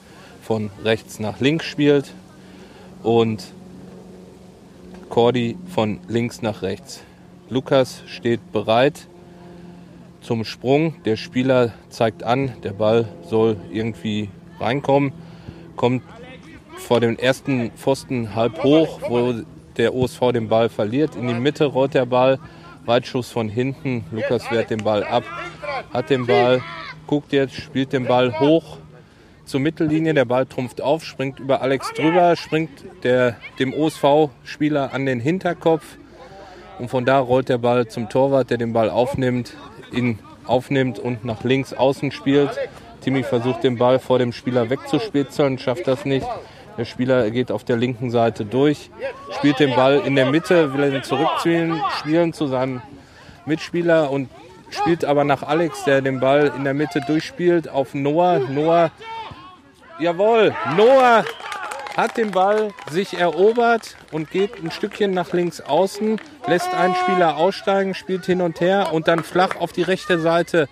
von 0.47 0.69
rechts 0.85 1.19
nach 1.19 1.41
links 1.41 1.65
spielt 1.65 2.13
und 3.03 3.43
Cordy 5.09 5.57
von 5.67 5.99
links 6.07 6.41
nach 6.41 6.61
rechts. 6.61 7.01
Lukas 7.49 8.01
steht 8.07 8.53
bereit 8.53 9.07
zum 10.21 10.45
Sprung. 10.45 10.95
Der 11.03 11.17
Spieler 11.17 11.73
zeigt 11.89 12.23
an, 12.23 12.53
der 12.63 12.71
Ball 12.71 13.09
soll 13.29 13.57
irgendwie 13.73 14.29
reinkommen. 14.57 15.11
Kommt 15.75 16.03
vor 16.77 17.01
dem 17.01 17.17
ersten 17.17 17.71
Pfosten 17.71 18.33
halb 18.33 18.63
hoch, 18.63 19.01
wo 19.09 19.33
der 19.75 19.93
OSV 19.93 20.31
den 20.31 20.47
Ball 20.47 20.69
verliert. 20.69 21.17
In 21.17 21.27
die 21.27 21.33
Mitte 21.33 21.65
rollt 21.65 21.93
der 21.93 22.05
Ball. 22.05 22.39
Weitschuss 22.85 23.29
von 23.29 23.49
hinten. 23.49 24.05
Lukas 24.11 24.49
wehrt 24.49 24.69
den 24.69 24.81
Ball 24.81 25.03
ab, 25.03 25.23
hat 25.91 26.09
den 26.09 26.25
Ball, 26.25 26.61
guckt 27.05 27.33
jetzt, 27.33 27.55
spielt 27.55 27.91
den 27.91 28.05
Ball 28.05 28.39
hoch 28.39 28.77
zur 29.47 29.59
Mittellinie. 29.59 30.13
Der 30.13 30.25
Ball 30.25 30.45
trumpft 30.45 30.81
auf, 30.81 31.03
springt 31.03 31.39
über 31.39 31.61
Alex 31.61 31.93
drüber, 31.93 32.35
springt 32.35 32.69
der, 33.03 33.37
dem 33.59 33.73
OSV-Spieler 33.73 34.93
an 34.93 35.05
den 35.05 35.19
Hinterkopf. 35.19 35.83
Und 36.79 36.89
von 36.89 37.05
da 37.05 37.19
rollt 37.19 37.49
der 37.49 37.57
Ball 37.57 37.87
zum 37.87 38.09
Torwart, 38.09 38.51
der 38.51 38.57
den 38.57 38.73
Ball 38.73 38.89
aufnimmt, 38.89 39.53
ihn 39.91 40.19
aufnimmt 40.45 40.99
und 40.99 41.25
nach 41.25 41.43
links 41.43 41.73
außen 41.73 42.11
spielt. 42.11 42.51
Timmy 43.01 43.23
versucht 43.23 43.63
den 43.63 43.77
Ball 43.77 43.99
vor 43.99 44.19
dem 44.19 44.31
Spieler 44.33 44.69
wegzuspitzeln, 44.69 45.57
schafft 45.57 45.87
das 45.87 46.05
nicht. 46.05 46.27
Der 46.77 46.85
Spieler 46.85 47.31
geht 47.31 47.51
auf 47.51 47.63
der 47.63 47.77
linken 47.77 48.11
Seite 48.11 48.45
durch, 48.45 48.91
spielt 49.37 49.59
den 49.59 49.73
Ball 49.73 50.01
in 50.05 50.15
der 50.15 50.29
Mitte, 50.29 50.73
will 50.73 50.93
ihn 50.93 51.03
zurückziehen, 51.03 51.81
spielen 51.99 52.33
zu 52.33 52.45
seinem 52.45 52.81
Mitspieler 53.47 54.11
und 54.11 54.29
spielt 54.69 55.03
aber 55.03 55.23
nach 55.23 55.41
Alex, 55.41 55.85
der 55.85 56.01
den 56.01 56.19
Ball 56.19 56.51
in 56.55 56.63
der 56.63 56.75
Mitte 56.75 57.01
durchspielt, 57.07 57.67
auf 57.69 57.95
Noah. 57.95 58.39
Noah 58.39 58.91
Jawohl, 59.99 60.55
Noah 60.75 61.25
hat 61.95 62.17
den 62.17 62.29
Ball 62.29 62.71
sich 62.91 63.17
erobert 63.17 63.95
und 64.11 64.29
geht 64.29 64.63
ein 64.63 64.69
Stückchen 64.69 65.11
nach 65.11 65.33
links 65.33 65.59
außen, 65.59 66.21
lässt 66.45 66.71
einen 66.73 66.93
Spieler 66.93 67.37
aussteigen, 67.37 67.95
spielt 67.95 68.25
hin 68.25 68.41
und 68.41 68.61
her 68.61 68.93
und 68.93 69.07
dann 69.07 69.23
flach 69.23 69.55
auf 69.55 69.71
die 69.71 69.81
rechte 69.81 70.19
Seite 70.19 70.69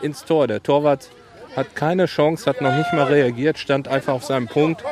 ins 0.00 0.24
Tor. 0.24 0.46
Der 0.46 0.62
Torwart 0.62 1.10
hat 1.56 1.74
keine 1.74 2.06
Chance, 2.06 2.46
hat 2.48 2.60
noch 2.60 2.72
nicht 2.72 2.92
mal 2.92 3.06
reagiert, 3.06 3.58
stand 3.58 3.88
einfach 3.88 4.14
auf 4.14 4.24
seinem 4.24 4.46
Punkt 4.46 4.84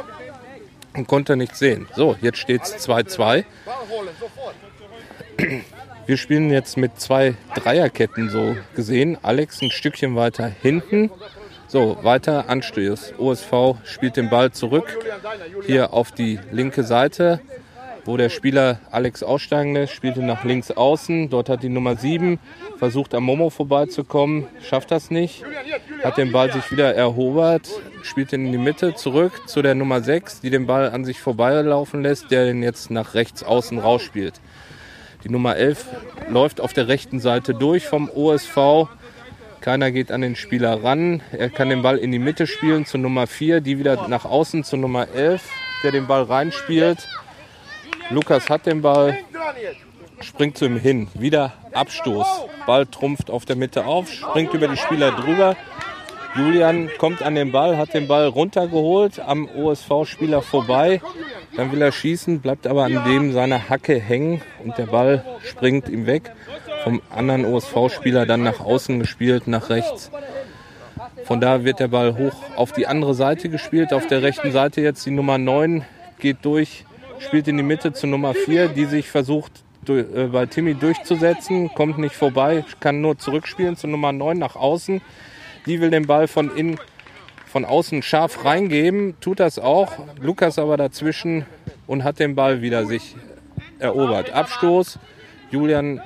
und 0.97 1.07
konnte 1.07 1.37
nichts 1.37 1.61
sehen. 1.61 1.87
So, 1.95 2.17
jetzt 2.21 2.39
steht 2.39 2.63
es 2.63 2.89
2-2. 2.89 3.45
Wir 6.07 6.17
spielen 6.17 6.51
jetzt 6.51 6.77
mit 6.77 7.01
zwei 7.01 7.35
Dreierketten 7.55 8.31
so 8.31 8.57
gesehen. 8.75 9.19
Alex 9.23 9.61
ein 9.63 9.71
Stückchen 9.71 10.17
weiter 10.17 10.47
hinten 10.47 11.11
so, 11.69 11.99
weiter 12.03 12.49
Anstoß. 12.49 13.15
OSV 13.19 13.77
spielt 13.85 14.17
den 14.17 14.31
Ball 14.31 14.53
zurück 14.53 14.99
hier 15.67 15.93
auf 15.93 16.13
die 16.13 16.39
linke 16.53 16.85
Seite, 16.85 17.41
wo 18.05 18.17
der 18.17 18.29
Spieler 18.29 18.79
Alex 18.91 19.23
aussteigen 19.23 19.75
lässt, 19.75 19.93
spielt 19.93 20.17
ihn 20.17 20.27
nach 20.27 20.45
links 20.45 20.71
außen. 20.71 21.29
Dort 21.29 21.49
hat 21.49 21.63
die 21.63 21.69
Nummer 21.69 21.97
7 21.97 22.39
versucht 22.79 23.15
am 23.15 23.25
Momo 23.25 23.51
vorbeizukommen, 23.51 24.47
schafft 24.63 24.91
das 24.93 25.11
nicht. 25.11 25.45
Hat 26.05 26.19
den 26.19 26.31
Ball 26.31 26.53
sich 26.53 26.71
wieder 26.71 26.95
erobert, 26.95 27.69
spielt 28.03 28.33
ihn 28.33 28.47
in 28.47 28.53
die 28.53 28.59
Mitte 28.59 28.95
zurück 28.95 29.49
zu 29.49 29.61
der 29.61 29.75
Nummer 29.75 30.03
6, 30.03 30.41
die 30.41 30.51
den 30.51 30.67
Ball 30.67 30.91
an 30.91 31.05
sich 31.05 31.21
vorbeilaufen 31.21 32.03
lässt, 32.03 32.31
der 32.31 32.45
den 32.45 32.63
jetzt 32.63 32.91
nach 32.91 33.15
rechts 33.15 33.43
außen 33.43 33.79
rausspielt. 33.79 34.35
Die 35.25 35.31
Nummer 35.31 35.57
11 35.57 35.87
läuft 36.29 36.61
auf 36.61 36.73
der 36.73 36.87
rechten 36.87 37.19
Seite 37.19 37.55
durch 37.55 37.87
vom 37.87 38.09
OSV 38.09 38.87
keiner 39.61 39.91
geht 39.91 40.13
an 40.13 40.21
den 40.21 40.37
Spieler 40.37 40.83
ran. 40.83 41.23
Er 41.33 41.51
kann 41.51 41.69
den 41.69 41.83
Ball 41.83 41.99
in 41.99 42.13
die 42.13 42.19
Mitte 42.19 42.47
spielen 42.47 42.87
zur 42.87 43.01
Nummer 43.01 43.27
4, 43.27 43.61
die 43.61 43.79
wieder 43.79 44.09
nach 44.09 44.25
außen 44.25 44.65
zur 44.65 44.79
Nummer 44.79 45.09
11, 45.09 45.43
der 45.83 45.93
den 45.93 46.07
Ball 46.07 46.23
reinspielt. 46.23 47.09
Lukas 48.11 48.49
hat 48.49 48.67
den 48.67 48.83
Ball, 48.83 49.19
springt 50.21 50.57
zu 50.59 50.67
ihm 50.67 50.79
hin. 50.79 51.09
Wieder 51.15 51.53
Abstoß. 51.73 52.27
Ball 52.67 52.87
trumpft 52.87 53.31
auf 53.31 53.45
der 53.45 53.57
Mitte 53.57 53.87
auf, 53.87 54.13
springt 54.13 54.55
über 54.55 54.69
die 54.69 54.77
Spieler 54.77 55.13
drüber. 55.13 55.57
Julian 56.37 56.91
kommt 56.99 57.23
an 57.23 57.35
den 57.35 57.51
Ball, 57.51 57.79
hat 57.79 57.95
den 57.95 58.09
Ball 58.09 58.27
runtergeholt, 58.27 59.21
am 59.21 59.49
OSV-Spieler 59.49 60.43
vorbei. 60.43 61.01
Dann 61.57 61.73
will 61.73 61.81
er 61.81 61.93
schießen, 61.93 62.41
bleibt 62.41 62.67
aber 62.67 62.85
an 62.85 63.05
dem 63.07 63.33
seiner 63.33 63.71
Hacke 63.71 63.99
hängen 63.99 64.43
und 64.63 64.77
der 64.77 64.87
Ball 64.87 65.25
springt 65.43 65.89
ihm 65.89 66.07
weg. 66.07 66.33
Vom 66.87 67.03
anderen 67.11 67.45
OSV-Spieler 67.45 68.27
dann 68.27 68.45
nach 68.45 68.61
außen 68.61 69.01
gespielt, 69.01 69.49
nach 69.49 69.71
rechts. 69.71 70.13
Von 71.25 71.41
da 71.41 71.65
wird 71.65 71.81
der 71.81 71.89
Ball 71.89 72.17
hoch 72.17 72.37
auf 72.55 72.71
die 72.71 72.87
andere 72.87 73.13
Seite 73.13 73.49
gespielt. 73.49 73.93
Auf 73.93 74.07
der 74.07 74.23
rechten 74.23 74.53
Seite 74.53 74.83
jetzt 74.83 75.05
die 75.05 75.11
Nummer 75.11 75.37
9 75.37 75.85
geht 76.21 76.37
durch, 76.43 76.85
spielt 77.19 77.49
in 77.49 77.57
die 77.57 77.65
Mitte 77.65 77.93
zu 77.93 78.07
Nummer 78.07 78.35
4, 78.35 78.69
die 78.69 78.85
sich 78.85 79.09
versucht 79.09 79.65
äh, 79.89 80.29
bei 80.31 80.47
Timmy 80.47 80.75
durchzusetzen, 80.75 81.75
kommt 81.75 81.99
nicht 81.99 82.15
vorbei, 82.15 82.65
kann 82.79 83.01
nur 83.01 83.19
zurückspielen 83.19 83.77
zu 83.77 83.89
Nummer 83.89 84.13
9 84.13 84.39
nach 84.39 84.55
außen. 84.55 85.01
Die 85.67 85.81
will 85.81 85.91
den 85.91 86.07
Ball 86.07 86.29
von 86.29 86.57
innen, 86.57 86.79
von 87.47 87.65
außen 87.65 88.01
scharf 88.03 88.45
reingeben, 88.45 89.17
tut 89.21 89.41
das 89.41 89.59
auch. 89.59 89.93
Lukas 90.21 90.57
aber 90.57 90.77
dazwischen 90.77 91.47
und 91.89 92.05
hat 92.05 92.21
den 92.21 92.37
Ball 92.37 92.63
wieder 92.63 92.87
sich 92.87 93.17
erobert. 93.81 94.31
Abstoß. 94.31 95.01
Julian 95.51 96.01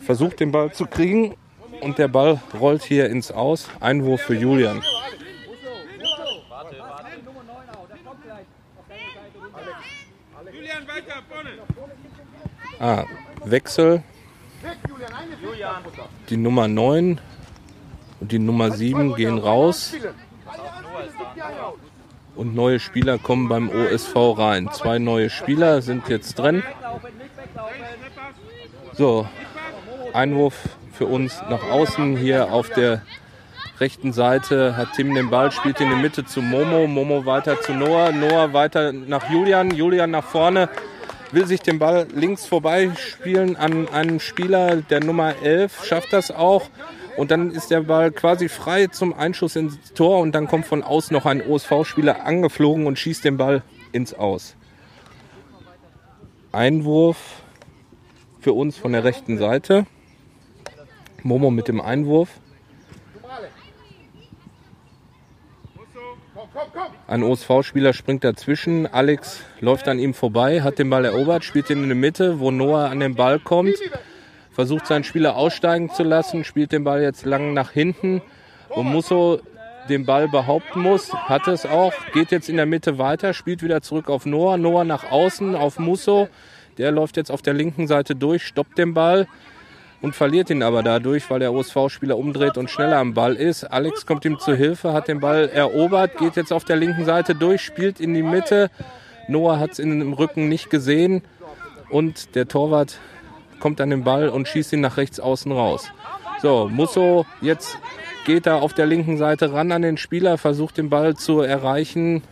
versucht 0.00 0.40
den 0.40 0.52
Ball 0.52 0.72
zu 0.72 0.86
kriegen 0.86 1.36
und 1.80 1.98
der 1.98 2.08
Ball 2.08 2.40
rollt 2.58 2.82
hier 2.82 3.08
ins 3.08 3.30
Aus. 3.30 3.68
Einwurf 3.80 4.22
für 4.22 4.34
Julian. 4.34 4.82
Ah, 12.78 13.04
Wechsel. 13.44 14.02
Die 16.28 16.36
Nummer 16.36 16.68
9 16.68 17.20
und 18.20 18.32
die 18.32 18.38
Nummer 18.38 18.70
7 18.70 19.14
gehen 19.14 19.38
raus. 19.38 19.94
Und 22.36 22.54
neue 22.54 22.78
Spieler 22.78 23.18
kommen 23.18 23.48
beim 23.48 23.68
OSV 23.68 24.14
rein. 24.38 24.70
Zwei 24.72 24.98
neue 24.98 25.28
Spieler 25.28 25.82
sind 25.82 26.08
jetzt 26.08 26.38
drin. 26.38 26.62
So, 28.94 29.26
Einwurf 30.14 30.68
für 30.92 31.06
uns 31.06 31.42
nach 31.48 31.62
außen 31.70 32.16
hier 32.16 32.52
auf 32.52 32.68
der 32.70 33.02
rechten 33.80 34.12
Seite. 34.12 34.76
Hat 34.76 34.94
Tim 34.94 35.14
den 35.14 35.30
Ball, 35.30 35.50
spielt 35.50 35.80
in 35.80 35.88
die 35.88 35.96
Mitte 35.96 36.24
zu 36.24 36.42
Momo, 36.42 36.86
Momo 36.86 37.26
weiter 37.26 37.60
zu 37.60 37.72
Noah, 37.72 38.12
Noah 38.12 38.52
weiter 38.52 38.92
nach 38.92 39.30
Julian, 39.30 39.70
Julian 39.70 40.10
nach 40.10 40.24
vorne, 40.24 40.68
will 41.32 41.46
sich 41.46 41.60
den 41.60 41.78
Ball 41.78 42.06
links 42.14 42.46
vorbei 42.46 42.90
spielen 42.96 43.56
an 43.56 43.88
einen 43.88 44.20
Spieler 44.20 44.76
der 44.76 45.02
Nummer 45.02 45.34
11, 45.42 45.84
schafft 45.84 46.12
das 46.12 46.30
auch. 46.30 46.68
Und 47.16 47.30
dann 47.30 47.50
ist 47.50 47.70
der 47.70 47.82
Ball 47.82 48.12
quasi 48.12 48.48
frei 48.48 48.86
zum 48.86 49.12
Einschuss 49.12 49.56
ins 49.56 49.92
Tor. 49.92 50.20
Und 50.20 50.34
dann 50.34 50.46
kommt 50.46 50.64
von 50.64 50.82
außen 50.82 51.14
noch 51.14 51.26
ein 51.26 51.46
OSV-Spieler 51.46 52.24
angeflogen 52.24 52.86
und 52.86 52.98
schießt 52.98 53.24
den 53.24 53.36
Ball 53.36 53.62
ins 53.92 54.14
Aus. 54.14 54.56
Einwurf 56.52 57.42
für 58.40 58.52
uns 58.52 58.76
von 58.76 58.92
der 58.92 59.04
rechten 59.04 59.38
Seite. 59.38 59.86
Momo 61.24 61.50
mit 61.50 61.68
dem 61.68 61.80
Einwurf. 61.80 62.28
Ein 67.06 67.22
OSV-Spieler 67.22 67.92
springt 67.92 68.24
dazwischen. 68.24 68.86
Alex 68.86 69.42
läuft 69.60 69.88
an 69.88 69.98
ihm 69.98 70.14
vorbei, 70.14 70.62
hat 70.62 70.78
den 70.78 70.88
Ball 70.90 71.04
erobert, 71.04 71.44
spielt 71.44 71.70
ihn 71.70 71.82
in 71.82 71.88
die 71.88 71.94
Mitte, 71.94 72.40
wo 72.40 72.50
Noah 72.50 72.88
an 72.88 73.00
den 73.00 73.14
Ball 73.14 73.38
kommt. 73.38 73.74
Versucht 74.50 74.86
seinen 74.86 75.04
Spieler 75.04 75.36
aussteigen 75.36 75.90
zu 75.90 76.02
lassen, 76.02 76.44
spielt 76.44 76.72
den 76.72 76.84
Ball 76.84 77.02
jetzt 77.02 77.24
lang 77.24 77.52
nach 77.52 77.72
hinten, 77.72 78.22
wo 78.68 78.82
Musso 78.82 79.40
den 79.88 80.06
Ball 80.06 80.28
behaupten 80.28 80.80
muss. 80.80 81.12
Hat 81.12 81.48
es 81.48 81.66
auch, 81.66 81.92
geht 82.12 82.30
jetzt 82.30 82.48
in 82.48 82.56
der 82.56 82.66
Mitte 82.66 82.98
weiter, 82.98 83.34
spielt 83.34 83.62
wieder 83.62 83.82
zurück 83.82 84.08
auf 84.08 84.26
Noah. 84.26 84.56
Noah 84.56 84.84
nach 84.84 85.10
außen 85.10 85.54
auf 85.54 85.78
Musso. 85.78 86.28
Der 86.78 86.92
läuft 86.92 87.16
jetzt 87.16 87.30
auf 87.30 87.42
der 87.42 87.54
linken 87.54 87.86
Seite 87.88 88.14
durch, 88.14 88.46
stoppt 88.46 88.78
den 88.78 88.94
Ball 88.94 89.26
und 90.02 90.14
verliert 90.14 90.50
ihn 90.50 90.62
aber 90.62 90.82
dadurch, 90.82 91.28
weil 91.30 91.40
der 91.40 91.52
OSV-Spieler 91.52 92.16
umdreht 92.16 92.56
und 92.56 92.70
schneller 92.70 92.98
am 92.98 93.14
Ball 93.14 93.34
ist. 93.34 93.64
Alex 93.64 94.06
kommt 94.06 94.24
ihm 94.24 94.38
zu 94.38 94.54
Hilfe, 94.54 94.92
hat 94.92 95.08
den 95.08 95.20
Ball 95.20 95.48
erobert, 95.48 96.16
geht 96.18 96.36
jetzt 96.36 96.52
auf 96.52 96.64
der 96.64 96.76
linken 96.76 97.04
Seite 97.04 97.34
durch, 97.34 97.60
spielt 97.60 98.00
in 98.00 98.14
die 98.14 98.22
Mitte. 98.22 98.70
Noah 99.28 99.58
hat 99.58 99.72
es 99.72 99.78
in 99.78 99.98
dem 99.98 100.12
Rücken 100.12 100.48
nicht 100.48 100.70
gesehen 100.70 101.22
und 101.90 102.34
der 102.34 102.48
Torwart 102.48 102.98
kommt 103.58 103.80
an 103.80 103.90
den 103.90 104.04
Ball 104.04 104.28
und 104.28 104.48
schießt 104.48 104.72
ihn 104.72 104.80
nach 104.80 104.96
rechts 104.96 105.20
außen 105.20 105.52
raus. 105.52 105.90
So, 106.40 106.68
Musso 106.68 107.26
jetzt 107.42 107.78
geht 108.24 108.46
er 108.46 108.62
auf 108.62 108.72
der 108.72 108.86
linken 108.86 109.18
Seite 109.18 109.52
ran 109.52 109.70
an 109.72 109.82
den 109.82 109.98
Spieler, 109.98 110.38
versucht 110.38 110.78
den 110.78 110.88
Ball 110.88 111.14
zu 111.16 111.40
erreichen, 111.40 112.22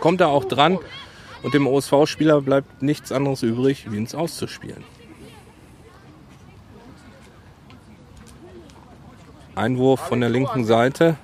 kommt 0.00 0.20
er 0.22 0.28
auch 0.28 0.44
dran 0.44 0.78
und 1.42 1.52
dem 1.52 1.66
OSV-Spieler 1.66 2.40
bleibt 2.40 2.82
nichts 2.82 3.12
anderes 3.12 3.42
übrig, 3.42 3.90
wie 3.90 3.98
ins 3.98 4.14
Auszuspielen. 4.14 4.82
Einwurf 9.58 9.98
von 9.98 10.20
der 10.20 10.30
linken 10.30 10.64
Seite. 10.64 11.16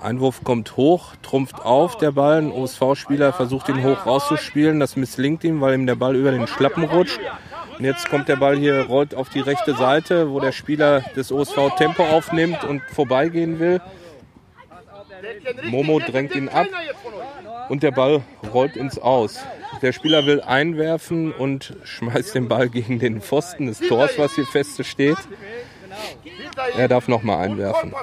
Einwurf 0.00 0.44
kommt 0.44 0.76
hoch, 0.76 1.16
trumpft 1.22 1.60
auf 1.60 1.98
der 1.98 2.12
Ball. 2.12 2.38
Ein 2.38 2.52
OSV-Spieler 2.52 3.32
versucht 3.32 3.68
ihn 3.68 3.82
hoch 3.82 4.06
rauszuspielen. 4.06 4.78
Das 4.78 4.94
misslingt 4.94 5.42
ihm, 5.42 5.60
weil 5.60 5.74
ihm 5.74 5.86
der 5.86 5.96
Ball 5.96 6.14
über 6.14 6.30
den 6.30 6.46
Schlappen 6.46 6.84
rutscht. 6.84 7.18
Und 7.76 7.84
jetzt 7.84 8.08
kommt 8.08 8.28
der 8.28 8.36
Ball 8.36 8.56
hier, 8.56 8.86
rollt 8.86 9.16
auf 9.16 9.28
die 9.28 9.40
rechte 9.40 9.74
Seite, 9.74 10.30
wo 10.30 10.38
der 10.38 10.52
Spieler 10.52 11.00
des 11.16 11.32
OSV 11.32 11.74
Tempo 11.76 12.04
aufnimmt 12.04 12.62
und 12.62 12.82
vorbeigehen 12.82 13.58
will. 13.58 13.80
Momo 15.64 15.98
drängt 15.98 16.36
ihn 16.36 16.48
ab 16.48 16.68
und 17.68 17.82
der 17.82 17.90
Ball 17.90 18.22
rollt 18.54 18.76
ins 18.76 18.98
Aus. 18.98 19.40
Der 19.82 19.92
Spieler 19.92 20.26
will 20.26 20.40
einwerfen 20.40 21.32
und 21.32 21.74
schmeißt 21.84 22.34
den 22.34 22.48
Ball 22.48 22.68
gegen 22.68 22.98
den 22.98 23.20
Pfosten 23.20 23.66
des 23.66 23.80
Tors, 23.80 24.12
was 24.16 24.34
hier 24.34 24.46
feste 24.46 24.84
steht. 24.84 25.18
Er 26.76 26.88
darf 26.88 27.08
nochmal 27.08 27.44
einwerfen. 27.44 27.94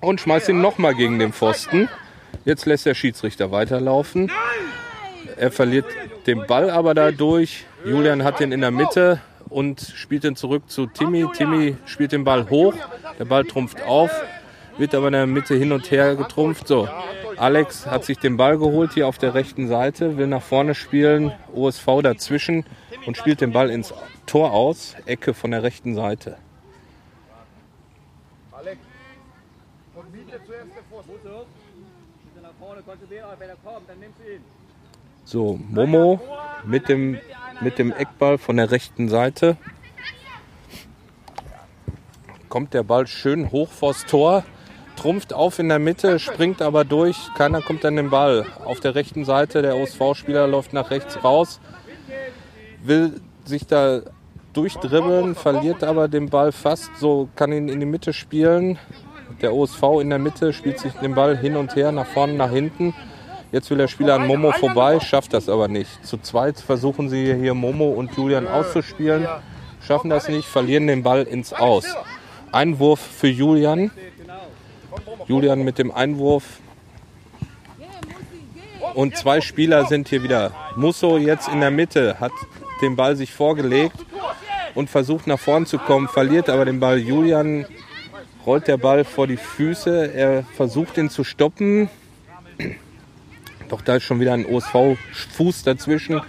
Und 0.00 0.20
schmeißt 0.20 0.48
ihn 0.48 0.60
nochmal 0.60 0.94
gegen 0.94 1.18
den 1.18 1.32
Pfosten. 1.32 1.88
Jetzt 2.44 2.66
lässt 2.66 2.86
der 2.86 2.94
Schiedsrichter 2.94 3.50
weiterlaufen. 3.50 4.30
Er 5.36 5.50
verliert 5.50 5.86
den 6.26 6.46
Ball 6.46 6.70
aber 6.70 6.94
dadurch. 6.94 7.64
Julian 7.84 8.24
hat 8.24 8.40
den 8.40 8.52
in 8.52 8.60
der 8.60 8.70
Mitte 8.70 9.20
und 9.48 9.80
spielt 9.80 10.24
ihn 10.24 10.36
zurück 10.36 10.64
zu 10.68 10.86
Timmy. 10.86 11.26
Timmy 11.32 11.76
spielt 11.86 12.12
den 12.12 12.24
Ball 12.24 12.48
hoch. 12.50 12.74
Der 13.18 13.24
Ball 13.24 13.44
trumpft 13.44 13.82
auf, 13.82 14.10
wird 14.78 14.94
aber 14.94 15.06
in 15.08 15.12
der 15.12 15.26
Mitte 15.26 15.54
hin 15.54 15.72
und 15.72 15.90
her 15.90 16.16
getrumpft. 16.16 16.66
So, 16.66 16.88
Alex 17.36 17.86
hat 17.86 18.04
sich 18.04 18.18
den 18.18 18.36
Ball 18.36 18.58
geholt 18.58 18.92
hier 18.94 19.06
auf 19.06 19.18
der 19.18 19.34
rechten 19.34 19.68
Seite, 19.68 20.16
will 20.16 20.26
nach 20.26 20.42
vorne 20.42 20.74
spielen. 20.74 21.32
OSV 21.54 21.86
dazwischen 22.02 22.64
und 23.06 23.16
spielt 23.16 23.40
den 23.40 23.52
Ball 23.52 23.70
ins 23.70 23.94
Tor 24.26 24.52
aus. 24.52 24.96
Ecke 25.06 25.34
von 25.34 25.50
der 25.50 25.62
rechten 25.62 25.94
Seite. 25.94 26.36
Nach 32.42 32.52
vorne 32.58 32.82
konzentrieren, 32.82 32.82
wenn 32.82 32.82
er 32.82 32.82
kommt, 32.82 32.82
dann 32.82 32.82
nimmst 32.82 33.02
du 33.02 33.03
ihn. 33.03 33.03
So, 35.24 35.58
Momo 35.70 36.20
mit 36.64 36.88
dem, 36.88 37.18
mit 37.60 37.78
dem 37.78 37.92
Eckball 37.92 38.38
von 38.38 38.56
der 38.56 38.70
rechten 38.70 39.08
Seite. 39.08 39.56
Kommt 42.48 42.74
der 42.74 42.82
Ball 42.82 43.06
schön 43.06 43.50
hoch 43.50 43.70
vors 43.70 44.04
Tor, 44.06 44.44
trumpft 44.96 45.32
auf 45.32 45.58
in 45.58 45.68
der 45.68 45.78
Mitte, 45.78 46.18
springt 46.18 46.62
aber 46.62 46.84
durch. 46.84 47.16
Keiner 47.36 47.62
kommt 47.62 47.84
an 47.84 47.96
den 47.96 48.10
Ball. 48.10 48.46
Auf 48.64 48.80
der 48.80 48.94
rechten 48.94 49.24
Seite, 49.24 49.62
der 49.62 49.76
OSV-Spieler 49.76 50.46
läuft 50.46 50.72
nach 50.72 50.90
rechts 50.90 51.22
raus, 51.24 51.60
will 52.82 53.20
sich 53.44 53.66
da 53.66 54.02
durchdribbeln, 54.52 55.34
verliert 55.34 55.82
aber 55.82 56.08
den 56.08 56.30
Ball 56.30 56.52
fast. 56.52 56.96
So 56.96 57.28
kann 57.34 57.52
ihn 57.52 57.68
in 57.68 57.80
die 57.80 57.86
Mitte 57.86 58.12
spielen. 58.12 58.78
Der 59.44 59.52
OSV 59.52 60.00
in 60.00 60.08
der 60.08 60.18
Mitte 60.18 60.54
spielt 60.54 60.78
sich 60.78 60.94
den 60.94 61.14
Ball 61.14 61.36
hin 61.36 61.56
und 61.56 61.76
her, 61.76 61.92
nach 61.92 62.06
vorne, 62.06 62.32
nach 62.32 62.48
hinten. 62.48 62.94
Jetzt 63.52 63.68
will 63.68 63.76
der 63.76 63.88
Spieler 63.88 64.14
an 64.14 64.26
Momo 64.26 64.52
vorbei, 64.52 65.00
schafft 65.00 65.34
das 65.34 65.50
aber 65.50 65.68
nicht. 65.68 66.02
Zu 66.02 66.16
zweit 66.16 66.58
versuchen 66.58 67.10
sie 67.10 67.34
hier 67.34 67.52
Momo 67.52 67.90
und 67.90 68.16
Julian 68.16 68.48
auszuspielen, 68.48 69.28
schaffen 69.86 70.08
das 70.08 70.30
nicht, 70.30 70.48
verlieren 70.48 70.86
den 70.86 71.02
Ball 71.02 71.24
ins 71.24 71.52
Aus. 71.52 71.84
Einwurf 72.52 73.00
für 73.00 73.28
Julian. 73.28 73.90
Julian 75.26 75.62
mit 75.62 75.76
dem 75.76 75.92
Einwurf. 75.92 76.44
Und 78.94 79.14
zwei 79.18 79.42
Spieler 79.42 79.84
sind 79.84 80.08
hier 80.08 80.22
wieder. 80.22 80.52
Musso 80.74 81.18
jetzt 81.18 81.48
in 81.48 81.60
der 81.60 81.70
Mitte, 81.70 82.18
hat 82.18 82.32
den 82.80 82.96
Ball 82.96 83.14
sich 83.14 83.30
vorgelegt 83.30 83.98
und 84.74 84.88
versucht 84.88 85.26
nach 85.26 85.38
vorn 85.38 85.66
zu 85.66 85.76
kommen, 85.76 86.08
verliert 86.08 86.48
aber 86.48 86.64
den 86.64 86.80
Ball. 86.80 86.96
Julian 86.96 87.66
rollt 88.46 88.68
der 88.68 88.76
Ball 88.76 89.04
vor 89.04 89.26
die 89.26 89.36
Füße, 89.36 90.12
er 90.12 90.44
versucht 90.54 90.98
ihn 90.98 91.10
zu 91.10 91.24
stoppen. 91.24 91.88
Doch 93.68 93.80
da 93.80 93.96
ist 93.96 94.04
schon 94.04 94.20
wieder 94.20 94.34
ein 94.34 94.46
OSV-Fuß 94.46 95.62
dazwischen, 95.64 96.20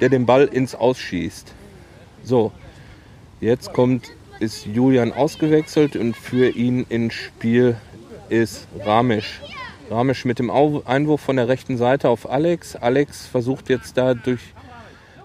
der 0.00 0.08
den 0.08 0.26
Ball 0.26 0.46
ins 0.46 0.74
Ausschießt. 0.74 1.52
So, 2.22 2.52
jetzt 3.40 3.72
kommt, 3.72 4.10
ist 4.38 4.66
Julian 4.66 5.12
ausgewechselt 5.12 5.96
und 5.96 6.16
für 6.16 6.50
ihn 6.50 6.86
ins 6.88 7.14
Spiel 7.14 7.76
ist 8.28 8.66
Ramesh. 8.84 9.40
Ramesh 9.90 10.24
mit 10.24 10.38
dem 10.38 10.50
Einwurf 10.50 11.20
von 11.20 11.36
der 11.36 11.48
rechten 11.48 11.76
Seite 11.76 12.08
auf 12.08 12.30
Alex. 12.30 12.76
Alex 12.76 13.26
versucht 13.26 13.68
jetzt 13.68 13.96
da 13.96 14.14
durch, 14.14 14.40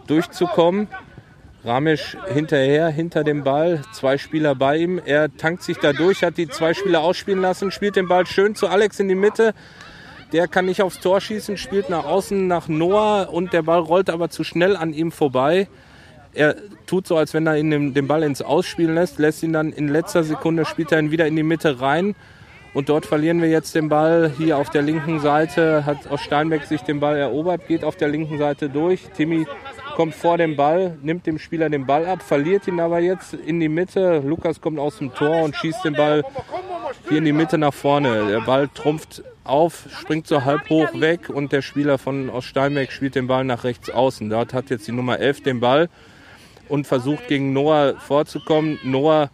durchzukommen. 0.08 0.88
Ramesh 1.66 2.16
hinterher, 2.32 2.90
hinter 2.90 3.24
dem 3.24 3.44
Ball, 3.44 3.82
zwei 3.92 4.18
Spieler 4.20 4.54
bei 4.54 4.78
ihm. 4.78 5.02
Er 5.04 5.36
tankt 5.36 5.64
sich 5.64 5.78
da 5.78 5.94
durch, 5.94 6.24
hat 6.24 6.38
die 6.38 6.48
zwei 6.48 6.74
Spieler 6.76 7.02
ausspielen 7.02 7.42
lassen, 7.42 7.72
spielt 7.72 7.96
den 7.96 8.08
Ball 8.08 8.28
schön 8.28 8.54
zu 8.54 8.68
Alex 8.68 9.00
in 9.00 9.08
die 9.08 9.16
Mitte. 9.16 9.54
Der 10.32 10.48
kann 10.48 10.66
nicht 10.66 10.82
aufs 10.82 11.00
Tor 11.00 11.20
schießen, 11.22 11.58
spielt 11.58 11.90
nach 11.90 12.06
außen 12.06 12.48
nach 12.48 12.68
Noah 12.68 13.30
und 13.32 13.52
der 13.52 13.64
Ball 13.64 13.80
rollt 13.80 14.10
aber 14.10 14.30
zu 14.30 14.44
schnell 14.44 14.76
an 14.76 14.94
ihm 14.94 15.12
vorbei. 15.12 15.68
Er 16.34 16.56
tut 16.86 17.08
so, 17.08 17.18
als 17.18 17.34
wenn 17.34 17.48
er 17.48 17.58
ihn 17.58 17.72
den, 17.72 17.94
den 17.94 18.08
Ball 18.08 18.22
ins 18.24 18.42
Ausspielen 18.42 18.94
lässt, 18.94 19.18
lässt 19.18 19.42
ihn 19.42 19.54
dann 19.54 19.72
in 19.72 19.88
letzter 19.88 20.24
Sekunde, 20.24 20.66
spielt 20.66 20.92
er 20.92 21.00
ihn 21.00 21.10
wieder 21.12 21.26
in 21.26 21.36
die 21.36 21.44
Mitte 21.44 21.80
rein. 21.80 22.16
Und 22.74 22.90
dort 22.90 23.06
verlieren 23.06 23.42
wir 23.42 23.48
jetzt 23.48 23.74
den 23.74 23.88
Ball. 23.88 24.32
Hier 24.38 24.58
auf 24.58 24.70
der 24.70 24.82
linken 24.82 25.22
Seite 25.22 25.86
hat 25.86 26.08
aus 26.08 26.22
Steinbeck 26.22 26.66
sich 26.66 26.82
den 26.82 27.00
Ball 27.00 27.16
erobert, 27.18 27.68
geht 27.68 27.86
auf 27.86 27.96
der 27.96 28.10
linken 28.10 28.38
Seite 28.38 28.70
durch. 28.70 29.08
Timmy 29.16 29.48
kommt 29.96 30.14
vor 30.14 30.38
dem 30.38 30.56
Ball, 30.56 30.98
nimmt 31.02 31.26
dem 31.26 31.40
Spieler 31.40 31.70
den 31.70 31.86
Ball 31.86 32.06
ab, 32.06 32.22
verliert 32.22 32.68
ihn 32.68 32.80
aber 32.80 33.00
jetzt 33.00 33.34
in 33.34 33.60
die 33.60 33.70
Mitte. 33.70 34.20
Lukas 34.20 34.62
kommt 34.62 34.78
aus 34.78 34.98
dem 34.98 35.14
Tor 35.14 35.44
und 35.44 35.56
schießt 35.56 35.86
den 35.86 35.94
Ball 35.94 36.24
hier 37.10 37.18
in 37.18 37.26
die 37.26 37.34
Mitte 37.34 37.58
nach 37.58 37.74
vorne. 37.74 38.28
Der 38.28 38.42
Ball 38.42 38.68
trumpft 38.68 39.24
auf, 39.44 39.88
springt 39.98 40.28
so 40.28 40.44
halb 40.44 40.70
hoch 40.70 41.00
weg 41.00 41.30
und 41.30 41.52
der 41.52 41.62
Spieler 41.62 41.98
von 41.98 42.30
aus 42.30 42.46
Steinbeck 42.46 42.92
spielt 42.92 43.16
den 43.16 43.28
Ball 43.28 43.46
nach 43.46 43.64
rechts 43.64 43.90
außen. 43.90 44.30
Dort 44.30 44.54
hat 44.54 44.70
jetzt 44.70 44.88
die 44.88 44.92
Nummer 44.92 45.20
11 45.20 45.42
den 45.44 45.60
Ball 45.60 45.90
und 46.68 46.86
versucht 46.86 47.28
gegen 47.28 47.54
Noah 47.54 47.96
vorzukommen. 47.98 48.78
Noah 48.84 49.30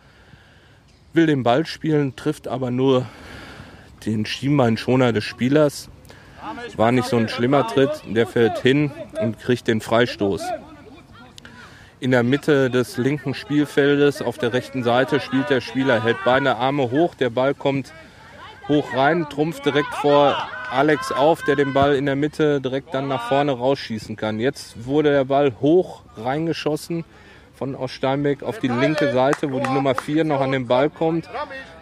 will 1.14 1.26
den 1.26 1.44
Ball 1.44 1.66
spielen, 1.66 2.16
trifft 2.16 2.48
aber 2.48 2.72
nur 2.72 3.06
den 4.06 4.26
Schienbeinschoner 4.26 5.14
des 5.14 5.24
Spielers. 5.24 5.90
War 6.76 6.92
nicht 6.92 7.08
so 7.08 7.18
ein 7.18 7.30
schlimmer 7.30 7.68
Tritt. 7.68 8.02
Der 8.06 8.28
fällt 8.28 8.60
hin 8.60 8.92
und 9.22 9.40
kriegt 9.40 9.68
den 9.68 9.82
Freistoß. 9.82 10.42
In 12.00 12.12
der 12.12 12.24
Mitte 12.24 12.72
des 12.72 12.98
linken 12.98 13.36
Spielfeldes 13.36 14.24
auf 14.24 14.40
der 14.40 14.54
rechten 14.54 14.84
Seite 14.84 15.20
spielt 15.20 15.52
der 15.52 15.62
Spieler, 15.62 16.04
hält 16.04 16.18
beide 16.26 16.56
Arme 16.56 16.90
hoch, 16.90 17.14
der 17.14 17.30
Ball 17.30 17.54
kommt 17.54 17.94
hoch 18.68 18.96
rein, 18.96 19.28
trumpft 19.30 19.66
direkt 19.66 19.94
vor 19.94 20.36
Alex 20.72 21.12
auf, 21.12 21.44
der 21.44 21.56
den 21.56 21.74
Ball 21.74 21.96
in 21.96 22.08
der 22.08 22.16
Mitte 22.16 22.60
direkt 22.60 22.94
dann 22.96 23.08
nach 23.08 23.28
vorne 23.28 23.52
rausschießen 23.52 24.16
kann. 24.16 24.40
Jetzt 24.40 24.86
wurde 24.86 25.12
der 25.12 25.26
Ball 25.26 25.54
hoch 25.62 26.02
reingeschossen 26.18 27.06
von 27.54 27.76
aus 27.76 27.92
Steinbeck 27.92 28.42
auf 28.42 28.58
die 28.58 28.70
linke 28.70 29.12
Seite, 29.12 29.52
wo 29.52 29.60
die 29.60 29.70
Nummer 29.70 29.94
4 29.94 30.24
noch 30.24 30.42
an 30.42 30.54
den 30.54 30.66
Ball 30.66 30.90
kommt, 30.90 31.30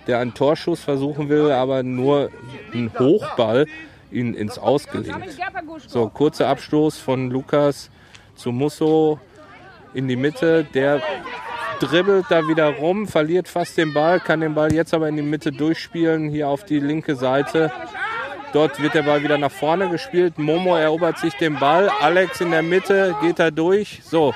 der 0.07 0.19
einen 0.19 0.33
Torschuss 0.33 0.81
versuchen 0.81 1.29
will, 1.29 1.51
aber 1.51 1.83
nur 1.83 2.29
ein 2.73 2.91
Hochball 2.99 3.65
ihn 4.11 4.33
ins 4.33 4.57
Aus 4.57 4.87
gelingt. 4.87 5.39
So, 5.87 6.09
kurzer 6.09 6.47
Abstoß 6.47 6.97
von 6.97 7.29
Lukas 7.29 7.89
zu 8.35 8.51
Musso 8.51 9.19
in 9.93 10.07
die 10.07 10.15
Mitte. 10.15 10.65
Der 10.73 11.01
dribbelt 11.79 12.25
da 12.29 12.47
wieder 12.47 12.69
rum, 12.69 13.07
verliert 13.07 13.47
fast 13.47 13.77
den 13.77 13.93
Ball, 13.93 14.19
kann 14.19 14.41
den 14.41 14.53
Ball 14.53 14.73
jetzt 14.73 14.93
aber 14.93 15.07
in 15.07 15.15
die 15.15 15.21
Mitte 15.21 15.51
durchspielen, 15.51 16.29
hier 16.29 16.47
auf 16.47 16.65
die 16.65 16.79
linke 16.79 17.15
Seite. 17.15 17.71
Dort 18.51 18.81
wird 18.81 18.95
der 18.95 19.03
Ball 19.03 19.21
wieder 19.21 19.37
nach 19.37 19.51
vorne 19.51 19.89
gespielt. 19.89 20.39
Momo 20.39 20.75
erobert 20.75 21.19
sich 21.19 21.35
den 21.35 21.59
Ball. 21.59 21.89
Alex 22.01 22.41
in 22.41 22.49
der 22.49 22.63
Mitte 22.63 23.15
geht 23.21 23.37
da 23.37 23.51
durch. 23.51 24.01
So. 24.03 24.33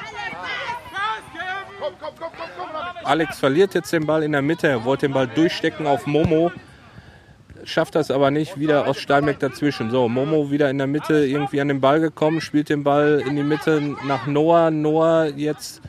Alex 3.04 3.40
verliert 3.40 3.74
jetzt 3.74 3.92
den 3.92 4.06
Ball 4.06 4.22
in 4.24 4.32
der 4.32 4.44
Mitte. 4.44 4.68
Er 4.68 4.86
wollte 4.86 5.08
den 5.08 5.14
Ball 5.14 5.28
durchstecken 5.28 5.88
auf 5.88 6.06
Momo. 6.06 6.52
Schafft 7.66 7.96
das 7.96 8.12
aber 8.12 8.32
nicht. 8.32 8.60
Wieder 8.60 8.88
aus 8.88 8.98
Steinbeck 9.00 9.40
dazwischen. 9.40 9.90
So, 9.90 10.10
Momo 10.10 10.52
wieder 10.52 10.70
in 10.70 10.78
der 10.78 10.88
Mitte 10.88 11.26
irgendwie 11.26 11.62
an 11.62 11.70
den 11.70 11.82
Ball 11.82 12.00
gekommen. 12.00 12.42
Spielt 12.42 12.70
den 12.70 12.84
Ball 12.84 13.24
in 13.26 13.36
die 13.36 13.44
Mitte 13.44 13.96
nach 14.06 14.28
Noah. 14.28 14.70
Noah 14.70 15.28
jetzt 15.36 15.82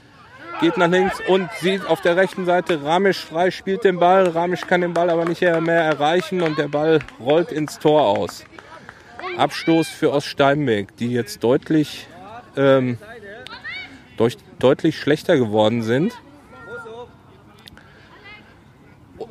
geht 0.60 0.76
nach 0.76 0.88
links 0.88 1.20
und 1.28 1.50
sieht 1.60 1.84
auf 1.86 2.00
der 2.00 2.16
rechten 2.16 2.46
Seite 2.46 2.82
Ramesh 2.82 3.18
frei, 3.18 3.50
spielt 3.50 3.84
den 3.84 3.98
Ball. 3.98 4.28
Ramesh 4.28 4.66
kann 4.66 4.80
den 4.80 4.94
Ball 4.94 5.10
aber 5.10 5.24
nicht 5.24 5.42
mehr 5.42 5.82
erreichen 5.82 6.42
und 6.42 6.58
der 6.58 6.68
Ball 6.68 7.00
rollt 7.20 7.50
ins 7.50 7.78
Tor 7.78 8.02
aus. 8.02 8.44
Abstoß 9.36 9.88
für 9.88 10.12
Oststeinbeck, 10.12 10.96
die 10.96 11.12
jetzt 11.12 11.42
deutlich, 11.42 12.06
ähm, 12.56 12.98
deutlich 14.58 14.98
schlechter 14.98 15.36
geworden 15.36 15.82
sind. 15.82 16.12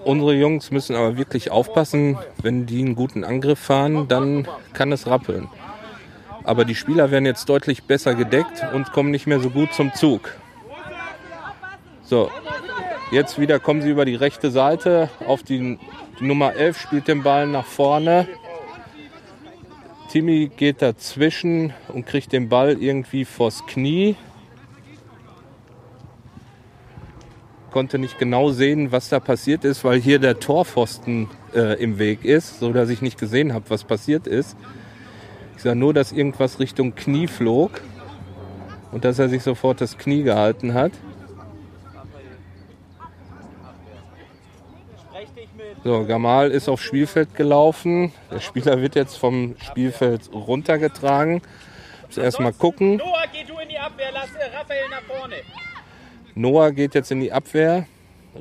Unsere 0.05 0.33
Jungs 0.33 0.71
müssen 0.71 0.95
aber 0.95 1.17
wirklich 1.17 1.51
aufpassen, 1.51 2.17
wenn 2.41 2.65
die 2.65 2.79
einen 2.79 2.95
guten 2.95 3.23
Angriff 3.23 3.59
fahren, 3.59 4.07
dann 4.07 4.47
kann 4.73 4.91
es 4.91 5.07
rappeln. 5.07 5.49
Aber 6.43 6.65
die 6.65 6.75
Spieler 6.75 7.09
werden 7.11 7.25
jetzt 7.25 7.47
deutlich 7.47 7.83
besser 7.83 8.15
gedeckt 8.15 8.65
und 8.73 8.91
kommen 8.91 9.11
nicht 9.11 9.27
mehr 9.27 9.39
so 9.39 9.49
gut 9.49 9.73
zum 9.73 9.93
Zug. 9.93 10.35
So, 12.03 12.29
jetzt 13.11 13.39
wieder 13.39 13.59
kommen 13.59 13.81
sie 13.81 13.89
über 13.89 14.03
die 14.05 14.15
rechte 14.15 14.51
Seite 14.51 15.09
auf 15.25 15.43
die, 15.43 15.79
Nummer 16.19 16.53
11, 16.53 16.79
spielt 16.79 17.07
den 17.07 17.23
Ball 17.23 17.47
nach 17.47 17.65
vorne. 17.65 18.27
Timmy 20.09 20.51
geht 20.55 20.81
dazwischen 20.81 21.73
und 21.87 22.05
kriegt 22.05 22.31
den 22.33 22.49
Ball 22.49 22.81
irgendwie 22.81 23.25
vors 23.25 23.65
Knie. 23.65 24.15
Konnte 27.73 27.97
nicht 27.97 28.19
genau 28.19 28.51
sehen, 28.51 28.91
was 28.91 29.09
da 29.09 29.19
passiert 29.19 29.65
ist, 29.65 29.83
weil 29.83 29.99
hier 29.99 30.19
der 30.19 30.39
Torpfosten 30.39 31.27
äh, 31.55 31.81
im 31.81 31.97
Weg 31.97 32.23
ist, 32.23 32.59
so 32.59 32.71
dass 32.71 32.87
ich 32.89 33.01
nicht 33.01 33.19
gesehen 33.19 33.51
habe, 33.51 33.65
was 33.69 33.83
passiert 33.83 34.27
ist. 34.27 34.55
Ich 35.57 35.63
sah 35.63 35.73
nur, 35.73 35.91
dass 35.91 36.11
irgendwas 36.11 36.59
Richtung 36.59 36.93
Knie 36.93 37.25
flog 37.25 37.81
und 38.91 39.05
dass 39.05 39.17
er 39.17 39.27
sich 39.27 39.41
sofort 39.41 39.81
das 39.81 39.97
Knie 39.97 40.21
gehalten 40.21 40.75
hat. 40.75 40.91
So, 45.83 46.05
Gamal 46.05 46.51
ist 46.51 46.69
aufs 46.69 46.83
Spielfeld 46.83 47.33
gelaufen. 47.33 48.13
Der 48.29 48.39
Spieler 48.39 48.81
wird 48.81 48.93
jetzt 48.93 49.17
vom 49.17 49.55
Spielfeld 49.59 50.29
runtergetragen. 50.31 51.41
Muss 52.05 52.17
erstmal 52.19 52.53
gucken. 52.53 52.97
Noah, 52.97 53.23
geh 53.33 53.43
du 53.43 53.57
in 53.57 53.67
die 53.67 53.79
Abwehr, 53.79 54.11
lass 54.13 54.29
äh, 54.35 54.55
Raphael 54.55 54.89
nach 54.91 55.01
vorne. 55.01 55.37
Noah 56.35 56.71
geht 56.71 56.95
jetzt 56.95 57.11
in 57.11 57.19
die 57.21 57.31
Abwehr. 57.31 57.85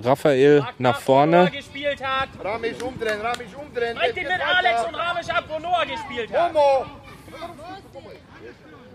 Raphael 0.03 0.67
nach 0.79 1.01
vorne. 1.01 1.51
gespielt 1.51 2.03
hat. 2.03 2.29
Ramesh 2.43 2.81
umdrehen, 2.81 3.21
Ramesh 3.21 3.55
umdrehen. 3.55 3.99
Halt 3.99 4.17
den 4.17 4.23
mit 4.25 4.33
Alex 4.33 4.85
und 4.87 4.95
Ramesh 4.95 5.29
ab, 5.29 5.45
wo 5.49 5.59
Noah 5.59 5.85
gespielt 5.85 6.33
hat. 6.33 6.53
Momo. 6.53 6.87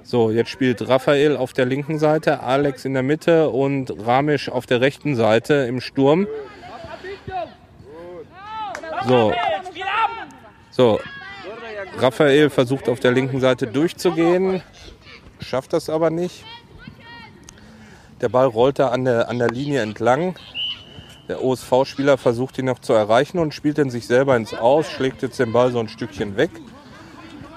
So, 0.04 0.32
jetzt 0.32 0.50
spielt 0.50 0.88
Raphael 0.88 1.36
auf 1.36 1.54
der 1.54 1.66
linken 1.66 2.00
Seite, 2.00 2.42
Alex 2.42 2.86
in 2.86 2.94
der 2.94 3.04
Mitte 3.04 3.50
und 3.50 3.92
Ramesh 4.08 4.50
auf 4.50 4.66
der 4.66 4.80
rechten 4.80 5.16
Seite 5.16 5.54
im 5.68 5.82
Sturm. 5.82 6.28
So, 9.06 9.34
so. 10.72 11.00
Raphael 11.98 12.50
versucht 12.50 12.88
auf 12.90 13.00
der 13.00 13.12
linken 13.12 13.40
Seite 13.40 13.68
durchzugehen, 13.68 14.62
schafft 15.42 15.74
das 15.74 15.90
aber 15.90 16.10
nicht. 16.10 16.46
Der 18.22 18.30
Ball 18.30 18.48
rollt 18.48 18.80
an 18.80 19.06
der, 19.06 19.30
an 19.30 19.38
der 19.38 19.50
Linie 19.50 19.82
entlang. 19.82 20.36
Der 21.28 21.44
OSV-Spieler 21.44 22.18
versucht 22.18 22.58
ihn 22.58 22.66
noch 22.66 22.80
zu 22.80 22.94
erreichen 22.94 23.38
und 23.38 23.54
spielt 23.54 23.78
ihn 23.78 23.90
sich 23.90 24.08
selber 24.08 24.36
ins 24.36 24.54
Aus, 24.54 24.90
schlägt 24.90 25.22
jetzt 25.22 25.40
den 25.40 25.52
Ball 25.52 25.72
so 25.72 25.80
ein 25.80 25.90
Stückchen 25.90 26.38
weg. 26.38 26.52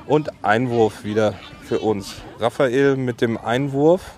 Und 0.07 0.31
Einwurf 0.43 1.05
wieder 1.05 1.35
für 1.63 1.79
uns. 1.79 2.17
Raphael 2.39 2.97
mit 2.97 3.21
dem 3.21 3.39
Einwurf. 3.39 4.15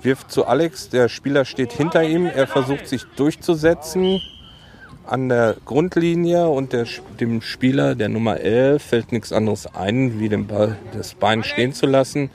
Wirft 0.00 0.30
zu 0.30 0.46
Alex, 0.46 0.88
der 0.88 1.08
Spieler 1.08 1.44
steht 1.44 1.72
hinter 1.72 2.04
ihm, 2.04 2.26
er 2.26 2.46
versucht 2.46 2.86
sich 2.86 3.04
durchzusetzen 3.16 4.22
an 5.06 5.28
der 5.28 5.56
Grundlinie 5.64 6.48
und 6.48 6.72
der, 6.72 6.86
dem 7.20 7.40
Spieler, 7.40 7.94
der 7.94 8.08
Nummer 8.08 8.40
11, 8.40 8.82
fällt 8.82 9.12
nichts 9.12 9.32
anderes 9.32 9.66
ein, 9.74 10.18
wie 10.18 10.28
den 10.28 10.46
Ball, 10.46 10.76
das 10.92 11.14
Bein 11.14 11.44
stehen 11.44 11.72
zu 11.72 11.86
lassen. 11.86 12.30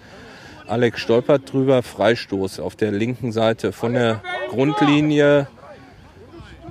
Alex 0.68 0.99
stolpert 0.99 1.51
drüber, 1.51 1.84
Freistoß 1.84 2.59
auf 2.59 2.76
der 2.76 2.91
linken 2.91 3.32
Seite 3.32 3.72
von 3.72 3.93
der 3.93 4.22
Grundlinie 4.49 5.47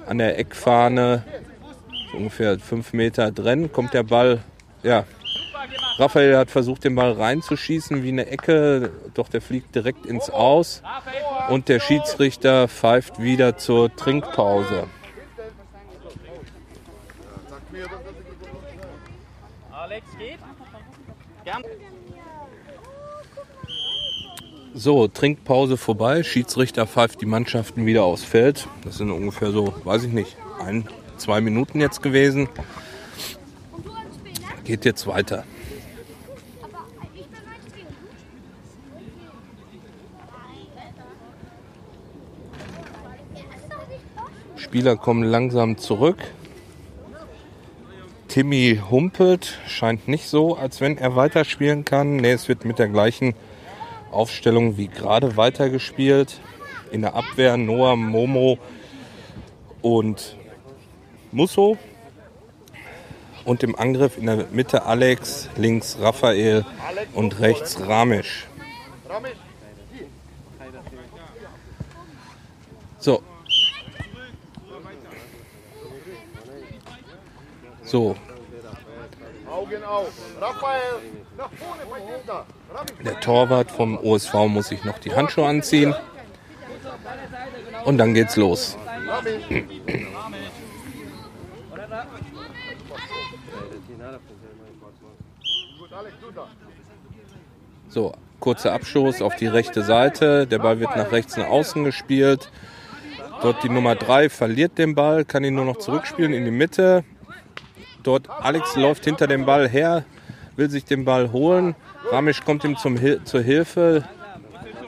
an 0.06 0.18
der 0.18 0.38
Eckfahne, 0.38 1.24
ungefähr 2.12 2.58
fünf 2.58 2.92
Meter 2.92 3.30
drin, 3.30 3.72
kommt 3.72 3.94
der 3.94 4.02
Ball, 4.02 4.40
ja, 4.82 5.04
Raphael 5.98 6.36
hat 6.36 6.50
versucht, 6.50 6.84
den 6.84 6.94
Ball 6.94 7.12
reinzuschießen 7.12 8.02
wie 8.02 8.08
eine 8.08 8.26
Ecke, 8.26 8.90
doch 9.14 9.28
der 9.28 9.42
fliegt 9.42 9.74
direkt 9.74 10.06
ins 10.06 10.30
Aus 10.30 10.82
und 11.48 11.68
der 11.68 11.78
Schiedsrichter 11.78 12.68
pfeift 12.68 13.20
wieder 13.20 13.58
zur 13.58 13.94
Trinkpause. 13.94 14.88
geht. 20.20 20.38
So, 24.72 25.08
Trinkpause 25.08 25.76
vorbei. 25.76 26.22
Schiedsrichter 26.22 26.86
pfeift 26.86 27.20
die 27.20 27.26
Mannschaften 27.26 27.86
wieder 27.86 28.04
aufs 28.04 28.22
Feld. 28.22 28.68
Das 28.84 28.98
sind 28.98 29.10
ungefähr 29.10 29.50
so, 29.50 29.74
weiß 29.84 30.04
ich 30.04 30.12
nicht, 30.12 30.36
ein, 30.64 30.86
zwei 31.16 31.40
Minuten 31.40 31.80
jetzt 31.80 32.02
gewesen. 32.02 32.48
Geht 34.64 34.84
jetzt 34.84 35.08
weiter. 35.08 35.44
Spieler 44.54 44.96
kommen 44.96 45.24
langsam 45.24 45.78
zurück. 45.78 46.18
Timmy 48.28 48.80
humpelt, 48.88 49.58
scheint 49.66 50.06
nicht 50.06 50.28
so, 50.28 50.56
als 50.56 50.80
wenn 50.80 50.96
er 50.96 51.16
weiterspielen 51.16 51.84
kann. 51.84 52.18
Ne, 52.18 52.30
es 52.30 52.46
wird 52.46 52.64
mit 52.64 52.78
der 52.78 52.86
gleichen 52.86 53.34
Aufstellung 54.12 54.76
wie 54.76 54.88
gerade 54.88 55.36
weitergespielt. 55.36 56.40
In 56.90 57.02
der 57.02 57.14
Abwehr 57.14 57.56
Noah, 57.56 57.96
Momo 57.96 58.58
und 59.82 60.36
Musso. 61.32 61.78
Und 63.44 63.62
im 63.62 63.74
Angriff 63.76 64.18
in 64.18 64.26
der 64.26 64.46
Mitte 64.50 64.84
Alex, 64.84 65.48
links 65.56 65.96
Raphael 66.00 66.64
und 67.14 67.40
rechts 67.40 67.80
Ramesh. 67.80 68.46
So. 72.98 73.22
So, 77.82 78.14
Augen 79.60 79.84
auf. 79.84 80.12
Raphael, 80.40 80.80
nach 81.36 81.50
vorne 81.52 81.82
bei 81.90 82.00
Hilda. 82.00 82.46
Der 83.04 83.20
Torwart 83.20 83.70
vom 83.70 83.98
OSV 83.98 84.34
muss 84.48 84.68
sich 84.68 84.84
noch 84.84 84.98
die 84.98 85.14
Handschuhe 85.14 85.46
anziehen. 85.46 85.94
Und 87.84 87.98
dann 87.98 88.14
geht's 88.14 88.36
los. 88.36 88.78
So, 97.88 98.12
kurzer 98.38 98.72
Abstoß 98.72 99.20
auf 99.20 99.36
die 99.36 99.46
rechte 99.46 99.82
Seite. 99.82 100.46
Der 100.46 100.58
Ball 100.58 100.80
wird 100.80 100.96
nach 100.96 101.12
rechts 101.12 101.36
nach 101.36 101.48
außen 101.48 101.84
gespielt. 101.84 102.50
Dort 103.42 103.62
die 103.62 103.68
Nummer 103.68 103.94
3 103.94 104.30
verliert 104.30 104.78
den 104.78 104.94
Ball, 104.94 105.24
kann 105.24 105.44
ihn 105.44 105.54
nur 105.54 105.64
noch 105.64 105.78
zurückspielen 105.78 106.32
in 106.32 106.44
die 106.44 106.50
Mitte. 106.50 107.04
Dort 108.02 108.28
Alex 108.30 108.76
läuft 108.76 109.04
hinter 109.04 109.26
dem 109.26 109.44
Ball 109.44 109.68
her, 109.68 110.04
will 110.56 110.70
sich 110.70 110.84
den 110.84 111.04
Ball 111.04 111.32
holen. 111.32 111.74
Ramesh 112.10 112.44
kommt 112.44 112.64
ihm 112.64 112.76
zum, 112.76 112.98
zur 113.24 113.42
Hilfe, 113.42 114.04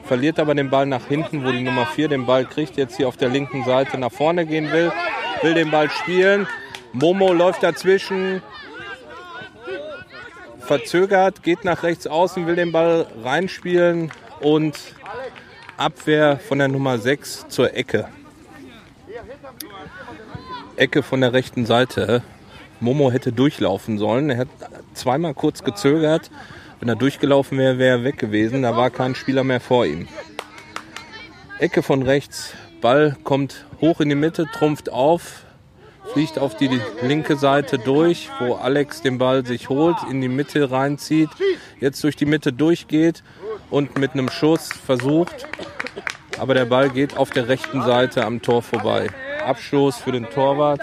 verliert 0.03 0.39
aber 0.39 0.55
den 0.55 0.69
Ball 0.69 0.85
nach 0.85 1.05
hinten, 1.05 1.45
wo 1.45 1.51
die 1.51 1.61
Nummer 1.61 1.85
4 1.85 2.09
den 2.09 2.25
Ball 2.25 2.45
kriegt, 2.45 2.77
jetzt 2.77 2.97
hier 2.97 3.07
auf 3.07 3.17
der 3.17 3.29
linken 3.29 3.63
Seite 3.65 3.97
nach 3.97 4.11
vorne 4.11 4.45
gehen 4.45 4.71
will, 4.71 4.91
will 5.41 5.53
den 5.53 5.71
Ball 5.71 5.89
spielen. 5.89 6.47
Momo 6.91 7.33
läuft 7.33 7.63
dazwischen, 7.63 8.41
verzögert, 10.59 11.43
geht 11.43 11.65
nach 11.65 11.83
rechts 11.83 12.07
außen, 12.07 12.47
will 12.47 12.55
den 12.55 12.71
Ball 12.71 13.07
reinspielen 13.23 14.11
und 14.41 14.77
Abwehr 15.77 16.39
von 16.39 16.59
der 16.59 16.67
Nummer 16.67 16.97
6 16.97 17.47
zur 17.49 17.75
Ecke. 17.75 18.07
Ecke 20.75 21.03
von 21.03 21.21
der 21.21 21.33
rechten 21.33 21.65
Seite. 21.65 22.23
Momo 22.83 23.11
hätte 23.11 23.31
durchlaufen 23.31 23.97
sollen. 23.97 24.29
Er 24.29 24.39
hat 24.39 24.47
zweimal 24.93 25.33
kurz 25.33 25.63
gezögert. 25.63 26.29
Wenn 26.79 26.89
er 26.89 26.95
durchgelaufen 26.95 27.57
wäre, 27.57 27.77
wäre 27.77 27.99
er 27.99 28.03
weg 28.03 28.17
gewesen. 28.17 28.63
Da 28.63 28.75
war 28.75 28.89
kein 28.89 29.15
Spieler 29.15 29.43
mehr 29.43 29.61
vor 29.61 29.85
ihm. 29.85 30.07
Ecke 31.59 31.81
von 31.81 32.03
rechts. 32.03 32.53
Ball 32.81 33.15
kommt 33.23 33.65
hoch 33.79 34.01
in 34.01 34.09
die 34.09 34.15
Mitte, 34.15 34.45
trumpft 34.53 34.91
auf, 34.91 35.45
fliegt 36.11 36.37
auf 36.37 36.57
die 36.57 36.81
linke 37.01 37.37
Seite 37.37 37.77
durch, 37.77 38.29
wo 38.39 38.55
Alex 38.55 39.01
den 39.01 39.17
Ball 39.17 39.45
sich 39.45 39.69
holt, 39.69 39.95
in 40.09 40.19
die 40.19 40.27
Mitte 40.27 40.69
reinzieht, 40.69 41.29
jetzt 41.79 42.03
durch 42.03 42.17
die 42.17 42.25
Mitte 42.25 42.51
durchgeht 42.51 43.23
und 43.69 43.97
mit 43.97 44.11
einem 44.11 44.29
Schuss 44.29 44.67
versucht. 44.85 45.47
Aber 46.37 46.53
der 46.53 46.65
Ball 46.65 46.89
geht 46.89 47.15
auf 47.15 47.29
der 47.29 47.47
rechten 47.47 47.81
Seite 47.83 48.25
am 48.25 48.41
Tor 48.41 48.61
vorbei. 48.61 49.07
Abstoß 49.45 49.95
für 49.97 50.11
den 50.11 50.29
Torwart 50.29 50.81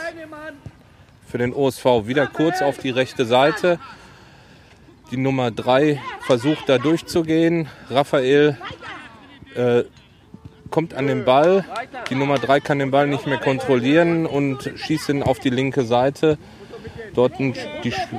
für 1.31 1.39
den 1.39 1.55
OSV 1.55 1.85
wieder 2.07 2.27
kurz 2.27 2.61
auf 2.61 2.79
die 2.79 2.91
rechte 2.91 3.25
Seite. 3.25 3.79
Die 5.11 5.17
Nummer 5.17 5.51
3 5.51 6.01
versucht 6.23 6.69
da 6.69 6.79
durchzugehen. 6.79 7.69
Raphael 7.89 8.57
äh, 9.55 9.85
kommt 10.71 10.95
an 10.95 11.07
den 11.07 11.25
Ball. 11.25 11.65
Die 12.11 12.17
Nummer 12.17 12.39
3 12.39 12.61
kann 12.61 12.81
den 12.81 12.91
Ball 12.91 13.07
nicht 13.07 13.27
mehr 13.27 13.39
kontrollieren 13.39 14.27
und 14.27 14.73
schießt 14.75 15.09
ihn 15.11 15.23
auf 15.23 15.39
die 15.39 15.51
linke 15.51 15.85
Seite. 15.85 16.37
Dort 17.15 17.39
die, 17.39 17.55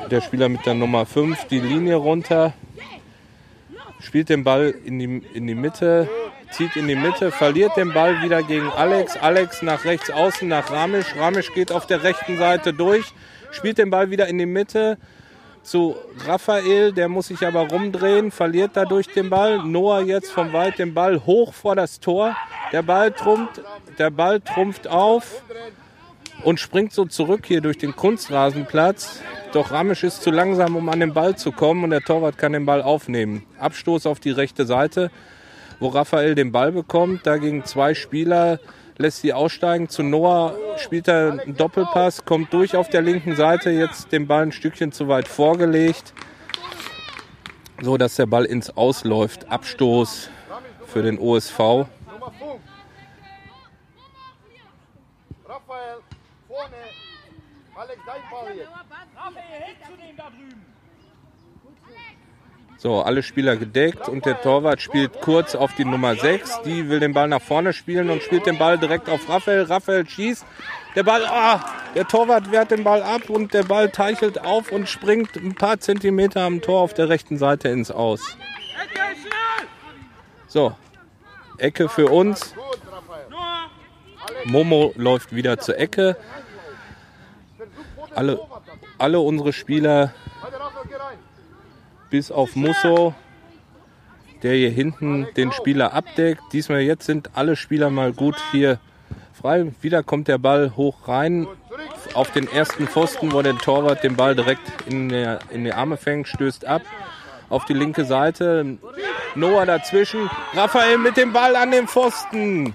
der 0.10 0.22
Spieler 0.22 0.50
mit 0.50 0.66
der 0.66 0.74
Nummer 0.74 1.06
5 1.06 1.46
die 1.46 1.60
Linie 1.60 1.96
runter. 1.96 2.54
Spielt 4.00 4.30
den 4.30 4.44
Ball 4.44 4.74
in 4.86 5.00
die, 5.00 5.22
in 5.34 5.48
die 5.48 5.56
Mitte, 5.56 6.10
zieht 6.52 6.76
in 6.76 6.88
die 6.88 6.96
Mitte, 6.96 7.32
verliert 7.32 7.76
den 7.78 7.94
Ball 7.94 8.22
wieder 8.22 8.44
gegen 8.44 8.70
Alex. 8.70 9.18
Alex 9.18 9.62
nach 9.62 9.86
rechts 9.86 10.12
außen 10.12 10.48
nach 10.48 10.72
Ramesh. 10.72 11.16
Ramesh 11.18 11.54
geht 11.54 11.72
auf 11.72 11.88
der 11.88 12.04
rechten 12.04 12.38
Seite 12.38 12.74
durch, 12.74 13.14
spielt 13.52 13.78
den 13.78 13.90
Ball 13.90 14.12
wieder 14.12 14.28
in 14.28 14.38
die 14.38 14.46
Mitte 14.46 14.98
zu 15.64 15.96
Raphael. 16.26 16.92
Der 16.92 17.10
muss 17.10 17.28
sich 17.28 17.46
aber 17.46 17.70
rumdrehen, 17.70 18.32
verliert 18.32 18.72
dadurch 18.74 19.08
den 19.08 19.30
Ball. 19.30 19.64
Noah 19.64 20.02
jetzt 20.02 20.32
vom 20.32 20.54
Wald 20.54 20.80
den 20.80 20.94
Ball 20.94 21.26
hoch 21.26 21.54
vor 21.54 21.76
das 21.76 22.00
Tor. 22.00 22.36
Der 22.72 22.84
Ball 22.84 23.12
trumpft, 23.12 23.62
der 23.98 24.10
Ball 24.10 24.42
trumpft 24.42 24.88
auf 24.88 25.44
und 26.44 26.60
springt 26.60 26.94
so 26.94 27.06
zurück 27.06 27.46
hier 27.46 27.62
durch 27.62 27.78
den 27.78 27.96
Kunstrasenplatz. 27.96 29.22
Doch 29.54 29.72
Ramesh 29.72 30.04
ist 30.04 30.24
zu 30.24 30.32
langsam, 30.32 30.76
um 30.76 30.88
an 30.90 31.00
den 31.00 31.14
Ball 31.14 31.36
zu 31.36 31.52
kommen 31.52 31.84
und 31.84 31.90
der 31.90 32.02
Torwart 32.02 32.38
kann 32.38 32.54
den 32.54 32.66
Ball 32.66 32.82
aufnehmen. 32.82 33.44
Abstoß 33.60 34.06
auf 34.06 34.20
die 34.20 34.32
rechte 34.32 34.66
Seite, 34.66 35.12
wo 35.82 35.88
Raphael 35.88 36.36
den 36.36 36.54
Ball 36.54 36.72
bekommt. 36.72 37.26
Da 37.26 37.38
gegen 37.38 37.66
zwei 37.66 37.94
Spieler 37.94 38.60
lässt 38.98 39.22
sie 39.22 39.34
aussteigen. 39.34 39.90
Zu 39.90 40.04
Noah 40.04 40.56
spielt 40.78 41.10
er 41.10 41.42
einen 41.42 41.58
Doppelpass, 41.58 42.24
kommt 42.24 42.54
durch 42.54 42.78
auf 42.78 42.88
der 42.88 43.02
linken 43.02 43.36
Seite, 43.36 43.72
jetzt 43.72 44.12
den 44.12 44.28
Ball 44.28 44.44
ein 44.44 44.52
Stückchen 44.52 44.92
zu 44.92 45.08
weit 45.08 45.28
vorgelegt, 45.28 46.14
so 47.82 47.98
dass 47.98 48.16
der 48.16 48.28
Ball 48.28 48.46
ins 48.46 48.78
Ausläuft. 48.78 49.52
Abstoß 49.52 50.30
für 50.86 51.02
den 51.02 51.18
OSV. 51.18 51.58
Nummer 51.58 51.88
5. 52.40 52.62
Raphael, 55.46 55.98
vorne. 56.48 56.76
Alex, 57.76 58.00
dein 58.06 58.22
Ball 58.30 58.56
jetzt. 58.56 58.70
Raphael, 59.16 59.64
hin 59.64 59.76
zu 59.84 59.98
dem 59.98 60.16
da 60.16 60.30
drüben. 60.30 60.66
So, 62.78 63.02
alle 63.02 63.22
Spieler 63.22 63.58
gedeckt 63.58 64.10
und 64.10 64.26
der 64.26 64.42
Torwart 64.42 64.82
spielt 64.82 65.22
kurz 65.22 65.54
auf 65.54 65.76
die 65.76 65.86
Nummer 65.86 66.16
6. 66.16 66.64
Die 66.64 66.90
will 66.90 67.00
den 67.00 67.14
Ball 67.14 67.28
nach 67.28 67.42
vorne 67.42 67.74
spielen 67.74 68.10
und 68.10 68.24
spielt 68.24 68.48
den 68.48 68.58
Ball 68.58 68.80
direkt 68.80 69.08
auf 69.08 69.30
Raphael. 69.30 69.64
Raphael 69.64 70.08
schießt. 70.08 70.44
Der 70.96 71.04
Ball, 71.04 71.24
ah, 71.26 71.64
der 71.96 72.08
Torwart 72.08 72.52
wehrt 72.52 72.72
den 72.72 72.84
Ball 72.84 73.04
ab 73.04 73.30
und 73.30 73.54
der 73.54 73.64
Ball 73.64 73.90
teichelt 73.92 74.44
auf 74.44 74.72
und 74.72 74.90
springt 74.90 75.36
ein 75.36 75.54
paar 75.54 75.80
Zentimeter 75.80 76.42
am 76.42 76.62
Tor 76.62 76.82
auf 76.82 76.94
der 76.94 77.08
rechten 77.08 77.38
Seite 77.38 77.70
ins 77.70 77.92
Aus. 77.92 78.38
So, 80.48 80.76
Ecke 81.58 81.88
für 81.88 82.08
uns. 82.08 82.56
Momo 84.46 84.92
läuft 84.98 85.36
wieder 85.36 85.60
zur 85.60 85.78
Ecke. 85.78 86.18
Alle, 88.16 88.40
alle 88.98 89.20
unsere 89.20 89.54
Spieler 89.54 90.14
Warte, 90.42 90.60
Raphael, 90.60 90.88
geh 90.90 90.96
rein. 90.96 91.18
Bis 92.12 92.32
auf 92.32 92.56
Musso, 92.56 93.16
der 94.44 94.54
hier 94.54 94.70
hinten 94.70 95.28
den 95.36 95.52
Spieler 95.52 95.94
abdeckt. 95.94 96.42
Diesmal 96.54 96.82
jetzt 96.82 97.06
sind 97.06 97.32
alle 97.34 97.56
Spieler 97.56 97.90
mal 97.90 98.14
gut 98.14 98.36
hier 98.52 98.80
frei. 99.34 99.72
Wieder 99.82 100.04
kommt 100.04 100.28
der 100.28 100.38
Ball 100.38 100.74
hoch 100.76 101.08
rein 101.08 101.48
auf 102.14 102.32
den 102.32 102.52
ersten 102.52 102.88
Pfosten, 102.88 103.32
wo 103.32 103.42
der 103.42 103.58
Torwart 103.58 104.04
den 104.04 104.16
Ball 104.16 104.36
direkt 104.36 104.62
in, 104.86 105.10
der, 105.10 105.40
in 105.50 105.64
die 105.64 105.74
Arme 105.74 105.98
fängt, 105.98 106.28
stößt 106.28 106.66
ab. 106.66 106.82
Auf 107.50 107.66
die 107.66 107.74
linke 107.74 108.06
Seite. 108.06 108.78
Noah 109.36 109.66
dazwischen. 109.66 110.30
Raphael 110.54 110.98
mit 110.98 111.18
dem 111.18 111.34
Ball 111.34 111.56
an 111.56 111.72
den 111.72 111.88
Pfosten. 111.88 112.74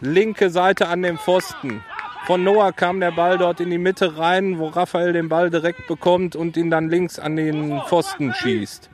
Linke 0.00 0.50
Seite 0.50 0.88
an 0.88 1.02
den 1.02 1.18
Pfosten. 1.18 1.82
Von 2.26 2.44
Noah 2.44 2.72
kam 2.72 3.00
der 3.00 3.10
Ball 3.10 3.36
dort 3.36 3.60
in 3.60 3.70
die 3.70 3.78
Mitte 3.78 4.16
rein, 4.16 4.58
wo 4.58 4.68
Raphael 4.68 5.12
den 5.12 5.28
Ball 5.28 5.50
direkt 5.50 5.86
bekommt 5.88 6.36
und 6.36 6.56
ihn 6.56 6.70
dann 6.70 6.88
links 6.88 7.18
an 7.18 7.36
den 7.36 7.80
Pfosten 7.88 8.32
schießt. 8.32 8.88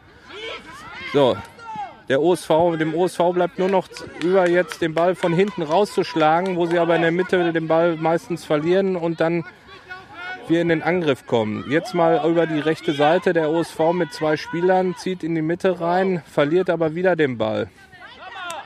So, 1.12 1.36
der 2.08 2.22
OSV, 2.22 2.78
dem 2.78 2.94
OSV 2.94 3.18
bleibt 3.34 3.58
nur 3.58 3.68
noch 3.68 3.88
über 4.22 4.48
jetzt 4.48 4.80
den 4.80 4.94
Ball 4.94 5.14
von 5.14 5.34
hinten 5.34 5.62
rauszuschlagen, 5.62 6.56
wo 6.56 6.64
sie 6.64 6.78
aber 6.78 6.96
in 6.96 7.02
der 7.02 7.12
Mitte 7.12 7.52
den 7.52 7.68
Ball 7.68 7.96
meistens 7.96 8.46
verlieren 8.46 8.96
und 8.96 9.20
dann 9.20 9.44
wir 10.48 10.62
in 10.62 10.68
den 10.68 10.82
Angriff 10.82 11.26
kommen. 11.26 11.70
Jetzt 11.70 11.94
mal 11.94 12.26
über 12.26 12.46
die 12.46 12.60
rechte 12.60 12.94
Seite. 12.94 13.34
Der 13.34 13.50
OSV 13.50 13.92
mit 13.92 14.14
zwei 14.14 14.38
Spielern 14.38 14.96
zieht 14.96 15.22
in 15.22 15.34
die 15.34 15.42
Mitte 15.42 15.80
rein, 15.80 16.22
verliert 16.26 16.70
aber 16.70 16.94
wieder 16.94 17.16
den 17.16 17.36
Ball. 17.36 17.68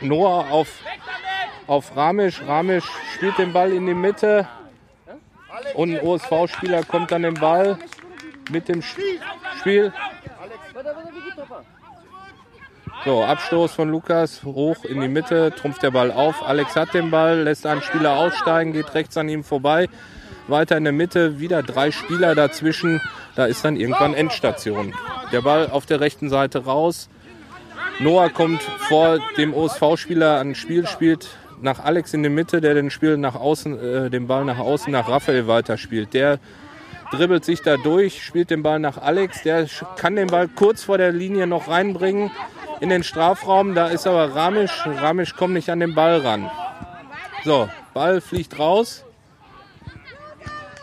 Noah 0.00 0.50
auf, 0.50 0.68
auf 1.66 1.96
Ramisch. 1.96 2.42
Ramisch 2.46 2.84
spielt 3.14 3.38
den 3.38 3.52
Ball 3.52 3.72
in 3.72 3.86
die 3.86 3.94
Mitte. 3.94 4.46
Und 5.74 5.94
ein 5.94 6.00
OSV-Spieler 6.00 6.84
kommt 6.84 7.12
an 7.12 7.22
den 7.22 7.34
Ball 7.34 7.78
mit 8.50 8.68
dem 8.68 8.82
Spiel. 8.82 9.92
So, 13.04 13.24
Abstoß 13.24 13.72
von 13.72 13.88
Lukas, 13.88 14.44
hoch 14.44 14.84
in 14.84 15.00
die 15.00 15.08
Mitte, 15.08 15.52
trumpft 15.56 15.82
der 15.82 15.90
Ball 15.90 16.12
auf. 16.12 16.46
Alex 16.46 16.76
hat 16.76 16.94
den 16.94 17.10
Ball, 17.10 17.42
lässt 17.42 17.66
einen 17.66 17.82
Spieler 17.82 18.12
aussteigen, 18.12 18.72
geht 18.72 18.94
rechts 18.94 19.16
an 19.16 19.28
ihm 19.28 19.42
vorbei. 19.42 19.88
Weiter 20.46 20.76
in 20.76 20.84
der 20.84 20.92
Mitte, 20.92 21.40
wieder 21.40 21.62
drei 21.62 21.90
Spieler 21.90 22.34
dazwischen. 22.34 23.00
Da 23.34 23.46
ist 23.46 23.64
dann 23.64 23.76
irgendwann 23.76 24.14
Endstation. 24.14 24.94
Der 25.32 25.40
Ball 25.40 25.68
auf 25.70 25.86
der 25.86 26.00
rechten 26.00 26.28
Seite 26.28 26.64
raus. 26.64 27.08
Noah 27.98 28.28
kommt 28.30 28.62
vor 28.62 29.18
dem 29.36 29.54
OSV-Spieler 29.54 30.38
an 30.38 30.54
Spiel, 30.54 30.86
spielt 30.86 31.28
nach 31.62 31.80
Alex 31.84 32.14
in 32.14 32.22
die 32.22 32.28
Mitte, 32.28 32.60
der 32.60 32.74
den 32.74 32.90
Spiel 32.90 33.16
nach 33.16 33.34
außen, 33.34 33.78
äh, 33.78 34.10
den 34.10 34.26
Ball 34.26 34.44
nach 34.44 34.58
außen 34.58 34.92
nach 34.92 35.08
Raphael 35.08 35.46
weiterspielt. 35.46 36.14
Der 36.14 36.38
dribbelt 37.10 37.44
sich 37.44 37.62
da 37.62 37.76
durch, 37.76 38.22
spielt 38.22 38.50
den 38.50 38.62
Ball 38.62 38.78
nach 38.78 38.98
Alex. 38.98 39.42
Der 39.42 39.66
kann 39.96 40.16
den 40.16 40.28
Ball 40.28 40.48
kurz 40.48 40.84
vor 40.84 40.98
der 40.98 41.12
Linie 41.12 41.46
noch 41.46 41.68
reinbringen 41.68 42.30
in 42.80 42.88
den 42.88 43.02
Strafraum. 43.02 43.74
Da 43.74 43.88
ist 43.88 44.06
aber 44.06 44.34
Ramisch. 44.34 44.86
Ramisch 44.86 45.36
kommt 45.36 45.54
nicht 45.54 45.70
an 45.70 45.80
den 45.80 45.94
Ball 45.94 46.18
ran. 46.18 46.50
So, 47.44 47.68
Ball 47.94 48.20
fliegt 48.20 48.58
raus. 48.58 49.04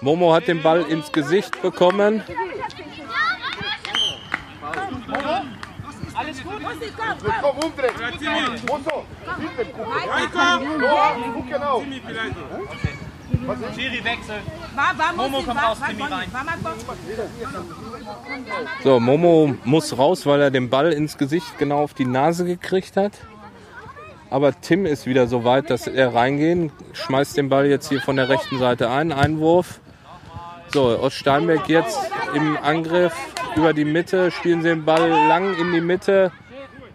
Momo 0.02 0.34
hat 0.34 0.48
den 0.48 0.62
Ball 0.62 0.84
ins 0.84 1.12
Gesicht 1.12 1.62
bekommen. 1.62 2.24
Komm, 7.42 7.58
umdrehen. 7.58 7.94
Musso, 8.68 8.68
hinten 8.68 8.68
gucken. 8.68 8.68
Noah, 8.68 8.68
guck 8.70 8.86
genau. 8.86 8.89
Schiri 13.76 14.04
wechseln. 14.04 14.42
Vamos, 14.76 15.16
Momo 15.18 15.42
kommt 15.42 15.64
raus, 15.64 15.78
Timmy 15.88 16.04
rein. 16.04 16.32
So, 18.84 19.00
Momo 19.00 19.56
muss 19.64 19.98
raus, 19.98 20.26
weil 20.26 20.42
er 20.42 20.52
den 20.52 20.70
Ball 20.70 20.92
ins 20.94 21.18
Gesicht 21.18 21.58
genau 21.58 21.84
auf 21.84 21.94
die 21.94 22.06
Nase 22.06 22.46
gekriegt 22.46 22.98
hat. 22.98 23.14
Aber 24.30 24.60
Tim 24.62 24.86
ist 24.86 25.08
wieder 25.08 25.28
so 25.28 25.44
weit, 25.44 25.70
dass 25.70 25.88
er 25.88 26.14
reingehen. 26.14 26.72
Schmeißt 26.94 27.38
den 27.38 27.50
Ball 27.50 27.66
jetzt 27.66 27.90
hier 27.90 28.02
von 28.02 28.16
der 28.16 28.30
rechten 28.30 28.60
Seite 28.60 28.90
ein. 28.90 29.12
Einwurf. 29.12 29.80
So, 30.72 30.84
aus 30.84 31.14
Steinberg 31.14 31.68
jetzt 31.68 31.98
im 32.36 32.58
Angriff 32.58 33.14
über 33.56 33.74
die 33.74 33.86
Mitte. 33.86 34.30
Spielen 34.30 34.62
sie 34.62 34.70
den 34.70 34.86
Ball 34.86 35.10
lang 35.10 35.58
in 35.58 35.72
die 35.74 35.82
Mitte. 35.82 36.32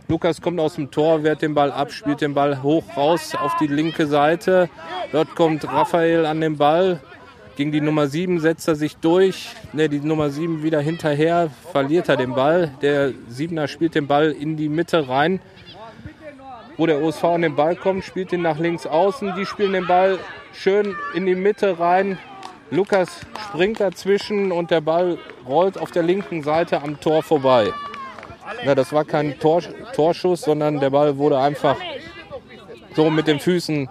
Lukas 0.07 0.43
kommt 0.43 0.61
aus 0.61 0.75
dem 0.75 0.91
Tor, 0.91 1.23
wehrt 1.23 1.41
den 1.41 1.55
Ball 1.55 1.73
ab, 1.73 1.91
spielt 1.91 2.21
den 2.21 2.35
Ball 2.35 2.63
hoch 2.63 2.85
raus 2.95 3.35
auf 3.35 3.57
die 3.57 3.67
linke 3.67 4.07
Seite. 4.07 4.69
Dort 5.13 5.35
kommt 5.35 5.67
Raphael 5.67 6.27
an 6.27 6.43
den 6.43 6.59
Ball. 6.59 7.01
Gegen 7.57 7.73
die 7.73 7.81
Nummer 7.81 8.07
7 8.07 8.39
setzt 8.39 8.69
er 8.69 8.75
sich 8.75 8.97
durch. 8.97 9.49
Ne, 9.73 9.89
die 9.89 10.01
Nummer 10.01 10.29
7 10.29 10.63
wieder 10.63 10.81
hinterher, 10.81 11.49
verliert 11.73 12.11
er 12.11 12.17
den 12.17 12.35
Ball. 12.35 12.73
Der 12.83 13.13
7er 13.31 13.67
spielt 13.67 13.95
den 13.95 14.07
Ball 14.07 14.33
in 14.33 14.59
die 14.59 14.69
Mitte 14.69 15.09
rein. 15.09 15.41
Wo 16.77 16.85
der 16.85 17.01
OSV 17.01 17.25
an 17.25 17.43
den 17.43 17.57
Ball 17.57 17.75
kommt, 17.75 18.05
spielt 18.05 18.31
ihn 18.33 18.43
nach 18.43 18.59
links 18.59 18.87
außen. 18.87 19.35
Die 19.39 19.47
spielen 19.47 19.73
den 19.73 19.87
Ball 19.87 20.19
schön 20.53 20.95
in 21.15 21.25
die 21.25 21.35
Mitte 21.35 21.79
rein. 21.79 22.19
Lukas 22.71 23.09
springt 23.49 23.81
dazwischen 23.81 24.53
und 24.53 24.71
der 24.71 24.83
Ball 24.83 25.17
rollt 25.49 25.79
auf 25.79 25.93
der 25.93 26.03
linken 26.03 26.43
Seite 26.43 26.83
am 26.83 27.01
Tor 27.01 27.23
vorbei. 27.23 27.73
Ja, 28.65 28.75
das 28.75 28.93
war 28.93 29.05
kein 29.05 29.39
Tor, 29.39 29.63
Torschuss, 29.95 30.43
sondern 30.43 30.81
der 30.81 30.91
Ball 30.91 31.17
wurde 31.17 31.39
einfach 31.39 31.77
so 32.95 33.11
mit 33.11 33.27
den 33.27 33.41
Füßen 33.41 33.89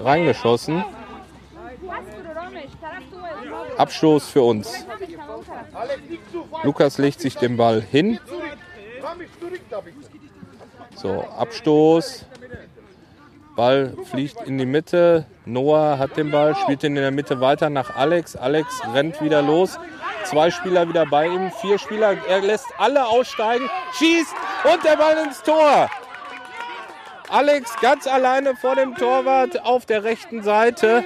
reingeschossen. 0.00 0.84
Abstoß 3.76 4.28
für 4.28 4.42
uns. 4.42 4.86
Lukas 6.62 6.98
legt 6.98 7.20
sich 7.20 7.36
den 7.36 7.56
Ball 7.56 7.80
hin. 7.80 8.18
So, 10.94 11.22
Abstoß. 11.36 12.26
Ball 13.56 13.94
fliegt 14.10 14.42
in 14.46 14.58
die 14.58 14.66
Mitte. 14.66 15.26
Noah 15.44 15.98
hat 15.98 16.16
den 16.16 16.30
Ball, 16.30 16.56
spielt 16.56 16.82
ihn 16.82 16.96
in 16.96 17.02
der 17.02 17.10
Mitte 17.10 17.40
weiter 17.40 17.70
nach 17.70 17.94
Alex. 17.96 18.34
Alex 18.34 18.82
rennt 18.92 19.20
wieder 19.20 19.42
los. 19.42 19.78
Zwei 20.24 20.50
Spieler 20.50 20.88
wieder 20.88 21.06
bei 21.06 21.26
ihm, 21.26 21.52
vier 21.60 21.78
Spieler. 21.78 22.16
Er 22.28 22.40
lässt 22.40 22.66
alle 22.78 23.06
aussteigen, 23.06 23.68
schießt 23.98 24.34
und 24.64 24.84
der 24.84 24.96
Ball 24.96 25.18
ins 25.18 25.42
Tor. 25.42 25.90
Alex 27.28 27.76
ganz 27.80 28.06
alleine 28.06 28.54
vor 28.56 28.76
dem 28.76 28.94
Torwart 28.94 29.64
auf 29.64 29.86
der 29.86 30.04
rechten 30.04 30.42
Seite. 30.42 31.04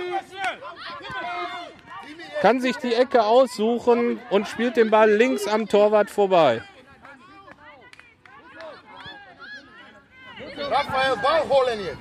Kann 2.40 2.60
sich 2.60 2.76
die 2.76 2.94
Ecke 2.94 3.24
aussuchen 3.24 4.20
und 4.30 4.46
spielt 4.46 4.76
den 4.76 4.90
Ball 4.90 5.10
links 5.10 5.48
am 5.48 5.68
Torwart 5.68 6.10
vorbei. 6.10 6.62
Raphael, 10.70 11.16
Ball 11.16 11.42
holen 11.48 11.80
jetzt. 11.84 11.98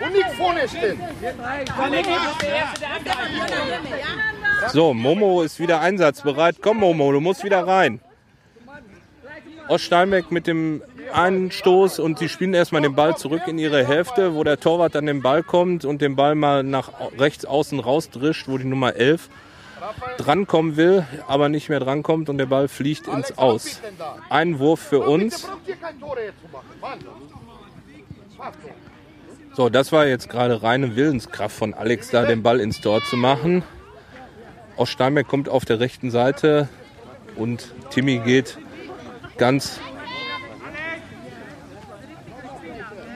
Und 0.00 0.12
nicht 0.12 0.30
vorne 0.36 0.68
stehen. 0.68 1.00
So, 4.72 4.94
Momo 4.94 5.42
ist 5.42 5.60
wieder 5.60 5.80
einsatzbereit. 5.80 6.56
Komm, 6.60 6.78
Momo, 6.78 7.12
du 7.12 7.20
musst 7.20 7.44
wieder 7.44 7.66
rein. 7.66 8.00
Aus 9.68 9.82
Steinbeck 9.82 10.30
mit 10.30 10.46
dem 10.46 10.82
Einstoß 11.12 11.98
und 11.98 12.18
sie 12.18 12.28
spielen 12.28 12.54
erstmal 12.54 12.82
den 12.82 12.94
Ball 12.94 13.16
zurück 13.16 13.42
in 13.46 13.58
ihre 13.58 13.86
Hälfte, 13.86 14.34
wo 14.34 14.44
der 14.44 14.60
Torwart 14.60 14.96
an 14.96 15.06
den 15.06 15.22
Ball 15.22 15.42
kommt 15.42 15.84
und 15.84 16.00
den 16.00 16.16
Ball 16.16 16.34
mal 16.34 16.62
nach 16.62 16.90
rechts 17.18 17.44
außen 17.44 17.80
rausdrischt, 17.80 18.48
wo 18.48 18.58
die 18.58 18.64
Nummer 18.64 18.94
11 18.94 19.28
drankommen 20.16 20.76
will, 20.76 21.06
aber 21.26 21.48
nicht 21.48 21.68
mehr 21.68 21.80
drankommt 21.80 22.28
und 22.28 22.38
der 22.38 22.46
Ball 22.46 22.68
fliegt 22.68 23.06
ins 23.06 23.36
Aus. 23.38 23.80
Einwurf 24.28 24.80
für 24.80 25.00
Bitte 25.00 25.10
uns. 25.10 25.48
So, 29.54 29.68
das 29.68 29.92
war 29.92 30.06
jetzt 30.06 30.28
gerade 30.28 30.62
reine 30.62 30.94
Willenskraft 30.94 31.56
von 31.56 31.74
Alex, 31.74 32.10
da 32.10 32.24
den 32.24 32.42
Ball 32.42 32.60
ins 32.60 32.80
Tor 32.80 33.02
zu 33.04 33.16
machen. 33.16 33.62
Aus 34.78 34.90
Steinberg 34.90 35.26
kommt 35.26 35.48
auf 35.48 35.64
der 35.64 35.80
rechten 35.80 36.12
Seite 36.12 36.68
und 37.34 37.74
Timmy 37.90 38.18
geht 38.18 38.56
ganz 39.36 39.80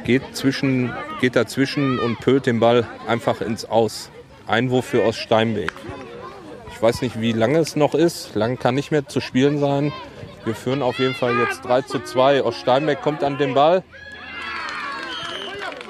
geht 0.05 0.23
zwischen 0.33 0.93
geht 1.21 1.37
dazwischen 1.37 2.01
und 2.01 2.19
pölt 2.19 2.47
den 2.47 2.59
Ball 2.59 2.85
einfach 3.07 3.41
ins 3.41 3.65
Aus. 3.65 4.11
Einwurf 4.49 4.87
für 4.87 5.05
aus 5.05 5.17
Steinbeck. 5.17 5.71
Ich 6.73 6.83
weiß 6.83 7.01
nicht, 7.01 7.21
wie 7.21 7.31
lange 7.31 7.59
es 7.59 7.77
noch 7.77 7.95
ist. 7.95 8.35
Lang 8.35 8.59
kann 8.59 8.75
nicht 8.75 8.91
mehr 8.91 9.07
zu 9.07 9.21
spielen 9.21 9.61
sein. 9.61 9.93
Wir 10.45 10.57
führen 10.57 10.83
auf 10.83 10.99
jeden 10.99 11.15
Fall 11.15 11.39
jetzt 11.39 11.65
3 11.65 11.83
zu 11.83 12.01
2. 12.03 12.43
Aus 12.43 12.57
Steinbeck 12.57 13.03
kommt 13.03 13.23
an 13.23 13.39
den 13.39 13.55
Ball 13.55 13.85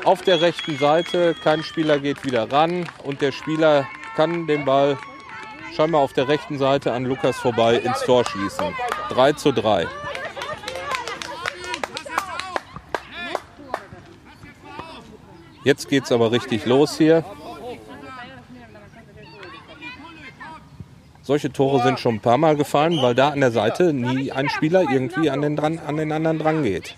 auf 0.04 0.20
der 0.20 0.42
rechten 0.42 0.76
Seite. 0.76 1.34
Kein 1.42 1.62
Spieler 1.62 1.98
geht 1.98 2.26
wieder 2.26 2.52
ran 2.52 2.86
und 3.04 3.22
der 3.22 3.32
Spieler 3.32 3.88
kann 4.16 4.46
den 4.46 4.66
Ball 4.66 4.98
scheinbar 5.74 6.00
auf 6.00 6.12
der 6.12 6.28
rechten 6.28 6.58
Seite 6.58 6.92
an 6.92 7.04
Lukas 7.04 7.38
vorbei 7.38 7.76
ins 7.76 8.00
Tor 8.00 8.24
schießen. 8.24 8.66
3 9.10 9.32
zu 9.32 9.52
3. 9.52 9.86
Jetzt 15.64 15.88
geht's 15.88 16.10
aber 16.10 16.32
richtig 16.32 16.66
los 16.66 16.98
hier. 16.98 17.24
Solche 21.22 21.52
Tore 21.52 21.80
sind 21.84 22.00
schon 22.00 22.16
ein 22.16 22.20
paar 22.20 22.36
Mal 22.36 22.56
gefallen, 22.56 23.00
weil 23.00 23.14
da 23.14 23.28
an 23.28 23.40
der 23.40 23.52
Seite 23.52 23.92
nie 23.92 24.32
ein 24.32 24.48
Spieler 24.48 24.82
irgendwie 24.90 25.30
an 25.30 25.40
den, 25.40 25.54
dran, 25.54 25.78
an 25.86 25.96
den 25.96 26.10
anderen 26.10 26.40
dran 26.40 26.64
geht. 26.64 26.96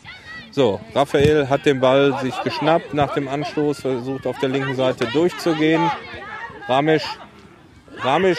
So, 0.50 0.80
Raphael 0.94 1.50
hat 1.50 1.66
den 1.66 1.80
Ball 1.80 2.18
sich 2.22 2.34
geschnappt 2.42 2.94
nach 2.94 3.12
dem 3.12 3.28
Anstoß, 3.28 3.80
versucht 3.80 4.26
auf 4.26 4.38
der 4.38 4.48
linken 4.48 4.76
Seite 4.76 5.06
durchzugehen. 5.12 5.90
Ramesh, 6.68 7.04
Ramesh 8.04 8.38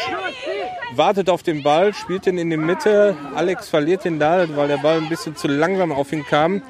wartet 0.93 1.29
auf 1.29 1.41
den 1.41 1.63
Ball, 1.63 1.93
spielt 1.93 2.27
ihn 2.27 2.37
in 2.37 2.51
die 2.51 2.57
Mitte. 2.57 3.17
Alex 3.33 3.67
verliert 3.67 4.05
ihn 4.05 4.19
da, 4.19 4.45
weil 4.55 4.67
der 4.67 4.77
Ball 4.77 4.97
ein 4.97 5.09
bisschen 5.09 5.35
zu 5.35 5.47
langsam 5.47 5.91
auf 5.91 6.13
ihn 6.13 6.23
kam. 6.23 6.61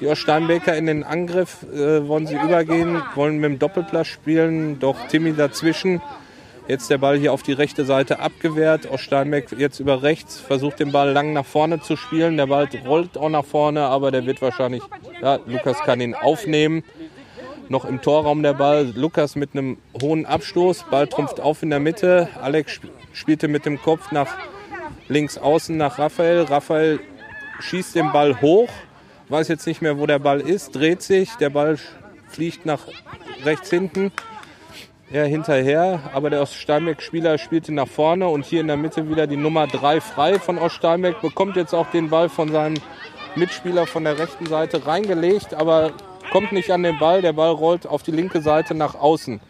Die 0.00 0.08
aus 0.08 0.18
Steinbecker 0.18 0.76
in 0.76 0.86
den 0.86 1.04
Angriff 1.04 1.62
äh, 1.72 2.06
wollen 2.08 2.26
sie 2.26 2.34
übergehen, 2.34 3.00
wollen 3.14 3.38
mit 3.38 3.52
dem 3.52 3.58
Doppelplatz 3.60 4.08
spielen, 4.08 4.80
doch 4.80 4.96
Timmy 5.06 5.32
dazwischen. 5.32 6.02
Jetzt 6.66 6.90
der 6.90 6.98
Ball 6.98 7.16
hier 7.18 7.32
auf 7.32 7.42
die 7.42 7.52
rechte 7.52 7.84
Seite 7.84 8.18
abgewehrt. 8.18 8.88
Aus 8.88 9.00
Steinbeck 9.00 9.52
jetzt 9.56 9.78
über 9.78 10.02
rechts, 10.02 10.40
versucht 10.40 10.80
den 10.80 10.90
Ball 10.90 11.12
lang 11.12 11.32
nach 11.32 11.44
vorne 11.44 11.80
zu 11.80 11.96
spielen. 11.96 12.36
Der 12.36 12.46
Ball 12.46 12.68
rollt 12.86 13.16
auch 13.16 13.28
nach 13.28 13.44
vorne, 13.44 13.82
aber 13.82 14.10
der 14.10 14.26
wird 14.26 14.42
wahrscheinlich, 14.42 14.82
ja, 15.20 15.38
Lukas 15.46 15.78
kann 15.80 16.00
ihn 16.00 16.14
aufnehmen. 16.14 16.82
Noch 17.72 17.86
im 17.86 18.02
Torraum 18.02 18.42
der 18.42 18.52
Ball. 18.52 18.92
Lukas 18.94 19.34
mit 19.34 19.54
einem 19.54 19.78
hohen 20.02 20.26
Abstoß. 20.26 20.84
Ball 20.90 21.06
trumpft 21.06 21.40
auf 21.40 21.62
in 21.62 21.70
der 21.70 21.80
Mitte. 21.80 22.28
Alex 22.42 22.72
sp- 22.76 22.92
spielte 23.14 23.48
mit 23.48 23.64
dem 23.64 23.80
Kopf 23.80 24.12
nach 24.12 24.28
links 25.08 25.38
außen 25.38 25.74
nach 25.74 25.98
Raphael. 25.98 26.42
Raphael 26.42 27.00
schießt 27.60 27.94
den 27.94 28.12
Ball 28.12 28.42
hoch, 28.42 28.68
weiß 29.30 29.48
jetzt 29.48 29.66
nicht 29.66 29.80
mehr, 29.80 29.98
wo 29.98 30.04
der 30.04 30.18
Ball 30.18 30.42
ist, 30.42 30.72
dreht 30.72 31.00
sich, 31.00 31.30
der 31.36 31.48
Ball 31.48 31.78
fliegt 32.28 32.66
nach 32.66 32.80
rechts 33.42 33.70
hinten. 33.70 34.12
Er 35.10 35.24
hinterher, 35.24 36.10
aber 36.12 36.28
der 36.28 36.42
Oststeinbeck-Spieler 36.42 37.38
spielte 37.38 37.72
nach 37.72 37.88
vorne 37.88 38.28
und 38.28 38.44
hier 38.44 38.60
in 38.60 38.66
der 38.66 38.76
Mitte 38.76 39.08
wieder 39.08 39.26
die 39.26 39.38
Nummer 39.38 39.66
3 39.66 40.02
frei 40.02 40.38
von 40.38 40.58
Oststeinbeck, 40.58 41.22
bekommt 41.22 41.56
jetzt 41.56 41.72
auch 41.72 41.90
den 41.90 42.10
Ball 42.10 42.28
von 42.28 42.52
seinem 42.52 42.76
Mitspieler 43.34 43.86
von 43.86 44.04
der 44.04 44.18
rechten 44.18 44.44
Seite 44.44 44.86
reingelegt, 44.86 45.54
aber 45.54 45.92
kommt 46.32 46.52
nicht 46.52 46.70
an 46.70 46.82
den 46.82 46.98
Ball. 46.98 47.20
Der 47.20 47.34
Ball 47.34 47.50
rollt 47.50 47.86
auf 47.86 48.02
die 48.02 48.10
linke 48.10 48.40
Seite 48.40 48.74
nach 48.74 48.94
außen. 48.94 49.40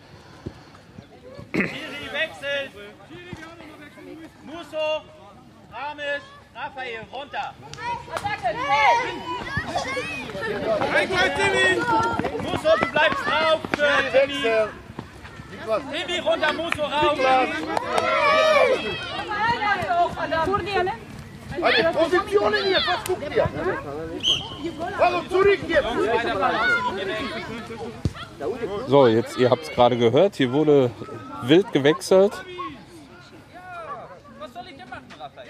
Raphael, 6.54 7.00
runter. 7.12 7.54
Musso, 12.42 12.68
du 12.80 12.86
bleibst 12.86 13.26
drauf. 13.26 13.60
Für 13.76 13.88
Timmy. 14.12 14.42
Timmy 15.92 16.18
runter, 16.18 16.52
Musso 16.52 16.82
rauf. 16.82 17.18
Eine 21.60 21.92
Positionen 21.92 22.64
hier, 22.64 22.78
was 22.86 23.04
guckt 23.04 23.34
ihr? 23.34 23.48
Hallo, 24.98 25.22
zurück 25.28 25.58
jetzt. 25.68 25.86
So, 28.88 29.06
jetzt, 29.06 29.36
ihr 29.38 29.50
habt 29.50 29.62
es 29.62 29.70
gerade 29.70 29.96
gehört, 29.96 30.36
hier 30.36 30.52
wurde 30.52 30.90
wild 31.42 31.72
gewechselt. 31.72 32.32
Was 34.38 34.52
soll 34.52 34.64
ich 34.68 34.76
denn 34.76 34.88
machen, 34.88 35.04
Raphael? 35.18 35.48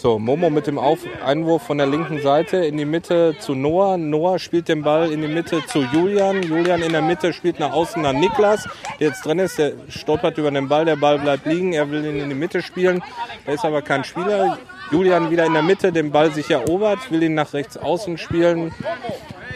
So, 0.00 0.16
Momo 0.20 0.48
mit 0.48 0.68
dem 0.68 0.78
Auf 0.78 1.00
Einwurf 1.24 1.64
von 1.64 1.78
der 1.78 1.88
linken 1.88 2.22
Seite 2.22 2.58
in 2.58 2.76
die 2.76 2.84
Mitte 2.84 3.34
zu 3.40 3.56
Noah. 3.56 3.96
Noah 3.96 4.38
spielt 4.38 4.68
den 4.68 4.82
Ball 4.82 5.10
in 5.10 5.22
die 5.22 5.26
Mitte 5.26 5.60
zu 5.66 5.80
Julian. 5.92 6.40
Julian 6.44 6.82
in 6.82 6.92
der 6.92 7.02
Mitte 7.02 7.32
spielt 7.32 7.58
nach 7.58 7.72
außen 7.72 8.00
nach 8.00 8.12
Niklas, 8.12 8.68
der 9.00 9.08
jetzt 9.08 9.24
drin 9.24 9.40
ist. 9.40 9.58
Der 9.58 9.72
stolpert 9.88 10.38
über 10.38 10.52
den 10.52 10.68
Ball, 10.68 10.84
der 10.84 10.94
Ball 10.94 11.18
bleibt 11.18 11.46
liegen. 11.46 11.72
Er 11.72 11.90
will 11.90 12.04
ihn 12.04 12.20
in 12.20 12.28
die 12.28 12.36
Mitte 12.36 12.62
spielen. 12.62 13.02
Da 13.44 13.50
ist 13.50 13.64
aber 13.64 13.82
kein 13.82 14.04
Spieler. 14.04 14.58
Julian 14.92 15.32
wieder 15.32 15.44
in 15.46 15.52
der 15.52 15.64
Mitte, 15.64 15.90
den 15.90 16.12
Ball 16.12 16.30
sich 16.30 16.48
erobert, 16.48 17.10
will 17.10 17.24
ihn 17.24 17.34
nach 17.34 17.52
rechts 17.52 17.76
außen 17.76 18.18
spielen. 18.18 18.72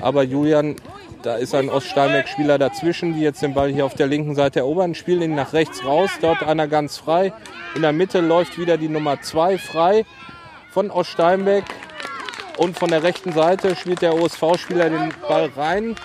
Aber 0.01 0.25
Julian, 0.25 0.75
da 1.23 1.37
ist 1.37 1.55
ein 1.55 1.71
Oststeinbeck-Spieler 1.71 2.59
dazwischen, 2.59 3.15
die 3.15 3.21
jetzt 3.21 3.43
den 3.43 3.55
Ball 3.55 3.71
hier 3.71 3.87
auf 3.87 3.95
der 3.95 4.09
linken 4.09 4.35
Seite 4.35 4.59
erobern, 4.59 4.97
spielen 4.97 5.23
ihn 5.23 5.35
nach 5.37 5.53
rechts 5.53 5.85
raus. 5.85 6.11
Dort 6.21 6.43
einer 6.43 6.67
ganz 6.67 6.97
frei. 6.97 7.33
In 7.77 7.83
der 7.83 7.93
Mitte 7.93 8.21
läuft 8.21 8.59
wieder 8.59 8.77
die 8.77 8.89
Nummer 8.89 9.23
2 9.23 9.57
frei 9.57 10.05
von 10.73 10.91
Oststeinbeck. 10.91 11.65
Und 12.59 12.79
von 12.79 12.91
der 12.91 13.03
rechten 13.03 13.33
Seite 13.33 13.77
spielt 13.77 14.03
der 14.03 14.15
OSV-Spieler 14.15 14.91
den 14.91 15.13
Ball 15.27 15.51
rein 15.57 15.97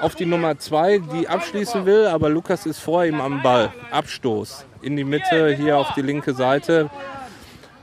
auf 0.00 0.14
die 0.14 0.26
Nummer 0.26 0.58
2, 0.58 0.98
die 0.98 1.28
abschließen 1.28 1.86
will, 1.86 2.06
aber 2.06 2.28
Lukas 2.28 2.66
ist 2.66 2.80
vor 2.80 3.04
ihm 3.04 3.20
am 3.20 3.42
Ball. 3.42 3.72
Abstoß 3.90 4.66
in 4.82 4.96
die 4.96 5.04
Mitte, 5.04 5.54
hier 5.54 5.78
auf 5.78 5.94
die 5.94 6.02
linke 6.02 6.34
Seite. 6.34 6.90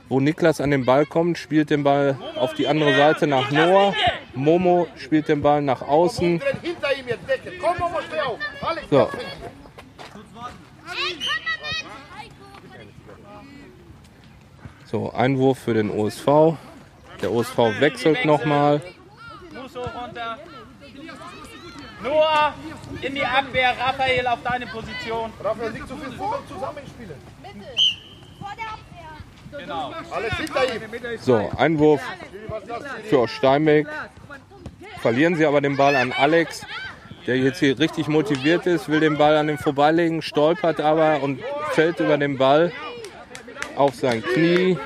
Wo 0.08 0.20
Niklas 0.20 0.60
an 0.60 0.70
den 0.70 0.84
Ball 0.84 1.06
kommt, 1.06 1.38
spielt 1.38 1.70
den 1.70 1.82
Ball 1.84 2.18
auf 2.36 2.52
die 2.54 2.68
andere 2.68 2.94
Seite 2.94 3.26
nach 3.26 3.50
Noah. 3.50 3.94
Momo 4.34 4.86
spielt 4.96 5.28
den 5.28 5.40
Ball 5.42 5.62
nach 5.62 5.82
außen. 5.82 6.38
Drin 6.38 6.56
hinter 6.60 6.94
ihm 6.94 7.08
jetzt 7.08 7.28
decken. 7.28 7.52
Komm, 7.60 7.76
Momo, 7.78 7.98
steh 8.06 8.20
auf. 8.20 8.38
Alex, 8.60 8.86
So. 8.90 9.08
So, 14.92 15.10
Einwurf 15.10 15.58
für 15.58 15.72
den 15.72 15.90
OSV. 15.90 16.58
Der 17.22 17.32
OSV 17.32 17.56
wechselt 17.80 18.26
nochmal. 18.26 18.82
Musso 19.50 19.80
runter. 19.80 20.38
Noah 22.02 22.52
in 23.00 23.14
die 23.14 23.24
Abwehr. 23.24 23.74
Raphael 23.80 24.26
auf 24.26 24.40
deine 24.44 24.66
Position. 24.66 25.32
Raphael, 25.42 25.72
nicht 25.72 25.88
zu 25.88 25.96
viel 25.96 26.12
vor 26.12 26.42
zusammenspielen. 26.46 27.14
Genau. 29.58 29.94
Alex, 30.10 30.36
hinter 30.36 30.74
ihm. 30.74 31.18
So, 31.20 31.50
Einwurf 31.56 32.02
für 33.08 33.26
Steinbeck. 33.28 33.86
Verlieren 34.98 35.36
sie 35.36 35.46
aber 35.46 35.62
den 35.62 35.78
Ball 35.78 35.96
an 35.96 36.12
Alex, 36.12 36.66
der 37.26 37.38
jetzt 37.38 37.60
hier 37.60 37.78
richtig 37.78 38.08
motiviert 38.08 38.66
ist, 38.66 38.90
will 38.90 39.00
den 39.00 39.16
Ball 39.16 39.38
an 39.38 39.48
ihm 39.48 39.58
vorbeilegen, 39.58 40.20
stolpert 40.20 40.82
aber 40.82 41.22
und 41.22 41.40
fällt 41.70 41.98
über 41.98 42.18
den 42.18 42.36
Ball 42.36 42.72
auf 43.76 43.94
sein 43.94 44.22
Knie. 44.22 44.76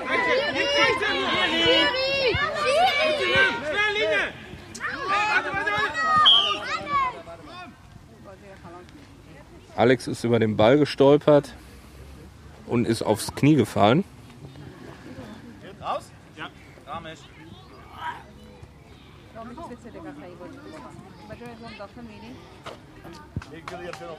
Alex 9.76 10.06
ist 10.06 10.24
über 10.24 10.38
den 10.38 10.56
Ball 10.56 10.78
gestolpert 10.78 11.54
und 12.66 12.86
ist 12.86 13.02
aufs 13.02 13.34
Knie 13.34 13.56
gefallen. 13.56 14.04
Raus? 15.80 16.10
Ja. 16.36 16.48
Ramesh. 16.86 17.18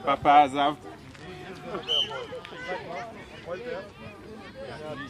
Papa 0.04 0.48
Saft. 0.48 0.78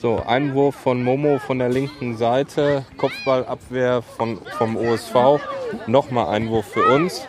So, 0.00 0.22
Einwurf 0.24 0.76
von 0.76 1.02
Momo 1.02 1.40
von 1.40 1.58
der 1.58 1.70
linken 1.70 2.16
Seite, 2.16 2.86
Kopfballabwehr 2.98 4.02
von, 4.02 4.38
vom 4.56 4.76
OSV. 4.76 5.40
Nochmal 5.88 6.28
Einwurf 6.28 6.66
für 6.66 6.84
uns. 6.84 7.26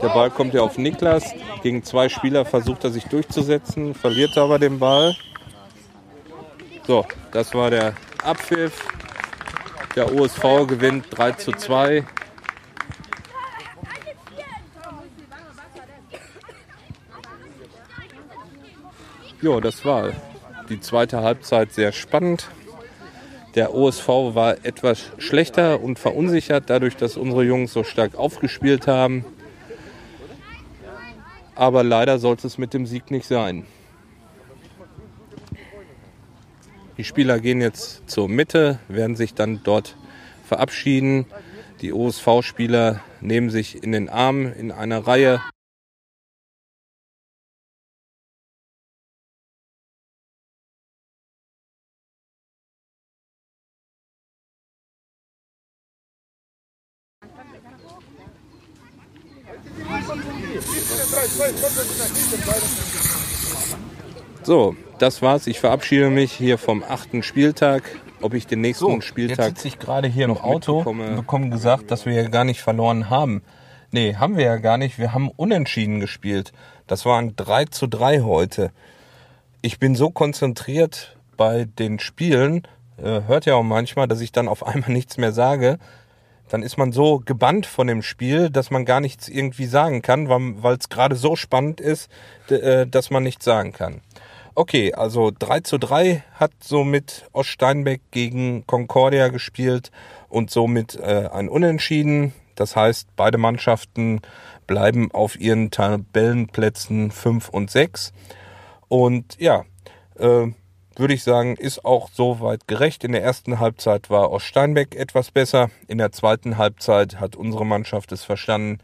Der 0.00 0.08
Ball 0.08 0.30
kommt 0.30 0.54
ja 0.54 0.62
auf 0.62 0.78
Niklas. 0.78 1.34
Gegen 1.62 1.84
zwei 1.84 2.08
Spieler 2.08 2.46
versucht 2.46 2.82
er 2.84 2.90
sich 2.90 3.04
durchzusetzen, 3.04 3.94
verliert 3.94 4.38
aber 4.38 4.58
den 4.58 4.78
Ball. 4.78 5.14
So, 6.86 7.04
das 7.32 7.52
war 7.52 7.68
der 7.68 7.92
Abpfiff. 8.24 8.88
Der 9.96 10.14
OSV 10.14 10.66
gewinnt 10.66 11.06
3 11.10 11.32
zu 11.32 11.52
2. 11.52 12.04
Ja, 19.42 19.60
das 19.60 19.84
war 19.84 20.12
die 20.68 20.80
zweite 20.80 21.22
Halbzeit 21.22 21.72
sehr 21.72 21.90
spannend. 21.90 22.48
Der 23.56 23.74
OSV 23.74 24.06
war 24.06 24.64
etwas 24.64 25.10
schlechter 25.18 25.80
und 25.80 25.98
verunsichert, 25.98 26.70
dadurch, 26.70 26.96
dass 26.96 27.16
unsere 27.16 27.42
Jungs 27.42 27.72
so 27.72 27.82
stark 27.82 28.14
aufgespielt 28.14 28.86
haben. 28.86 29.24
Aber 31.56 31.82
leider 31.82 32.20
sollte 32.20 32.46
es 32.46 32.56
mit 32.56 32.72
dem 32.72 32.86
Sieg 32.86 33.10
nicht 33.10 33.26
sein. 33.26 33.66
Die 36.96 37.04
Spieler 37.04 37.40
gehen 37.40 37.60
jetzt 37.60 38.08
zur 38.08 38.28
Mitte, 38.28 38.78
werden 38.86 39.16
sich 39.16 39.34
dann 39.34 39.60
dort 39.64 39.96
verabschieden. 40.46 41.26
Die 41.80 41.92
OSV-Spieler 41.92 43.00
nehmen 43.20 43.50
sich 43.50 43.82
in 43.82 43.90
den 43.90 44.08
Arm 44.08 44.52
in 44.52 44.70
einer 44.70 45.04
Reihe. 45.04 45.40
So, 64.42 64.76
das 64.98 65.22
war's. 65.22 65.46
Ich 65.46 65.60
verabschiede 65.60 66.10
mich 66.10 66.32
hier 66.32 66.58
vom 66.58 66.82
achten 66.82 67.22
Spieltag. 67.22 67.84
Ob 68.20 68.34
ich 68.34 68.46
den 68.46 68.60
nächsten 68.60 69.02
Spieltag 69.02 69.46
Jetzt 69.46 69.56
sitze 69.56 69.68
ich 69.68 69.78
gerade 69.78 70.06
hier 70.06 70.26
im 70.26 70.32
noch 70.32 70.44
Auto 70.44 70.78
und 70.80 71.16
bekomme 71.16 71.50
gesagt, 71.50 71.90
dass 71.90 72.06
wir 72.06 72.12
ja 72.12 72.28
gar 72.28 72.44
nicht 72.44 72.62
verloren 72.62 73.10
haben. 73.10 73.42
Nee, 73.90 74.14
haben 74.14 74.36
wir 74.36 74.44
ja 74.44 74.56
gar 74.58 74.78
nicht. 74.78 74.98
Wir 74.98 75.12
haben 75.12 75.28
unentschieden 75.28 75.98
gespielt. 75.98 76.52
Das 76.86 77.04
waren 77.04 77.34
3 77.34 77.66
zu 77.66 77.88
3 77.88 78.20
heute. 78.20 78.70
Ich 79.60 79.78
bin 79.78 79.94
so 79.94 80.10
konzentriert 80.10 81.16
bei 81.36 81.64
den 81.64 81.98
Spielen, 81.98 82.62
äh, 82.96 83.22
hört 83.26 83.46
ja 83.46 83.54
auch 83.54 83.62
manchmal, 83.62 84.08
dass 84.08 84.20
ich 84.20 84.32
dann 84.32 84.48
auf 84.48 84.66
einmal 84.66 84.90
nichts 84.90 85.16
mehr 85.18 85.32
sage. 85.32 85.78
Dann 86.52 86.62
ist 86.62 86.76
man 86.76 86.92
so 86.92 87.22
gebannt 87.24 87.64
von 87.64 87.86
dem 87.86 88.02
Spiel, 88.02 88.50
dass 88.50 88.70
man 88.70 88.84
gar 88.84 89.00
nichts 89.00 89.30
irgendwie 89.30 89.64
sagen 89.64 90.02
kann, 90.02 90.28
weil 90.28 90.76
es 90.76 90.90
gerade 90.90 91.16
so 91.16 91.34
spannend 91.34 91.80
ist, 91.80 92.10
äh, 92.50 92.86
dass 92.86 93.08
man 93.08 93.22
nichts 93.22 93.46
sagen 93.46 93.72
kann. 93.72 94.02
Okay, 94.54 94.92
also 94.92 95.32
3 95.36 95.60
zu 95.60 95.78
3 95.78 96.22
hat 96.34 96.52
somit 96.62 97.26
Oststeinbeck 97.32 98.02
gegen 98.10 98.66
Concordia 98.66 99.28
gespielt 99.28 99.90
und 100.28 100.50
somit 100.50 100.94
äh, 100.96 101.30
ein 101.32 101.48
Unentschieden. 101.48 102.34
Das 102.54 102.72
Das 102.72 102.76
heißt, 102.76 103.08
beide 103.16 103.38
Mannschaften 103.38 104.20
bleiben 104.66 105.10
auf 105.10 105.40
ihren 105.40 105.70
Tabellenplätzen 105.70 107.10
5 107.10 107.48
und 107.48 107.70
6. 107.70 108.12
Und 108.88 109.40
ja, 109.40 109.64
äh, 110.18 110.48
würde 110.98 111.14
ich 111.14 111.22
sagen, 111.22 111.56
ist 111.56 111.84
auch 111.84 112.10
soweit 112.12 112.68
gerecht. 112.68 113.04
In 113.04 113.12
der 113.12 113.22
ersten 113.22 113.58
Halbzeit 113.58 114.10
war 114.10 114.30
Oststeinbeck 114.30 114.94
etwas 114.94 115.30
besser. 115.30 115.70
In 115.88 115.98
der 115.98 116.12
zweiten 116.12 116.58
Halbzeit 116.58 117.20
hat 117.20 117.36
unsere 117.36 117.64
Mannschaft 117.64 118.12
es 118.12 118.24
verstanden, 118.24 118.78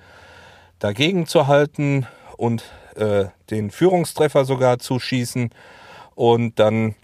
dagegen 0.79 1.27
zu 1.27 1.47
halten 1.47 2.07
und 2.37 2.65
äh, 2.97 3.27
den 3.51 3.71
Führungstreffer 3.71 4.45
sogar 4.45 4.79
zu 4.79 4.99
schießen. 4.99 5.51
Und 6.15 6.59
dann 6.59 6.95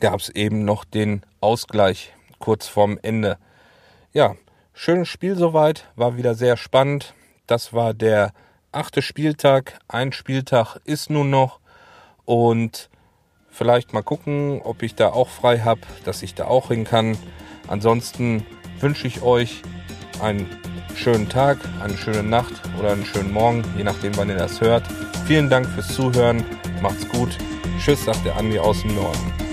gab 0.00 0.20
es 0.20 0.28
eben 0.30 0.64
noch 0.64 0.84
den 0.84 1.22
Ausgleich 1.40 2.12
kurz 2.38 2.66
vorm 2.66 2.98
Ende. 3.02 3.38
Ja, 4.12 4.36
schönes 4.72 5.08
Spiel 5.08 5.36
soweit, 5.36 5.88
war 5.96 6.16
wieder 6.16 6.34
sehr 6.34 6.56
spannend. 6.56 7.14
Das 7.46 7.72
war 7.72 7.94
der 7.94 8.32
achte 8.72 9.02
Spieltag. 9.02 9.78
Ein 9.88 10.12
Spieltag 10.12 10.80
ist 10.84 11.10
nun 11.10 11.30
noch 11.30 11.60
und 12.24 12.90
vielleicht 13.54 13.92
mal 13.92 14.02
gucken, 14.02 14.60
ob 14.62 14.82
ich 14.82 14.94
da 14.94 15.08
auch 15.10 15.28
frei 15.28 15.60
habe, 15.60 15.80
dass 16.04 16.22
ich 16.22 16.34
da 16.34 16.46
auch 16.46 16.68
hin 16.68 16.84
kann. 16.84 17.16
Ansonsten 17.68 18.44
wünsche 18.80 19.06
ich 19.06 19.22
euch 19.22 19.62
einen 20.20 20.46
schönen 20.94 21.28
Tag, 21.28 21.58
eine 21.82 21.96
schöne 21.96 22.22
Nacht 22.22 22.52
oder 22.78 22.92
einen 22.92 23.04
schönen 23.04 23.32
Morgen, 23.32 23.64
je 23.76 23.84
nachdem, 23.84 24.16
wann 24.16 24.28
ihr 24.28 24.36
das 24.36 24.60
hört. 24.60 24.84
Vielen 25.26 25.48
Dank 25.48 25.66
fürs 25.66 25.88
Zuhören. 25.94 26.44
Macht's 26.82 27.08
gut. 27.08 27.38
Tschüss, 27.78 28.04
sagt 28.04 28.24
der 28.24 28.36
Andi 28.36 28.58
aus 28.58 28.82
dem 28.82 28.94
Norden. 28.94 29.43